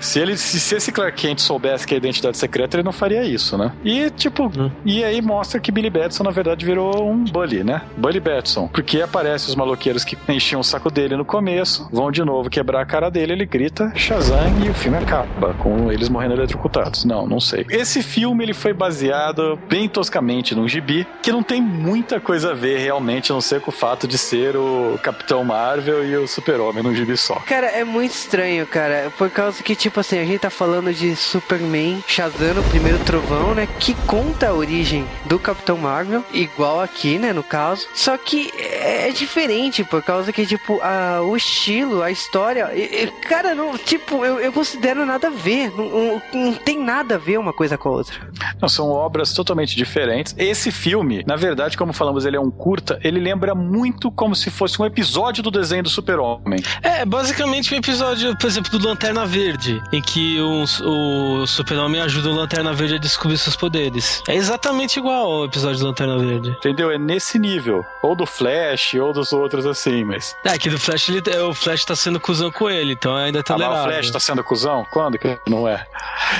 Se, 0.00 0.18
ele, 0.18 0.36
se, 0.36 0.58
se 0.58 0.74
esse 0.76 0.90
Clark 0.92 1.20
Kent 1.20 1.38
soubesse 1.40 1.86
que 1.86 1.94
é 1.94 1.96
a 1.96 1.98
identidade 1.98 2.36
secreta, 2.38 2.76
ele 2.76 2.82
não 2.82 2.92
faria 2.92 3.22
isso, 3.24 3.56
né? 3.58 3.72
E, 3.84 4.10
tipo, 4.10 4.50
Hum. 4.56 4.70
e 4.84 5.04
aí 5.04 5.20
mostra 5.22 5.60
que 5.60 5.70
Billy 5.70 5.90
Batson, 5.90 6.24
na 6.24 6.30
verdade, 6.30 6.64
virou 6.64 7.08
um 7.10 7.24
bully, 7.24 7.62
né? 7.62 7.82
Bully 7.96 8.20
Batson. 8.20 8.68
Porque 8.68 9.00
aparece 9.02 9.48
os 9.48 9.54
maloqueiros 9.54 10.04
que 10.04 10.16
enchiam 10.28 10.60
o 10.60 10.64
saco 10.64 10.90
dele 10.90 11.16
no 11.16 11.24
começo, 11.24 11.88
vão 11.92 12.10
de 12.10 12.24
novo 12.24 12.48
quebrar 12.50 12.80
a 12.80 12.86
cara 12.86 13.10
dele, 13.10 13.32
ele 13.32 13.46
grita 13.46 13.92
Shazam 13.94 14.64
e 14.64 14.68
o 14.68 14.74
filme 14.74 14.96
acaba, 14.98 15.54
com 15.54 15.90
eles 15.92 16.08
morrendo 16.08 16.34
eletrocutados. 16.34 17.04
Não, 17.04 17.26
não 17.26 17.40
sei. 17.40 17.66
Esse 17.68 18.02
filme, 18.02 18.44
ele 18.44 18.54
foi 18.54 18.72
baseado 18.72 19.58
bem 19.68 19.88
toscamente 19.88 20.54
num 20.54 20.66
gibi, 20.68 21.06
que 21.22 21.30
não 21.32 21.42
tem 21.42 21.60
muita 21.60 22.20
coisa 22.20 22.52
a 22.52 22.54
ver 22.54 22.78
realmente, 22.78 23.32
a 23.32 23.34
não 23.34 23.40
ser 23.40 23.60
com 23.60 23.70
o 23.70 23.74
fato 23.74 24.06
de 24.08 24.16
ser 24.18 24.56
o 24.56 24.98
Capitão 25.02 25.44
Marvel 25.44 26.04
e 26.06 26.16
o 26.16 26.26
Super-Homem 26.26 26.82
num 26.82 26.94
gibi 26.94 27.16
só. 27.16 27.34
Cara, 27.46 27.66
é 27.66 27.84
muito 27.84 28.12
estranho, 28.12 28.66
cara. 28.66 29.10
Por 29.18 29.28
causa 29.30 29.62
que, 29.62 29.74
tipo, 29.74 29.89
tipo 29.90 29.98
assim, 29.98 30.18
a 30.20 30.24
gente 30.24 30.38
tá 30.38 30.50
falando 30.50 30.94
de 30.94 31.16
Superman 31.16 32.02
Shazam, 32.06 32.60
o 32.60 32.70
primeiro 32.70 32.98
trovão, 33.00 33.54
né? 33.56 33.66
Que 33.80 33.92
conta 34.06 34.48
a 34.48 34.54
origem 34.54 35.04
do 35.26 35.36
Capitão 35.36 35.76
Marvel, 35.76 36.24
igual 36.32 36.80
aqui, 36.80 37.18
né? 37.18 37.32
No 37.32 37.42
caso. 37.42 37.88
Só 37.92 38.16
que 38.16 38.52
é, 38.56 39.08
é 39.08 39.12
diferente, 39.12 39.82
por 39.82 40.00
causa 40.00 40.32
que, 40.32 40.46
tipo, 40.46 40.80
a, 40.80 41.20
o 41.22 41.36
estilo, 41.36 42.02
a 42.02 42.10
história. 42.10 42.70
E, 42.72 43.04
e, 43.04 43.06
cara, 43.28 43.52
não, 43.52 43.76
tipo, 43.76 44.24
eu, 44.24 44.38
eu 44.38 44.52
considero 44.52 45.04
nada 45.04 45.26
a 45.26 45.30
ver. 45.30 45.72
Não, 45.76 45.88
não, 45.88 46.22
não, 46.32 46.54
tem 46.54 46.78
nada 46.78 47.16
a 47.16 47.18
ver 47.18 47.38
uma 47.38 47.52
coisa 47.52 47.76
com 47.76 47.88
a 47.88 47.92
outra. 47.92 48.14
Não, 48.62 48.68
são 48.68 48.90
obras 48.90 49.32
totalmente 49.32 49.74
diferentes. 49.74 50.36
Esse 50.38 50.70
filme, 50.70 51.24
na 51.26 51.34
verdade, 51.34 51.76
como 51.76 51.92
falamos, 51.92 52.24
ele 52.24 52.36
é 52.36 52.40
um 52.40 52.50
curta, 52.50 53.00
ele 53.02 53.18
lembra 53.18 53.56
muito 53.56 54.08
como 54.08 54.36
se 54.36 54.50
fosse 54.50 54.80
um 54.80 54.86
episódio 54.86 55.42
do 55.42 55.50
desenho 55.50 55.82
do 55.82 55.90
Super-Homem. 55.90 56.62
É, 56.80 57.04
basicamente 57.04 57.74
um 57.74 57.78
episódio, 57.78 58.36
por 58.38 58.46
exemplo, 58.46 58.78
do 58.78 58.86
Lanterna 58.86 59.26
Verde, 59.26 59.79
em 59.92 60.00
que 60.00 60.40
o, 60.40 60.64
o 60.82 61.46
Super-Homem 61.46 62.00
ajuda 62.00 62.30
o 62.30 62.34
Lanterna 62.34 62.72
Verde 62.72 62.94
a 62.94 62.98
descobrir 62.98 63.38
seus 63.38 63.56
poderes. 63.56 64.22
É 64.28 64.34
exatamente 64.34 64.98
igual 64.98 65.30
ao 65.30 65.44
episódio 65.44 65.80
do 65.80 65.86
Lanterna 65.86 66.18
Verde. 66.18 66.50
Entendeu? 66.50 66.90
É 66.90 66.98
nesse 66.98 67.38
nível. 67.38 67.84
Ou 68.02 68.14
do 68.14 68.26
Flash, 68.26 68.94
ou 68.94 69.12
dos 69.12 69.32
outros 69.32 69.66
assim, 69.66 70.04
mas. 70.04 70.34
É, 70.44 70.58
que 70.58 70.70
do 70.70 70.78
Flash, 70.78 71.08
ele, 71.08 71.22
é, 71.30 71.42
o 71.42 71.54
Flash 71.54 71.84
tá 71.84 71.96
sendo 71.96 72.20
cuzão 72.20 72.50
com 72.50 72.68
ele, 72.68 72.92
então 72.92 73.14
ainda 73.14 73.42
tá 73.42 73.54
ah, 73.54 73.82
o 73.82 73.84
Flash 73.84 74.10
tá 74.10 74.20
sendo 74.20 74.42
cuzão? 74.42 74.86
Quando 74.92 75.18
que 75.18 75.38
não 75.46 75.66
é? 75.66 75.86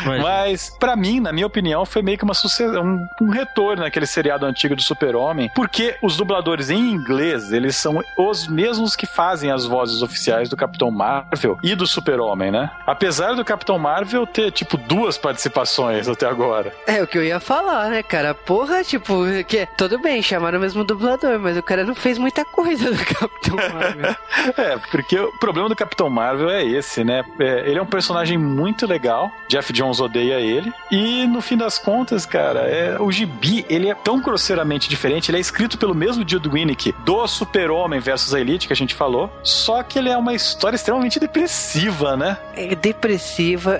Mas, 0.05 0.22
mas 0.22 0.76
para 0.78 0.97
mim, 0.97 1.20
na 1.20 1.32
minha 1.32 1.47
opinião, 1.47 1.84
foi 1.84 2.03
meio 2.03 2.16
que 2.16 2.24
uma 2.24 2.34
sucessão, 2.34 2.84
um, 2.84 3.07
um 3.20 3.30
retorno 3.30 3.82
naquele 3.82 4.07
seriado 4.07 4.47
antigo 4.47 4.74
do 4.76 4.82
Super-Homem, 4.82 5.51
porque 5.55 5.97
os 6.03 6.16
dubladores 6.16 6.70
em 6.70 6.91
inglês, 6.91 7.53
eles 7.53 7.76
são 7.76 8.03
os 8.16 8.47
mesmos 8.49 8.95
que 8.97 9.07
fazem 9.07 9.51
as 9.51 9.64
vozes 9.64 10.03
oficiais 10.03 10.49
do 10.49 10.57
Capitão 10.57 10.91
Marvel 10.91 11.59
e 11.62 11.74
do 11.74 11.86
Super-Homem, 11.86 12.51
né? 12.51 12.70
Apesar 12.86 13.29
do 13.36 13.44
Capitão 13.44 13.78
Marvel 13.78 14.26
ter, 14.26 14.50
tipo, 14.52 14.76
duas 14.76 15.18
participações 15.18 16.08
até 16.08 16.26
agora. 16.26 16.74
É, 16.86 17.02
o 17.02 17.06
que 17.06 17.18
eu 17.18 17.24
ia 17.24 17.40
falar, 17.40 17.90
né, 17.90 18.02
cara? 18.02 18.34
Porra, 18.34 18.82
tipo, 18.84 19.24
que 19.46 19.66
tudo 19.76 19.98
bem, 19.98 20.22
chamaram 20.22 20.58
o 20.58 20.60
mesmo 20.60 20.84
dublador, 20.84 21.38
mas 21.38 21.56
o 21.56 21.62
cara 21.62 21.84
não 21.84 21.94
fez 21.94 22.18
muita 22.18 22.44
coisa 22.44 22.90
do 22.90 23.04
Capitão 23.04 23.56
Marvel. 23.56 24.16
é, 24.56 24.78
porque 24.90 25.18
o 25.18 25.32
problema 25.38 25.68
do 25.68 25.76
Capitão 25.76 26.08
Marvel 26.08 26.50
é 26.50 26.64
esse, 26.64 27.04
né? 27.04 27.24
É, 27.38 27.68
ele 27.68 27.78
é 27.78 27.82
um 27.82 27.86
personagem 27.86 28.38
muito 28.38 28.86
legal, 28.86 29.30
Jeff 29.48 29.72
Jones 29.72 30.00
odeia 30.00 30.40
ele, 30.40 30.72
e 30.90 31.26
no 31.26 31.40
fim 31.40 31.56
das 31.56 31.78
contas, 31.78 32.26
cara, 32.26 32.60
é, 32.60 33.00
o 33.00 33.10
gibi, 33.10 33.64
ele 33.68 33.88
é 33.88 33.94
tão 33.94 34.20
grosseiramente 34.20 34.88
diferente, 34.88 35.30
ele 35.30 35.38
é 35.38 35.40
escrito 35.40 35.78
pelo 35.78 35.94
mesmo 35.94 36.24
Jude 36.26 36.48
Winnick 36.48 36.94
do 37.04 37.26
Super-Homem 37.26 38.00
versus 38.00 38.34
a 38.34 38.40
Elite, 38.40 38.66
que 38.66 38.72
a 38.72 38.76
gente 38.76 38.94
falou, 38.94 39.30
só 39.42 39.82
que 39.82 39.98
ele 39.98 40.08
é 40.08 40.16
uma 40.16 40.34
história 40.34 40.76
extremamente 40.76 41.18
depressiva, 41.18 42.16
né? 42.16 42.38
É 42.54 42.74
depressiva, 42.74 43.19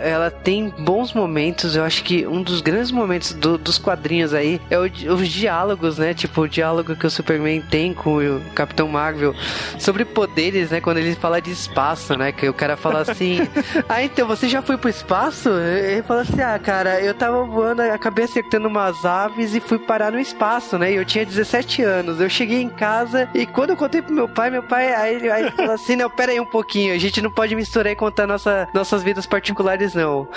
ela 0.03 0.31
tem 0.31 0.69
bons 0.79 1.13
momentos, 1.13 1.77
eu 1.77 1.85
acho 1.85 2.03
que 2.05 2.27
um 2.27 2.43
dos 2.43 2.61
grandes 2.61 2.91
momentos 2.91 3.33
do, 3.33 3.59
dos 3.59 3.79
quadrinhos 3.79 4.35
aí 4.35 4.61
é 4.71 4.79
o, 4.79 4.85
os 5.15 5.29
diálogos, 5.29 5.99
né? 5.99 6.15
Tipo, 6.15 6.43
o 6.43 6.49
diálogo 6.49 6.97
que 6.97 7.07
o 7.07 7.11
Superman 7.11 7.61
tem 7.61 7.95
com 7.95 8.19
o 8.19 8.41
Capitão 8.55 8.89
Marvel 8.89 9.35
sobre 9.79 10.05
poderes, 10.05 10.71
né? 10.71 10.81
Quando 10.81 10.99
ele 10.99 11.15
fala 11.15 11.41
de 11.41 11.51
espaço, 11.51 12.17
né? 12.17 12.33
Que 12.33 12.49
o 12.49 12.55
cara 12.55 12.77
fala 12.77 13.01
assim: 13.01 13.41
Ah, 13.89 14.03
então 14.03 14.27
você 14.27 14.49
já 14.49 14.63
foi 14.63 14.77
pro 14.77 14.89
espaço? 14.89 15.49
Ele 15.51 16.03
fala 16.03 16.23
assim: 16.23 16.41
Ah, 16.41 16.59
cara, 16.59 17.01
eu 17.01 17.15
tava 17.15 17.45
voando, 17.45 17.83
acabei 17.83 18.25
acertando 18.25 18.69
umas 18.69 19.05
aves 19.05 19.55
e 19.55 19.61
fui 19.61 19.79
parar 19.79 20.13
no 20.13 20.19
espaço, 20.19 20.79
né? 20.79 20.93
E 20.93 20.97
eu 20.97 21.05
tinha 21.05 21.25
17 21.25 21.83
anos. 21.83 22.21
Eu 22.21 22.29
cheguei 22.29 22.61
em 22.61 22.69
casa 22.69 23.29
e 23.35 23.47
quando 23.47 23.71
eu 23.71 23.77
contei 23.77 24.03
pro 24.03 24.15
meu 24.15 24.29
pai, 24.29 24.51
meu 24.51 24.63
pai, 24.63 24.93
aí, 24.95 25.15
ele, 25.15 25.31
aí 25.31 25.43
ele 25.45 25.53
falou 25.53 25.75
assim: 25.75 25.97
Não, 25.97 26.11
pera 26.11 26.33
aí 26.33 26.41
um 26.41 26.47
pouquinho, 26.47 26.95
a 26.95 26.99
gente 26.99 27.23
não 27.23 27.31
pode 27.31 27.55
misturar 27.55 27.93
e 27.93 27.97
contar 27.97 28.27
nossa, 28.27 28.69
nossas 28.75 29.03
vidas 29.03 29.27
particulares, 29.31 29.95
não. 29.95 30.29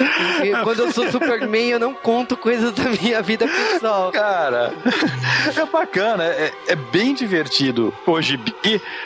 E 0.44 0.52
quando 0.64 0.80
eu 0.80 0.92
sou 0.94 1.10
Superman, 1.12 1.70
eu 1.70 1.80
não 1.80 1.94
conto 1.94 2.38
coisas 2.38 2.72
da 2.72 2.84
minha 2.84 3.22
vida 3.22 3.48
pessoal. 3.48 4.12
Cara, 4.12 4.74
é 5.58 5.66
bacana, 5.66 6.24
é, 6.24 6.54
é 6.68 6.76
bem 6.76 7.14
divertido 7.14 7.94
o 8.06 8.22
gibi, 8.22 8.54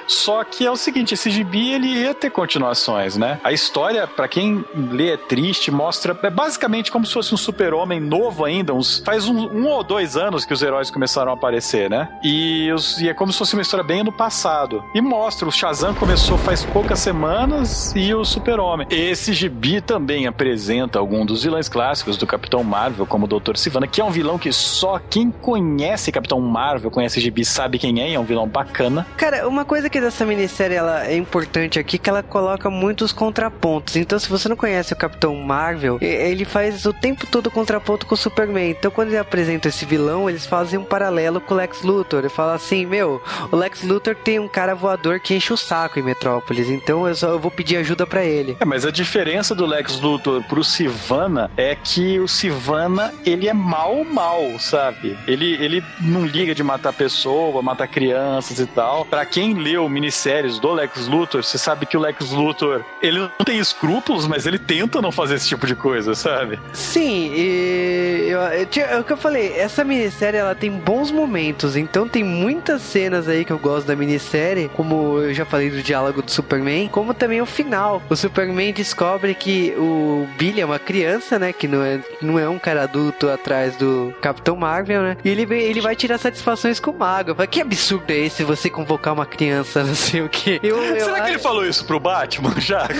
só 0.05 0.43
que 0.43 0.65
é 0.65 0.71
o 0.71 0.75
seguinte: 0.75 1.13
esse 1.13 1.29
gibi 1.29 1.71
ele 1.71 1.88
ia 1.88 2.13
ter 2.13 2.29
continuações, 2.29 3.15
né? 3.15 3.39
A 3.43 3.53
história, 3.53 4.05
para 4.05 4.27
quem 4.27 4.63
lê 4.91 5.13
é 5.13 5.17
triste, 5.17 5.71
mostra 5.71 6.17
é 6.21 6.29
basicamente 6.29 6.91
como 6.91 7.05
se 7.05 7.13
fosse 7.13 7.33
um 7.33 7.38
super-homem 7.38 7.99
novo 7.99 8.43
ainda, 8.43 8.73
uns, 8.73 8.99
faz 8.99 9.27
um, 9.27 9.47
um, 9.47 9.67
ou 9.67 9.83
dois 9.83 10.17
anos 10.17 10.45
que 10.45 10.53
os 10.53 10.61
heróis 10.61 10.91
começaram 10.91 11.31
a 11.31 11.35
aparecer, 11.35 11.89
né? 11.89 12.09
E, 12.21 12.69
os, 12.73 12.99
e 12.99 13.07
é 13.07 13.13
como 13.13 13.31
se 13.31 13.38
fosse 13.38 13.53
uma 13.53 13.61
história 13.61 13.83
bem 13.83 14.03
no 14.03 14.11
passado. 14.11 14.83
E 14.93 14.99
mostra, 14.99 15.47
o 15.47 15.51
Shazam 15.51 15.93
começou 15.93 16.38
faz 16.38 16.65
poucas 16.65 16.99
semanas 16.99 17.93
e 17.95 18.13
o 18.13 18.25
super-homem. 18.25 18.88
Esse 18.89 19.31
gibi 19.31 19.76
também 19.82 20.28
apresenta 20.28 20.99
algum 20.99 21.25
dos 21.25 21.43
vilões 21.43 21.69
clássicos 21.69 22.17
do 22.17 22.28
Capitão 22.28 22.63
Marvel, 22.63 23.05
como 23.05 23.25
o 23.25 23.28
Dr. 23.28 23.55
Sivana, 23.55 23.88
que 23.88 24.01
é 24.01 24.03
um 24.03 24.11
vilão 24.11 24.38
que 24.38 24.51
só 24.51 24.99
quem 24.99 25.32
conhece 25.32 26.11
Capitão 26.11 26.39
Marvel, 26.39 26.91
conhece 26.91 27.19
gibi, 27.19 27.43
sabe 27.45 27.78
quem 27.78 28.01
é, 28.01 28.09
e 28.09 28.13
é 28.13 28.19
um 28.19 28.23
vilão 28.23 28.47
bacana. 28.47 29.05
Cara, 29.17 29.47
uma 29.47 29.65
coisa 29.65 29.89
que 29.89 29.99
dessa 29.99 30.25
minissérie 30.25 30.75
ela 30.75 31.05
é 31.05 31.15
importante 31.15 31.80
aqui, 31.80 31.97
que 31.97 32.09
ela 32.09 32.23
coloca 32.23 32.69
muitos 32.69 33.11
contrapontos. 33.11 33.95
Então, 33.95 34.17
se 34.19 34.30
você 34.30 34.49
não 34.49 34.55
conhece 34.55 34.93
o 34.93 34.95
Capitão 34.95 35.36
Marvel, 35.36 35.97
ele 36.01 36.45
faz 36.45 36.86
o 36.86 36.93
tempo 36.93 37.25
todo 37.28 37.51
contraponto 37.51 38.05
com 38.05 38.15
o 38.15 38.17
Superman. 38.17 38.71
Então, 38.71 38.91
quando 38.91 39.09
ele 39.09 39.17
apresenta 39.17 39.67
esse 39.67 39.86
vilão, 39.86 40.30
eles 40.30 40.45
fazem 40.45 40.80
um 40.80 40.84
paralelo 40.84 41.39
com 41.41 41.53
o 41.53 41.57
Lex 41.57 41.82
Luthor. 41.84 42.19
Ele 42.19 42.30
fala 42.30 42.53
assim: 42.53 42.86
Meu, 42.86 43.21
o 43.51 43.55
Lex 43.55 43.84
Luthor 43.84 44.15
tem 44.15 44.39
um 44.39 44.47
cara 44.47 44.75
voador 44.75 45.19
que 45.19 45.36
enche 45.36 45.53
o 45.53 45.57
saco 45.57 45.99
em 45.99 46.03
Metrópolis, 46.03 46.69
então 46.69 47.07
eu 47.07 47.15
só 47.15 47.30
eu 47.30 47.39
vou 47.39 47.51
pedir 47.51 47.78
ajuda 47.78 48.05
para 48.05 48.23
ele. 48.23 48.57
É, 48.59 48.65
mas 48.65 48.86
a 48.86 48.91
diferença 48.91 49.53
do 49.57 49.65
Lex 49.65 49.99
Luthor 49.99 50.43
pro 50.43 50.63
Sivana 50.63 51.49
é 51.57 51.75
que 51.75 52.19
o 52.19 52.27
Sivana, 52.27 53.13
ele 53.25 53.49
é 53.49 53.53
mal, 53.53 54.05
mal, 54.05 54.57
sabe? 54.59 55.17
Ele, 55.27 55.53
ele 55.55 55.83
não 55.99 56.25
liga 56.25 56.53
de 56.53 56.63
matar 56.63 56.93
pessoa, 56.93 57.61
matar 57.61 57.87
crianças 57.87 58.59
e 58.59 58.67
tal. 58.67 59.03
Para 59.05 59.25
quem 59.25 59.55
leu 59.55 59.89
minisséries 59.89 60.59
do 60.59 60.71
Lex 60.71 61.07
Luthor, 61.07 61.43
você 61.43 61.57
sabe 61.57 61.85
que 61.85 61.97
o 61.97 61.99
Lex 61.99 62.31
Luthor, 62.31 62.83
ele 63.01 63.19
não 63.19 63.45
tem 63.45 63.57
escrúpulos, 63.57 64.27
mas 64.27 64.45
ele 64.45 64.59
tenta 64.59 65.01
não 65.01 65.11
fazer 65.11 65.35
esse 65.35 65.47
tipo 65.47 65.65
de 65.65 65.75
coisa, 65.75 66.13
sabe? 66.13 66.59
Sim, 66.71 67.31
e 67.33 68.27
eu, 68.29 68.39
eu, 68.39 68.67
é 68.83 68.99
o 68.99 69.03
que 69.03 69.13
eu 69.13 69.17
falei, 69.17 69.53
essa 69.57 69.83
minissérie 69.83 70.39
ela 70.39 70.53
tem 70.53 70.69
bons 70.69 71.09
momentos, 71.09 71.75
então 71.75 72.07
tem 72.07 72.23
muitas 72.23 72.83
cenas 72.83 73.27
aí 73.27 73.43
que 73.43 73.51
eu 73.51 73.57
gosto 73.57 73.87
da 73.87 73.95
minissérie, 73.95 74.69
como 74.75 75.19
eu 75.19 75.33
já 75.33 75.45
falei 75.45 75.71
do 75.71 75.81
diálogo 75.81 76.21
do 76.21 76.29
Superman, 76.29 76.87
como 76.89 77.13
também 77.13 77.41
o 77.41 77.45
final. 77.45 78.03
O 78.07 78.15
Superman 78.15 78.71
descobre 78.71 79.33
que 79.33 79.46
o 79.77 80.27
Billy 80.37 80.61
é 80.61 80.65
uma 80.65 80.79
criança, 80.79 81.37
né, 81.39 81.53
que 81.53 81.67
não 81.67 81.83
é, 81.83 81.99
não 82.21 82.39
é 82.39 82.47
um 82.47 82.59
cara 82.59 82.83
adulto 82.83 83.29
atrás 83.29 83.75
do 83.75 84.13
Capitão 84.21 84.55
Marvel, 84.55 85.01
né, 85.01 85.17
e 85.23 85.29
ele, 85.29 85.43
ele 85.53 85.81
vai 85.81 85.95
tirar 85.95 86.17
satisfações 86.17 86.79
com 86.79 86.91
o 86.91 86.97
Mago. 86.97 87.35
Fala, 87.35 87.47
que 87.47 87.61
absurdo 87.61 88.11
é 88.11 88.17
esse 88.17 88.43
você 88.43 88.69
convocar 88.69 89.13
uma 89.13 89.25
criança, 89.25 89.83
não 89.85 89.95
sei 89.95 90.21
o 90.21 90.29
que. 90.29 90.59
Eu, 90.63 90.81
eu, 90.83 91.05
Será 91.05 91.21
que 91.21 91.29
ele 91.31 91.39
falou 91.39 91.65
isso 91.65 91.85
pro 91.85 91.99
Batman 91.99 92.53
já? 92.59 92.87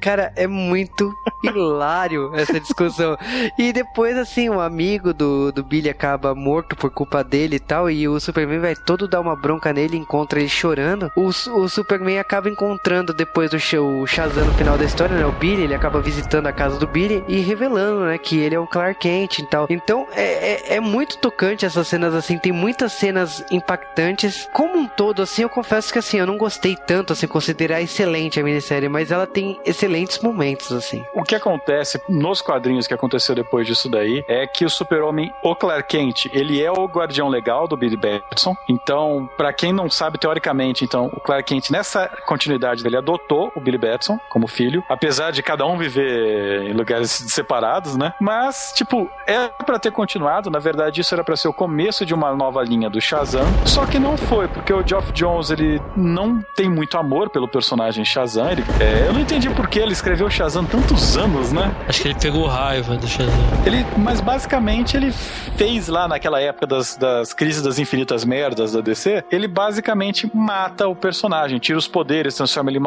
Cara, 0.00 0.32
é 0.36 0.46
muito 0.46 1.12
hilário 1.42 2.32
essa 2.34 2.58
discussão. 2.58 3.16
E 3.58 3.72
depois, 3.72 4.16
assim, 4.16 4.48
um 4.48 4.60
amigo 4.60 5.12
do, 5.12 5.52
do 5.52 5.62
Billy 5.62 5.90
acaba 5.90 6.34
morto 6.34 6.76
por 6.76 6.90
culpa 6.90 7.22
dele 7.24 7.56
e 7.56 7.60
tal, 7.60 7.90
e 7.90 8.08
o 8.08 8.18
Superman 8.20 8.60
vai 8.60 8.74
todo 8.74 9.08
dar 9.08 9.20
uma 9.20 9.36
bronca 9.36 9.72
nele, 9.72 9.96
encontra 9.96 10.38
ele 10.38 10.48
chorando. 10.48 11.10
O, 11.16 11.26
o 11.26 11.68
Superman 11.68 12.18
acaba 12.18 12.48
encontrando 12.48 13.12
depois 13.12 13.50
do 13.50 13.57
o 13.78 14.06
Shazam 14.06 14.44
no 14.44 14.52
final 14.54 14.78
da 14.78 14.84
história, 14.84 15.16
né? 15.16 15.26
O 15.26 15.32
Billy, 15.32 15.62
ele 15.62 15.74
acaba 15.74 16.00
visitando 16.00 16.46
a 16.46 16.52
casa 16.52 16.78
do 16.78 16.86
Billy 16.86 17.24
e 17.28 17.40
revelando, 17.40 18.04
né, 18.04 18.18
que 18.18 18.38
ele 18.38 18.54
é 18.54 18.58
o 18.58 18.66
Clark 18.66 19.00
Kent 19.00 19.38
e 19.38 19.46
tal. 19.46 19.66
Então, 19.68 20.06
é, 20.12 20.72
é, 20.72 20.76
é 20.76 20.80
muito 20.80 21.18
tocante 21.18 21.64
essas 21.64 21.88
cenas, 21.88 22.14
assim, 22.14 22.38
tem 22.38 22.52
muitas 22.52 22.92
cenas 22.92 23.44
impactantes. 23.50 24.48
Como 24.52 24.78
um 24.78 24.86
todo, 24.86 25.22
assim, 25.22 25.42
eu 25.42 25.48
confesso 25.48 25.92
que, 25.92 25.98
assim, 25.98 26.18
eu 26.18 26.26
não 26.26 26.36
gostei 26.36 26.76
tanto, 26.76 27.12
assim, 27.12 27.26
considerar 27.26 27.80
excelente 27.80 28.40
a 28.40 28.42
minissérie, 28.42 28.88
mas 28.88 29.10
ela 29.10 29.26
tem 29.26 29.58
excelentes 29.64 30.18
momentos, 30.20 30.72
assim. 30.72 31.04
O 31.14 31.22
que 31.22 31.34
acontece 31.34 32.00
nos 32.08 32.40
quadrinhos 32.40 32.86
que 32.86 32.94
aconteceu 32.94 33.34
depois 33.34 33.66
disso 33.66 33.88
daí 33.88 34.24
é 34.28 34.46
que 34.46 34.64
o 34.64 34.70
super-homem, 34.70 35.32
o 35.42 35.54
Clark 35.54 35.88
Kent, 35.88 36.26
ele 36.32 36.62
é 36.62 36.70
o 36.70 36.86
guardião 36.86 37.28
legal 37.28 37.66
do 37.66 37.76
Billy 37.76 37.96
Batson. 37.96 38.54
Então, 38.68 39.28
para 39.36 39.52
quem 39.52 39.72
não 39.72 39.88
sabe, 39.90 40.18
teoricamente, 40.18 40.84
então, 40.84 41.06
o 41.14 41.20
Clark 41.20 41.44
Kent, 41.44 41.70
nessa 41.70 42.08
continuidade 42.26 42.82
dele, 42.82 42.96
adotou 42.96 43.47
o 43.54 43.60
Billy 43.60 43.78
Batson 43.78 44.18
como 44.28 44.46
filho, 44.46 44.82
apesar 44.88 45.30
de 45.30 45.42
cada 45.42 45.66
um 45.66 45.76
viver 45.76 46.62
em 46.62 46.72
lugares 46.72 47.10
separados, 47.10 47.96
né? 47.96 48.12
Mas, 48.20 48.72
tipo, 48.74 49.10
é 49.26 49.48
para 49.48 49.78
ter 49.78 49.90
continuado, 49.90 50.50
na 50.50 50.58
verdade, 50.58 51.00
isso 51.00 51.14
era 51.14 51.24
para 51.24 51.36
ser 51.36 51.48
o 51.48 51.52
começo 51.52 52.04
de 52.04 52.14
uma 52.14 52.34
nova 52.34 52.62
linha 52.62 52.88
do 52.88 53.00
Shazam, 53.00 53.46
só 53.64 53.86
que 53.86 53.98
não 53.98 54.16
foi, 54.16 54.48
porque 54.48 54.72
o 54.72 54.86
Geoff 54.86 55.12
Jones, 55.12 55.50
ele 55.50 55.80
não 55.96 56.42
tem 56.56 56.68
muito 56.68 56.96
amor 56.96 57.30
pelo 57.30 57.48
personagem 57.48 58.04
Shazam. 58.04 58.50
Ele, 58.50 58.64
é, 58.80 59.08
eu 59.08 59.12
não 59.12 59.20
entendi 59.20 59.50
por 59.50 59.68
que 59.68 59.78
ele 59.78 59.92
escreveu 59.92 60.28
Shazam 60.30 60.64
tantos 60.64 61.16
anos, 61.16 61.52
né? 61.52 61.74
Acho 61.88 62.02
que 62.02 62.08
ele 62.08 62.18
pegou 62.18 62.46
raiva 62.46 62.96
do 62.96 63.06
Shazam. 63.06 63.34
Ele, 63.66 63.84
mas 63.96 64.20
basicamente 64.20 64.96
ele 64.96 65.12
fez 65.56 65.88
lá 65.88 66.08
naquela 66.08 66.40
época 66.40 66.66
das, 66.66 66.96
das 66.96 67.32
crises 67.32 67.62
das 67.62 67.78
infinitas 67.78 68.24
merdas 68.24 68.72
da 68.72 68.80
DC, 68.80 69.24
ele 69.30 69.48
basicamente 69.48 70.30
mata 70.34 70.86
o 70.88 70.94
personagem, 70.94 71.58
tira 71.58 71.78
os 71.78 71.88
poderes, 71.88 72.34
transforma 72.34 72.70
ele 72.70 72.78
em 72.78 72.82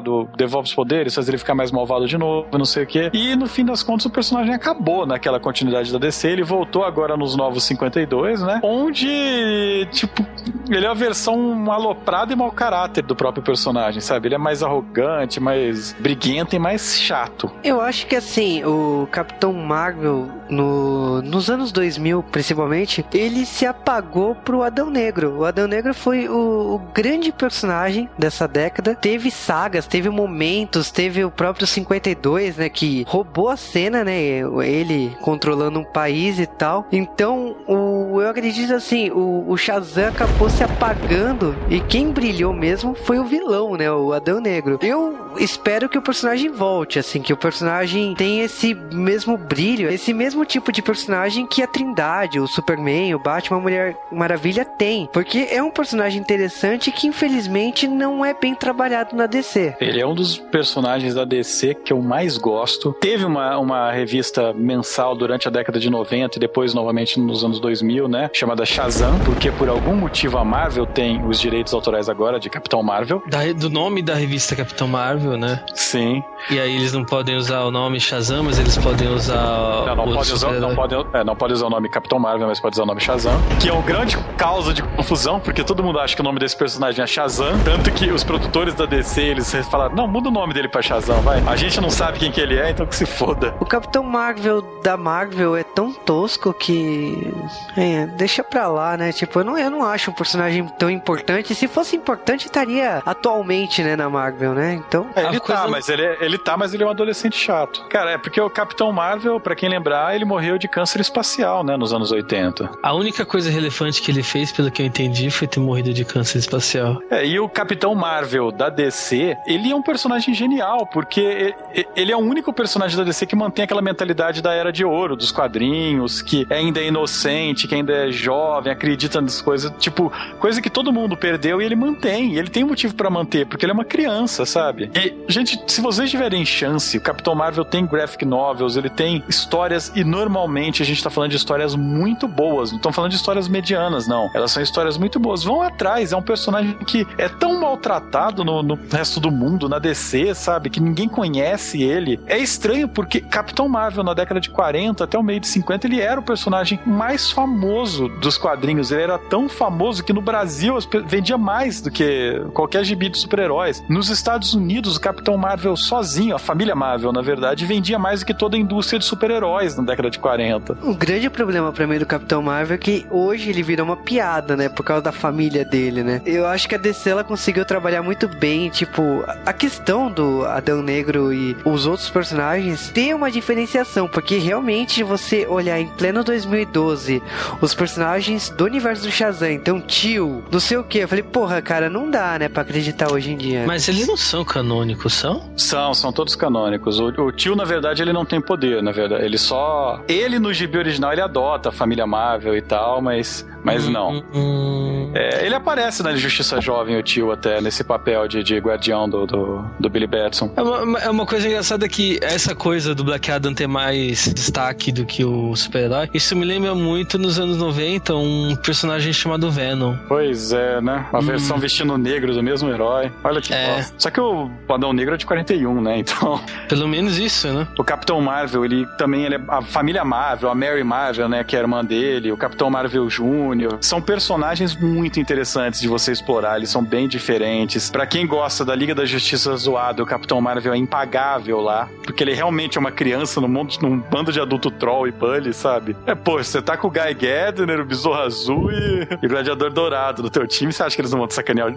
malvado, 0.00 0.28
devolve 0.36 0.68
os 0.68 0.74
poderes, 0.74 1.14
faz 1.14 1.28
ele 1.28 1.38
ficar 1.38 1.54
mais 1.54 1.70
malvado 1.70 2.06
de 2.06 2.16
novo, 2.16 2.46
não 2.56 2.64
sei 2.64 2.84
o 2.84 2.86
quê. 2.86 3.10
E 3.12 3.36
no 3.36 3.46
fim 3.46 3.64
das 3.64 3.82
contas 3.82 4.06
o 4.06 4.10
personagem 4.10 4.54
acabou 4.54 5.06
naquela 5.06 5.38
continuidade 5.38 5.92
da 5.92 5.98
DC, 5.98 6.28
ele 6.28 6.42
voltou 6.42 6.84
agora 6.84 7.16
nos 7.16 7.36
novos 7.36 7.64
52, 7.64 8.42
né? 8.42 8.60
Onde, 8.62 9.86
tipo, 9.92 10.26
ele 10.68 10.86
é 10.86 10.88
a 10.88 10.94
versão 10.94 11.70
aloprada 11.70 12.32
e 12.32 12.36
mau 12.36 12.50
caráter 12.50 13.02
do 13.02 13.14
próprio 13.14 13.42
personagem, 13.42 14.00
sabe? 14.00 14.28
Ele 14.28 14.34
é 14.34 14.38
mais 14.38 14.62
arrogante, 14.62 15.38
mais 15.38 15.94
briguento 15.98 16.56
e 16.56 16.58
mais 16.58 16.98
chato. 16.98 17.50
Eu 17.62 17.80
acho 17.80 18.06
que 18.06 18.16
assim, 18.16 18.64
o 18.64 19.06
Capitão 19.10 19.52
Marvel, 19.52 20.28
no, 20.48 21.22
nos 21.22 21.50
anos 21.50 21.72
2000 21.72 22.22
principalmente, 22.30 23.04
ele 23.12 23.44
se 23.44 23.66
apagou 23.66 24.34
pro 24.34 24.62
Adão 24.62 24.90
Negro. 24.90 25.38
O 25.38 25.44
Adão 25.44 25.66
Negro 25.66 25.92
foi 25.94 26.28
o, 26.28 26.74
o 26.74 26.78
grande 26.92 27.32
personagem 27.32 28.08
dessa 28.18 28.46
década. 28.46 28.94
Teve 28.94 29.30
sagas, 29.30 29.86
teve 29.90 30.08
momentos, 30.08 30.90
teve 30.90 31.24
o 31.24 31.30
próprio 31.30 31.66
52, 31.66 32.56
né? 32.56 32.68
Que 32.68 33.04
roubou 33.06 33.48
a 33.48 33.56
cena, 33.56 34.04
né? 34.04 34.20
Ele 34.62 35.14
controlando 35.20 35.80
um 35.80 35.84
país 35.84 36.38
e 36.38 36.46
tal. 36.46 36.86
Então, 36.92 37.56
o, 37.66 38.20
eu 38.20 38.28
acredito 38.28 38.72
assim, 38.72 39.10
o, 39.10 39.44
o 39.48 39.56
Shazam 39.56 40.08
acabou 40.08 40.48
se 40.48 40.62
apagando 40.62 41.56
e 41.68 41.80
quem 41.80 42.10
brilhou 42.10 42.52
mesmo 42.52 42.94
foi 42.94 43.18
o 43.18 43.24
vilão, 43.24 43.76
né? 43.76 43.90
O 43.90 44.12
Adão 44.12 44.40
Negro. 44.40 44.78
Eu 44.82 45.30
espero 45.38 45.88
que 45.88 45.98
o 45.98 46.02
personagem 46.02 46.50
volte, 46.50 46.98
assim, 46.98 47.20
que 47.20 47.32
o 47.32 47.36
personagem 47.36 48.14
tenha 48.14 48.44
esse 48.44 48.74
mesmo 48.74 49.36
brilho, 49.36 49.90
esse 49.90 50.12
mesmo 50.14 50.44
tipo 50.44 50.70
de 50.70 50.82
personagem 50.82 51.46
que 51.46 51.62
a 51.62 51.66
Trindade, 51.66 52.38
o 52.38 52.46
Superman, 52.46 53.14
o 53.14 53.18
Batman, 53.18 53.58
a 53.58 53.60
Mulher 53.60 53.96
Maravilha 54.12 54.64
tem. 54.64 55.08
Porque 55.12 55.48
é 55.50 55.62
um 55.62 55.70
personagem 55.70 56.20
interessante 56.20 56.92
que 56.92 57.06
infelizmente 57.06 57.88
não 57.88 58.24
é 58.24 58.32
bem 58.32 58.54
trabalhado 58.54 59.16
na 59.16 59.26
DC. 59.26 59.74
Ele 59.80 59.98
é 59.98 60.06
um 60.06 60.14
dos 60.14 60.36
personagens 60.36 61.14
da 61.14 61.24
DC 61.24 61.74
que 61.74 61.92
eu 61.92 62.02
mais 62.02 62.36
gosto. 62.36 62.92
Teve 63.00 63.24
uma, 63.24 63.56
uma 63.58 63.90
revista 63.90 64.52
mensal 64.52 65.16
durante 65.16 65.48
a 65.48 65.50
década 65.50 65.80
de 65.80 65.88
90 65.88 66.36
e 66.36 66.40
depois 66.40 66.74
novamente 66.74 67.18
nos 67.18 67.42
anos 67.42 67.58
2000, 67.58 68.06
né? 68.06 68.30
Chamada 68.32 68.66
Shazam, 68.66 69.18
porque 69.24 69.50
por 69.50 69.68
algum 69.70 69.94
motivo 69.94 70.36
a 70.36 70.44
Marvel 70.44 70.84
tem 70.84 71.24
os 71.24 71.40
direitos 71.40 71.72
autorais 71.72 72.08
agora 72.08 72.38
de 72.38 72.50
Capitão 72.50 72.82
Marvel. 72.82 73.22
Da, 73.26 73.52
do 73.52 73.70
nome 73.70 74.02
da 74.02 74.14
revista 74.14 74.54
Capitão 74.54 74.86
Marvel, 74.86 75.38
né? 75.38 75.64
Sim. 75.74 76.22
E 76.50 76.58
aí 76.58 76.76
eles 76.76 76.92
não 76.92 77.04
podem 77.04 77.36
usar 77.36 77.62
o 77.62 77.70
nome 77.70 77.98
Shazam, 77.98 78.44
mas 78.44 78.58
eles 78.58 78.76
podem 78.76 79.08
usar. 79.08 79.86
Não, 79.86 79.96
não 79.96 80.12
pode 80.12 80.32
usar, 80.32 80.52
não, 80.52 80.74
pode, 80.74 80.94
é, 81.14 81.24
não 81.24 81.36
pode 81.36 81.54
usar 81.54 81.66
o 81.66 81.70
nome 81.70 81.88
Capitão 81.88 82.18
Marvel, 82.18 82.48
mas 82.48 82.60
pode 82.60 82.74
usar 82.74 82.82
o 82.82 82.86
nome 82.86 83.00
Shazam. 83.00 83.32
Que 83.60 83.70
é 83.70 83.72
um 83.72 83.82
grande 83.82 84.18
causa 84.36 84.74
de 84.74 84.82
confusão, 84.82 85.40
porque 85.40 85.64
todo 85.64 85.82
mundo 85.82 85.98
acha 85.98 86.14
que 86.14 86.20
o 86.20 86.24
nome 86.24 86.38
desse 86.38 86.56
personagem 86.56 87.02
é 87.02 87.06
Shazam. 87.06 87.58
Tanto 87.64 87.90
que 87.92 88.10
os 88.10 88.22
produtores 88.22 88.74
da 88.74 88.84
DC, 88.84 89.22
eles 89.22 89.50
falaram: 89.70 89.94
não, 89.94 90.06
muda 90.06 90.28
o 90.28 90.32
nome 90.32 90.52
dele 90.52 90.68
pra 90.68 90.82
Shazam, 90.82 91.20
vai. 91.22 91.42
A 91.46 91.56
gente 91.56 91.80
não 91.80 91.90
sabe 91.90 92.18
quem 92.18 92.30
que 92.30 92.40
ele 92.40 92.58
é, 92.58 92.70
então 92.70 92.86
que 92.86 92.96
se 92.96 93.06
foda. 93.06 93.54
O 93.60 93.64
Capitão 93.64 94.02
Marvel 94.02 94.62
da 94.82 94.96
Marvel 94.96 95.56
é 95.56 95.62
tão 95.62 95.92
tosco 95.92 96.52
que. 96.52 97.32
É, 97.76 98.06
deixa 98.06 98.42
pra 98.42 98.68
lá, 98.68 98.96
né? 98.96 99.12
Tipo, 99.12 99.40
eu 99.40 99.44
não, 99.44 99.58
eu 99.58 99.70
não 99.70 99.84
acho 99.84 100.10
um 100.10 100.14
personagem 100.14 100.66
tão 100.78 100.90
importante. 100.90 101.54
Se 101.54 101.68
fosse 101.68 101.96
importante, 101.96 102.46
estaria 102.46 103.02
atualmente, 103.06 103.82
né, 103.82 103.96
na 103.96 104.10
Marvel, 104.10 104.52
né? 104.52 104.74
Então. 104.74 105.06
É, 105.14 105.24
ele 105.26 105.40
tá, 105.40 105.68
mas 105.68 105.88
ele, 105.88 106.02
é, 106.02 106.16
ele 106.20 106.38
tá, 106.38 106.56
mas 106.56 106.74
ele 106.74 106.82
é 106.82 106.86
um 106.86 106.90
adolescente 106.90 107.36
chato. 107.36 107.84
Cara, 107.88 108.12
é 108.12 108.18
porque 108.18 108.40
o 108.40 108.50
Capitão 108.50 108.90
Marvel, 108.92 109.38
para 109.38 109.54
quem 109.54 109.68
lembrar, 109.68 110.14
ele 110.14 110.24
morreu 110.24 110.58
de 110.58 110.68
câncer 110.68 111.00
espacial, 111.00 111.62
né, 111.62 111.76
nos 111.76 111.92
anos 111.92 112.10
80. 112.10 112.70
A 112.82 112.94
única 112.94 113.24
coisa 113.24 113.50
relevante 113.50 114.02
que 114.02 114.10
ele 114.10 114.22
fez, 114.22 114.50
pelo 114.52 114.70
que 114.70 114.82
eu 114.82 114.86
entendi, 114.86 115.30
foi 115.30 115.46
ter 115.46 115.60
morrido 115.60 115.92
de 115.92 116.04
câncer 116.04 116.38
espacial. 116.38 117.00
É, 117.10 117.26
e 117.26 117.38
o 117.38 117.48
Capitão 117.48 117.94
Marvel 117.94 118.50
da 118.50 118.68
DC, 118.68 119.36
ele 119.54 119.70
é 119.70 119.74
um 119.74 119.82
personagem 119.82 120.32
genial, 120.32 120.86
porque 120.86 121.54
ele 121.96 122.12
é 122.12 122.16
o 122.16 122.20
único 122.20 122.52
personagem 122.52 122.96
da 122.96 123.04
DC 123.04 123.26
que 123.26 123.34
mantém 123.34 123.64
aquela 123.64 123.82
mentalidade 123.82 124.40
da 124.40 124.52
era 124.52 124.72
de 124.72 124.84
ouro, 124.84 125.16
dos 125.16 125.32
quadrinhos, 125.32 126.22
que 126.22 126.46
ainda 126.50 126.80
é 126.80 126.86
inocente, 126.86 127.66
que 127.66 127.74
ainda 127.74 127.92
é 127.92 128.12
jovem, 128.12 128.72
acredita 128.72 129.20
nas 129.20 129.42
coisas, 129.42 129.72
tipo, 129.78 130.12
coisa 130.38 130.62
que 130.62 130.70
todo 130.70 130.92
mundo 130.92 131.16
perdeu 131.16 131.60
e 131.60 131.64
ele 131.64 131.74
mantém. 131.74 132.36
Ele 132.36 132.48
tem 132.48 132.64
motivo 132.64 132.94
para 132.94 133.10
manter, 133.10 133.46
porque 133.46 133.64
ele 133.64 133.72
é 133.72 133.74
uma 133.74 133.84
criança, 133.84 134.46
sabe? 134.46 134.90
E, 134.94 135.14
gente, 135.28 135.60
se 135.66 135.80
vocês 135.80 136.10
tiverem 136.10 136.44
chance, 136.44 136.96
o 136.96 137.00
Capitão 137.00 137.34
Marvel 137.34 137.64
tem 137.64 137.86
graphic 137.86 138.24
novels, 138.24 138.76
ele 138.76 138.88
tem 138.88 139.24
histórias 139.28 139.92
e 139.94 140.04
normalmente 140.04 140.82
a 140.82 140.86
gente 140.86 141.02
tá 141.02 141.10
falando 141.10 141.30
de 141.30 141.36
histórias 141.36 141.74
muito 141.74 142.28
boas, 142.28 142.70
não 142.70 142.76
estão 142.76 142.92
falando 142.92 143.10
de 143.10 143.16
histórias 143.16 143.48
medianas, 143.48 144.06
não. 144.06 144.30
Elas 144.34 144.52
são 144.52 144.62
histórias 144.62 144.96
muito 144.96 145.18
boas. 145.18 145.42
Vão 145.42 145.62
atrás, 145.62 146.12
é 146.12 146.16
um 146.16 146.22
personagem 146.22 146.74
que 146.86 147.06
é 147.18 147.28
tão 147.28 147.60
maltratado 147.60 148.44
no, 148.44 148.62
no 148.62 148.78
resto 148.90 149.18
do 149.18 149.30
mundo, 149.40 149.68
na 149.68 149.78
DC, 149.78 150.34
sabe? 150.34 150.68
Que 150.68 150.80
ninguém 150.80 151.08
conhece 151.08 151.82
ele. 151.82 152.20
É 152.26 152.38
estranho 152.38 152.86
porque 152.88 153.20
Capitão 153.20 153.68
Marvel 153.68 154.04
na 154.04 154.12
década 154.12 154.40
de 154.40 154.50
40 154.50 155.04
até 155.04 155.18
o 155.18 155.22
meio 155.22 155.40
de 155.40 155.48
50 155.48 155.86
ele 155.86 156.00
era 156.00 156.20
o 156.20 156.22
personagem 156.22 156.78
mais 156.84 157.30
famoso 157.30 158.08
dos 158.20 158.36
quadrinhos. 158.36 158.90
Ele 158.92 159.02
era 159.02 159.18
tão 159.18 159.48
famoso 159.48 160.04
que 160.04 160.12
no 160.12 160.20
Brasil 160.20 160.76
vendia 161.06 161.38
mais 161.38 161.80
do 161.80 161.90
que 161.90 162.42
qualquer 162.52 162.84
gibi 162.84 163.08
de 163.08 163.18
super-heróis. 163.18 163.82
Nos 163.88 164.10
Estados 164.10 164.54
Unidos, 164.54 164.96
o 164.96 165.00
Capitão 165.00 165.36
Marvel 165.36 165.76
sozinho, 165.76 166.36
a 166.36 166.38
família 166.38 166.74
Marvel, 166.74 167.12
na 167.12 167.22
verdade, 167.22 167.64
vendia 167.64 167.98
mais 167.98 168.20
do 168.20 168.26
que 168.26 168.34
toda 168.34 168.56
a 168.56 168.60
indústria 168.60 168.98
de 168.98 169.04
super-heróis 169.04 169.76
na 169.76 169.82
década 169.82 170.10
de 170.10 170.18
40. 170.18 170.78
O 170.82 170.94
grande 170.94 171.30
problema 171.30 171.72
para 171.72 171.86
mim 171.86 171.98
do 171.98 172.06
Capitão 172.06 172.42
Marvel 172.42 172.74
é 172.74 172.78
que 172.78 173.06
hoje 173.10 173.48
ele 173.50 173.62
virou 173.62 173.86
uma 173.86 173.96
piada, 173.96 174.56
né? 174.56 174.68
Por 174.68 174.84
causa 174.84 175.02
da 175.02 175.12
família 175.12 175.64
dele, 175.64 176.02
né? 176.02 176.20
Eu 176.26 176.46
acho 176.46 176.68
que 176.68 176.74
a 176.74 176.78
DC 176.78 177.10
ela 177.10 177.24
conseguiu 177.24 177.64
trabalhar 177.64 178.02
muito 178.02 178.28
bem, 178.28 178.68
tipo, 178.68 179.02
a 179.44 179.52
questão 179.52 180.10
do 180.10 180.44
Adão 180.44 180.82
Negro 180.82 181.32
e 181.32 181.56
os 181.64 181.86
outros 181.86 182.08
personagens 182.08 182.90
tem 182.90 183.14
uma 183.14 183.30
diferenciação, 183.30 184.08
porque 184.08 184.38
realmente 184.38 185.02
você 185.02 185.46
olhar 185.46 185.78
em 185.80 185.86
pleno 185.86 186.22
2012 186.24 187.22
os 187.60 187.74
personagens 187.74 188.48
do 188.50 188.64
universo 188.64 189.02
do 189.02 189.10
Shazam, 189.10 189.50
então 189.50 189.80
tio, 189.80 190.44
não 190.50 190.60
sei 190.60 190.76
o 190.76 190.84
que, 190.84 190.98
eu 190.98 191.08
falei, 191.08 191.22
porra, 191.22 191.60
cara, 191.62 191.88
não 191.88 192.10
dá, 192.10 192.38
né, 192.38 192.48
pra 192.48 192.62
acreditar 192.62 193.12
hoje 193.12 193.32
em 193.32 193.36
dia. 193.36 193.64
Mas 193.66 193.88
eles 193.88 194.06
não 194.06 194.16
são 194.16 194.44
canônicos, 194.44 195.12
são? 195.12 195.50
São, 195.56 195.94
são 195.94 196.12
todos 196.12 196.34
canônicos. 196.34 196.98
O, 196.98 197.06
o 197.06 197.32
tio, 197.32 197.54
na 197.54 197.64
verdade, 197.64 198.02
ele 198.02 198.12
não 198.12 198.24
tem 198.24 198.40
poder, 198.40 198.82
na 198.82 198.92
verdade. 198.92 199.24
Ele 199.24 199.38
só. 199.38 200.02
Ele 200.08 200.38
no 200.38 200.52
gibi 200.52 200.78
original 200.78 201.12
ele 201.12 201.20
adota 201.20 201.68
a 201.68 201.72
família 201.72 202.06
Marvel 202.06 202.56
e 202.56 202.62
tal, 202.62 203.00
mas 203.00 203.46
mas 203.62 203.86
hum, 203.86 203.90
não. 203.90 204.24
Hum. 204.32 205.10
É, 205.14 205.44
ele 205.44 205.54
aparece 205.54 206.02
na 206.02 206.14
Justiça 206.16 206.60
Jovem, 206.60 206.96
o 206.96 207.02
tio, 207.02 207.30
até, 207.30 207.60
nesse 207.60 207.84
papel 207.84 208.26
de, 208.26 208.42
de 208.42 208.58
guardião 208.58 209.08
do, 209.08 209.19
do, 209.26 209.64
do 209.78 209.88
Billy 209.88 210.06
Batson. 210.06 210.52
É 210.56 210.62
uma, 210.62 210.98
é 210.98 211.10
uma 211.10 211.26
coisa 211.26 211.46
engraçada 211.46 211.88
que 211.88 212.18
essa 212.22 212.54
coisa 212.54 212.94
do 212.94 213.04
Black 213.04 213.30
Adam 213.30 213.54
ter 213.54 213.66
mais 213.66 214.32
destaque 214.34 214.92
do 214.92 215.04
que 215.04 215.24
o 215.24 215.54
super-herói, 215.54 216.08
isso 216.12 216.34
me 216.36 216.44
lembra 216.44 216.74
muito 216.74 217.18
nos 217.18 217.38
anos 217.38 217.56
90 217.56 218.14
um 218.14 218.56
personagem 218.56 219.12
chamado 219.12 219.50
Venom. 219.50 219.94
Pois 220.08 220.52
é, 220.52 220.80
né? 220.80 221.06
Uma 221.12 221.20
hum. 221.20 221.26
versão 221.26 221.58
vestindo 221.58 221.96
negro 221.96 222.34
do 222.34 222.42
mesmo 222.42 222.70
herói. 222.70 223.12
Olha 223.22 223.40
que 223.40 223.52
é. 223.52 223.84
Só 223.98 224.10
que 224.10 224.20
o 224.20 224.50
Adão 224.68 224.92
Negro 224.92 225.14
é 225.14 225.16
de 225.16 225.26
41, 225.26 225.80
né? 225.80 225.98
Então. 225.98 226.40
Pelo 226.68 226.88
menos 226.88 227.18
isso, 227.18 227.48
né? 227.48 227.66
O 227.78 227.84
Capitão 227.84 228.20
Marvel, 228.20 228.64
ele 228.64 228.86
também 228.98 229.24
ele 229.24 229.36
é 229.36 229.40
a 229.48 229.62
família 229.62 230.04
Marvel, 230.04 230.50
a 230.50 230.54
Mary 230.54 230.84
Marvel, 230.84 231.28
né? 231.28 231.44
Que 231.44 231.56
é 231.56 231.58
a 231.58 231.62
irmã 231.62 231.84
dele, 231.84 232.32
o 232.32 232.36
Capitão 232.36 232.70
Marvel 232.70 233.06
Jr. 233.08 233.78
São 233.80 234.00
personagens 234.00 234.76
muito 234.76 235.20
interessantes 235.20 235.80
de 235.80 235.88
você 235.88 236.12
explorar, 236.12 236.56
eles 236.56 236.70
são 236.70 236.82
bem 236.82 237.08
diferentes. 237.08 237.90
Para 237.90 238.06
quem 238.06 238.26
gosta 238.26 238.64
da 238.64 238.74
Liga 238.74 238.94
da 238.94 239.04
Justiça 239.10 239.54
zoada, 239.56 240.02
o 240.02 240.06
Capitão 240.06 240.40
Marvel 240.40 240.72
é 240.72 240.76
impagável 240.76 241.60
lá, 241.60 241.88
porque 242.02 242.22
ele 242.22 242.34
realmente 242.34 242.78
é 242.78 242.80
uma 242.80 242.90
criança 242.90 243.40
num, 243.40 243.48
mundo, 243.48 243.74
num 243.82 243.98
bando 243.98 244.32
de 244.32 244.40
adulto 244.40 244.70
troll 244.70 245.08
e 245.08 245.12
bully, 245.12 245.52
sabe? 245.52 245.96
É, 246.06 246.14
pô, 246.14 246.42
você 246.42 246.60
tá 246.60 246.76
com 246.76 246.88
o 246.88 246.90
Guy 246.90 247.14
Gardner, 247.14 247.80
o 247.80 247.84
Besouro 247.84 248.20
Azul 248.20 248.70
e, 248.72 249.08
e 249.22 249.26
o 249.26 249.28
Gladiador 249.28 249.70
Dourado 249.70 250.22
no 250.22 250.30
teu 250.30 250.46
time, 250.46 250.72
você 250.72 250.82
acha 250.82 250.94
que 250.94 251.02
eles 251.02 251.10
não 251.10 251.18
vão 251.18 251.28
te 251.28 251.34
sacanear 251.34 251.72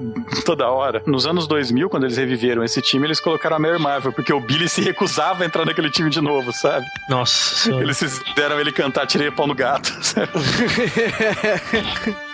toda 0.46 0.70
hora? 0.70 1.02
Nos 1.06 1.26
anos 1.26 1.48
2000, 1.48 1.90
quando 1.90 2.06
eles 2.06 2.18
reviveram 2.18 2.64
esse 2.64 2.82
time, 2.82 3.06
eles 3.06 3.20
colocaram 3.20 3.56
a 3.56 3.60
Mary 3.60 3.80
Marvel, 3.80 4.12
porque 4.12 4.34
o 4.34 4.40
Billy 4.40 4.70
se 4.70 4.82
recusava 4.82 5.44
a 5.44 5.46
entrar 5.46 5.66
naquele 5.66 5.90
time 5.90 6.10
de 6.10 6.22
novo, 6.22 6.52
sabe? 6.52 6.86
Nossa. 7.10 7.72
Eles 7.74 8.00
fizeram 8.00 8.60
ele 8.60 8.72
cantar 8.72 9.06
Tirei 9.06 9.32
pau 9.32 9.48
no 9.48 9.56
gato, 9.56 9.94
sabe? 10.02 10.30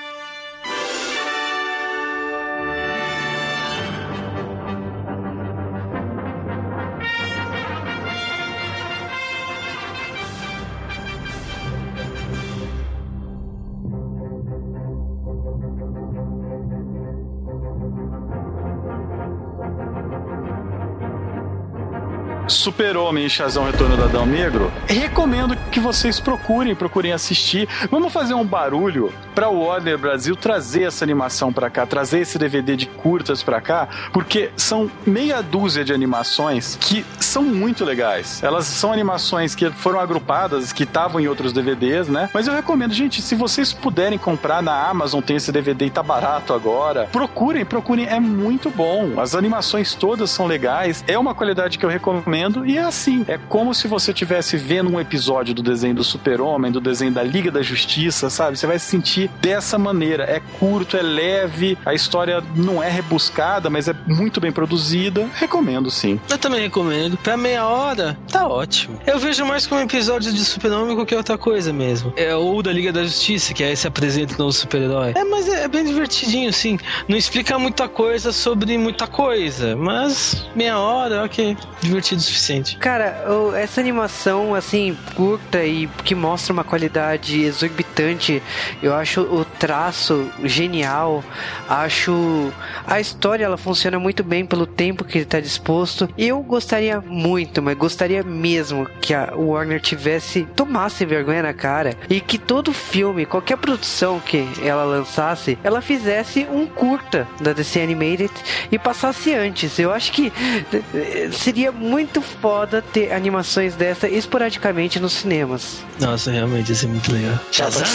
Super-Homem 22.59 23.25
e 23.25 23.29
Retorno 23.29 23.95
do 23.95 24.03
Adão 24.03 24.25
Negro, 24.25 24.71
recomendo 24.85 25.55
que 25.71 25.79
vocês 25.79 26.19
procurem, 26.19 26.75
procurem 26.75 27.13
assistir. 27.13 27.69
Vamos 27.89 28.11
fazer 28.11 28.33
um 28.33 28.45
barulho 28.45 29.13
para 29.33 29.49
o 29.49 29.61
Warner 29.61 29.97
Brasil 29.97 30.35
trazer 30.35 30.83
essa 30.83 31.05
animação 31.05 31.53
para 31.53 31.69
cá, 31.69 31.85
trazer 31.85 32.19
esse 32.19 32.37
DVD 32.37 32.75
de 32.75 32.85
curtas 32.85 33.41
para 33.41 33.61
cá, 33.61 33.87
porque 34.11 34.51
são 34.57 34.91
meia 35.07 35.41
dúzia 35.41 35.85
de 35.85 35.93
animações 35.93 36.77
que 36.81 37.05
são 37.19 37.43
muito 37.43 37.85
legais. 37.85 38.43
Elas 38.43 38.65
são 38.65 38.91
animações 38.91 39.55
que 39.55 39.69
foram 39.71 39.99
agrupadas, 39.99 40.73
que 40.73 40.83
estavam 40.83 41.21
em 41.21 41.27
outros 41.27 41.53
DVDs, 41.53 42.09
né? 42.09 42.29
Mas 42.33 42.47
eu 42.47 42.53
recomendo, 42.53 42.93
gente, 42.93 43.21
se 43.21 43.35
vocês 43.35 43.71
puderem 43.71 44.17
comprar 44.17 44.61
na 44.61 44.89
Amazon, 44.89 45.21
tem 45.21 45.37
esse 45.37 45.51
DVD 45.51 45.85
e 45.85 45.89
tá 45.89 46.03
barato 46.03 46.53
agora, 46.53 47.07
procurem, 47.09 47.63
procurem, 47.63 48.05
é 48.05 48.19
muito 48.19 48.69
bom. 48.69 49.19
As 49.19 49.35
animações 49.35 49.95
todas 49.95 50.29
são 50.29 50.45
legais, 50.45 51.03
é 51.07 51.17
uma 51.17 51.33
qualidade 51.33 51.77
que 51.77 51.85
eu 51.85 51.89
recomendo 51.89 52.48
e 52.65 52.77
é 52.77 52.83
assim, 52.83 53.25
é 53.27 53.37
como 53.37 53.73
se 53.73 53.87
você 53.87 54.11
estivesse 54.11 54.57
vendo 54.57 54.89
um 54.89 54.99
episódio 54.99 55.53
do 55.53 55.61
desenho 55.61 55.95
do 55.95 56.03
Super-Homem, 56.03 56.71
do 56.71 56.81
desenho 56.81 57.11
da 57.11 57.23
Liga 57.23 57.51
da 57.51 57.61
Justiça, 57.61 58.29
sabe? 58.29 58.57
Você 58.57 58.67
vai 58.67 58.79
se 58.79 58.85
sentir 58.85 59.29
dessa 59.41 59.77
maneira. 59.77 60.23
É 60.23 60.41
curto, 60.59 60.97
é 60.97 61.01
leve, 61.01 61.77
a 61.85 61.93
história 61.93 62.43
não 62.55 62.81
é 62.81 62.89
rebuscada, 62.89 63.69
mas 63.69 63.87
é 63.87 63.95
muito 64.07 64.41
bem 64.41 64.51
produzida. 64.51 65.27
Recomendo 65.35 65.89
sim. 65.89 66.19
Eu 66.29 66.37
também 66.37 66.61
recomendo. 66.61 67.17
Pra 67.17 67.37
meia 67.37 67.65
hora, 67.65 68.17
tá 68.31 68.47
ótimo. 68.47 68.99
Eu 69.05 69.19
vejo 69.19 69.45
mais 69.45 69.67
como 69.67 69.81
episódio 69.81 70.31
de 70.33 70.43
Super-Homem 70.43 70.95
qualquer 70.95 71.17
outra 71.17 71.37
coisa 71.37 71.71
mesmo. 71.71 72.13
É, 72.15 72.35
ou 72.35 72.61
da 72.61 72.71
Liga 72.71 72.91
da 72.91 73.03
Justiça, 73.03 73.53
que 73.53 73.63
aí 73.63 73.75
se 73.75 73.87
apresenta 73.87 74.35
no 74.37 74.51
super-herói. 74.51 75.13
É, 75.15 75.23
mas 75.23 75.47
é, 75.47 75.63
é 75.63 75.67
bem 75.67 75.85
divertidinho, 75.85 76.51
sim. 76.51 76.77
Não 77.07 77.17
explica 77.17 77.57
muita 77.59 77.87
coisa 77.87 78.31
sobre 78.31 78.77
muita 78.77 79.07
coisa, 79.07 79.75
mas 79.75 80.45
meia 80.55 80.79
hora, 80.79 81.23
ok. 81.23 81.57
Divertido 81.81 82.21
o 82.21 82.23
suficiente. 82.23 82.38
Cara, 82.77 83.23
essa 83.55 83.81
animação, 83.81 84.55
assim, 84.55 84.97
curta 85.15 85.63
e 85.63 85.87
que 86.03 86.15
mostra 86.15 86.53
uma 86.53 86.63
qualidade 86.63 87.41
exorbitante, 87.41 88.41
eu 88.81 88.93
acho 88.95 89.21
o 89.21 89.45
traço 89.45 90.29
genial, 90.43 91.23
acho 91.67 92.51
a 92.87 92.99
história, 92.99 93.45
ela 93.45 93.57
funciona 93.57 93.99
muito 93.99 94.23
bem 94.23 94.45
pelo 94.45 94.65
tempo 94.65 95.03
que 95.03 95.17
ele 95.19 95.25
tá 95.25 95.39
disposto. 95.39 96.09
Eu 96.17 96.41
gostaria 96.41 97.01
muito, 97.01 97.61
mas 97.61 97.77
gostaria 97.77 98.23
mesmo 98.23 98.87
que 99.01 99.13
a 99.13 99.33
Warner 99.35 99.81
tivesse, 99.81 100.47
tomasse 100.55 101.05
vergonha 101.05 101.43
na 101.43 101.53
cara 101.53 101.95
e 102.09 102.19
que 102.19 102.37
todo 102.37 102.73
filme, 102.73 103.25
qualquer 103.25 103.57
produção 103.57 104.19
que 104.19 104.47
ela 104.63 104.83
lançasse, 104.83 105.57
ela 105.63 105.81
fizesse 105.81 106.47
um 106.51 106.65
curta 106.65 107.27
da 107.41 107.53
DC 107.53 107.81
Animated 107.81 108.31
e 108.71 108.79
passasse 108.79 109.33
antes. 109.33 109.77
Eu 109.77 109.91
acho 109.91 110.11
que 110.11 110.31
eh, 110.73 111.29
seria 111.31 111.71
muito 111.71 112.21
foda 112.29 112.81
ter 112.81 113.11
animações 113.11 113.75
dessa 113.75 114.07
esporadicamente 114.07 114.99
nos 114.99 115.13
cinemas. 115.13 115.83
Nossa, 115.99 116.31
realmente, 116.31 116.71
isso 116.71 116.85
é 116.85 116.89
muito 116.89 117.11
legal. 117.11 117.37
Shazam! 117.51 117.85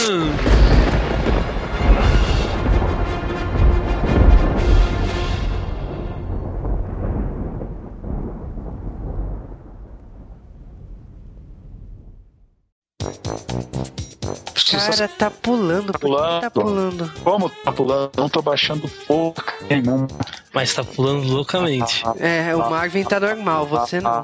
Cara, 14.91 15.09
tá 15.09 15.31
pulando. 15.31 15.93
Que 15.93 15.99
pulando. 15.99 16.41
tá 16.41 16.51
pulando? 16.51 17.13
Como 17.23 17.49
tá 17.49 17.73
pulando? 17.73 18.11
Não 18.17 18.29
tô 18.29 18.43
baixando 18.43 18.89
porra 19.07 19.35
nenhuma. 19.69 20.09
Mas 20.53 20.73
tá 20.73 20.85
pulando 20.85 21.27
loucamente. 21.27 22.05
É, 22.21 22.55
o 22.55 22.71
Marvin 22.71 23.03
tá 23.05 23.19
normal, 23.19 23.67
você 23.67 24.01
não. 24.01 24.23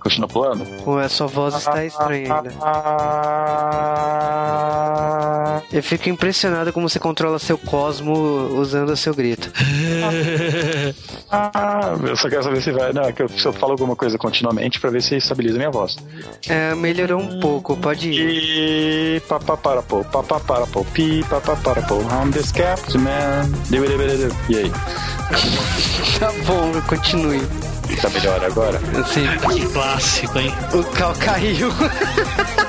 Continua 0.00 0.28
pulando? 0.28 0.66
Pô, 0.84 0.98
a 0.98 1.08
sua 1.08 1.26
voz 1.26 1.54
está 1.54 1.84
estranha 1.84 2.34
ainda. 2.34 2.50
Eu 5.72 5.82
fico 5.82 6.08
impressionado 6.08 6.72
como 6.72 6.88
você 6.88 6.98
controla 6.98 7.38
seu 7.38 7.56
cosmo 7.58 8.12
usando 8.58 8.90
o 8.90 8.96
seu 8.96 9.14
grito. 9.14 9.50
ah, 11.30 11.94
eu 12.02 12.16
só 12.16 12.28
quero 12.28 12.42
saber 12.42 12.62
se 12.62 12.70
vai. 12.72 12.92
Não, 12.92 13.02
é 13.02 13.12
que 13.12 13.22
eu, 13.22 13.28
se 13.28 13.46
eu 13.46 13.52
falo 13.52 13.72
alguma 13.72 13.96
coisa 13.96 14.16
continuamente 14.18 14.80
pra 14.80 14.90
ver 14.90 15.02
se 15.02 15.16
estabiliza 15.16 15.56
a 15.56 15.58
minha 15.58 15.70
voz. 15.70 15.96
É, 16.48 16.74
melhorou 16.88 17.20
um 17.20 17.38
pouco, 17.40 17.76
pode 17.76 18.08
ir. 18.10 19.16
E 19.16 19.20
papá 19.28 19.56
para 19.56 19.82
pô, 19.82 20.02
papá 20.04 20.40
para 20.40 20.66
pô, 20.66 20.84
pi 20.84 21.22
papá 21.28 21.54
para 21.56 21.82
pô, 21.82 22.00
I'm 22.00 22.30
the 22.32 22.40
Captain 22.58 23.00
Man. 23.00 23.50
Deu, 23.68 23.86
deu, 23.86 23.98
deu, 23.98 24.18
deu. 24.18 24.32
E 24.48 24.56
aí? 24.58 24.72
Tá 26.18 26.32
bom, 26.46 26.72
continue. 26.88 27.40
Tá 28.02 28.08
melhor 28.10 28.44
agora? 28.44 28.80
Assim, 28.98 29.24
Que 29.54 29.66
clássico, 29.68 30.36
hein? 30.38 30.52
o 30.74 30.82
cal 30.96 31.14
caiu. 31.14 31.68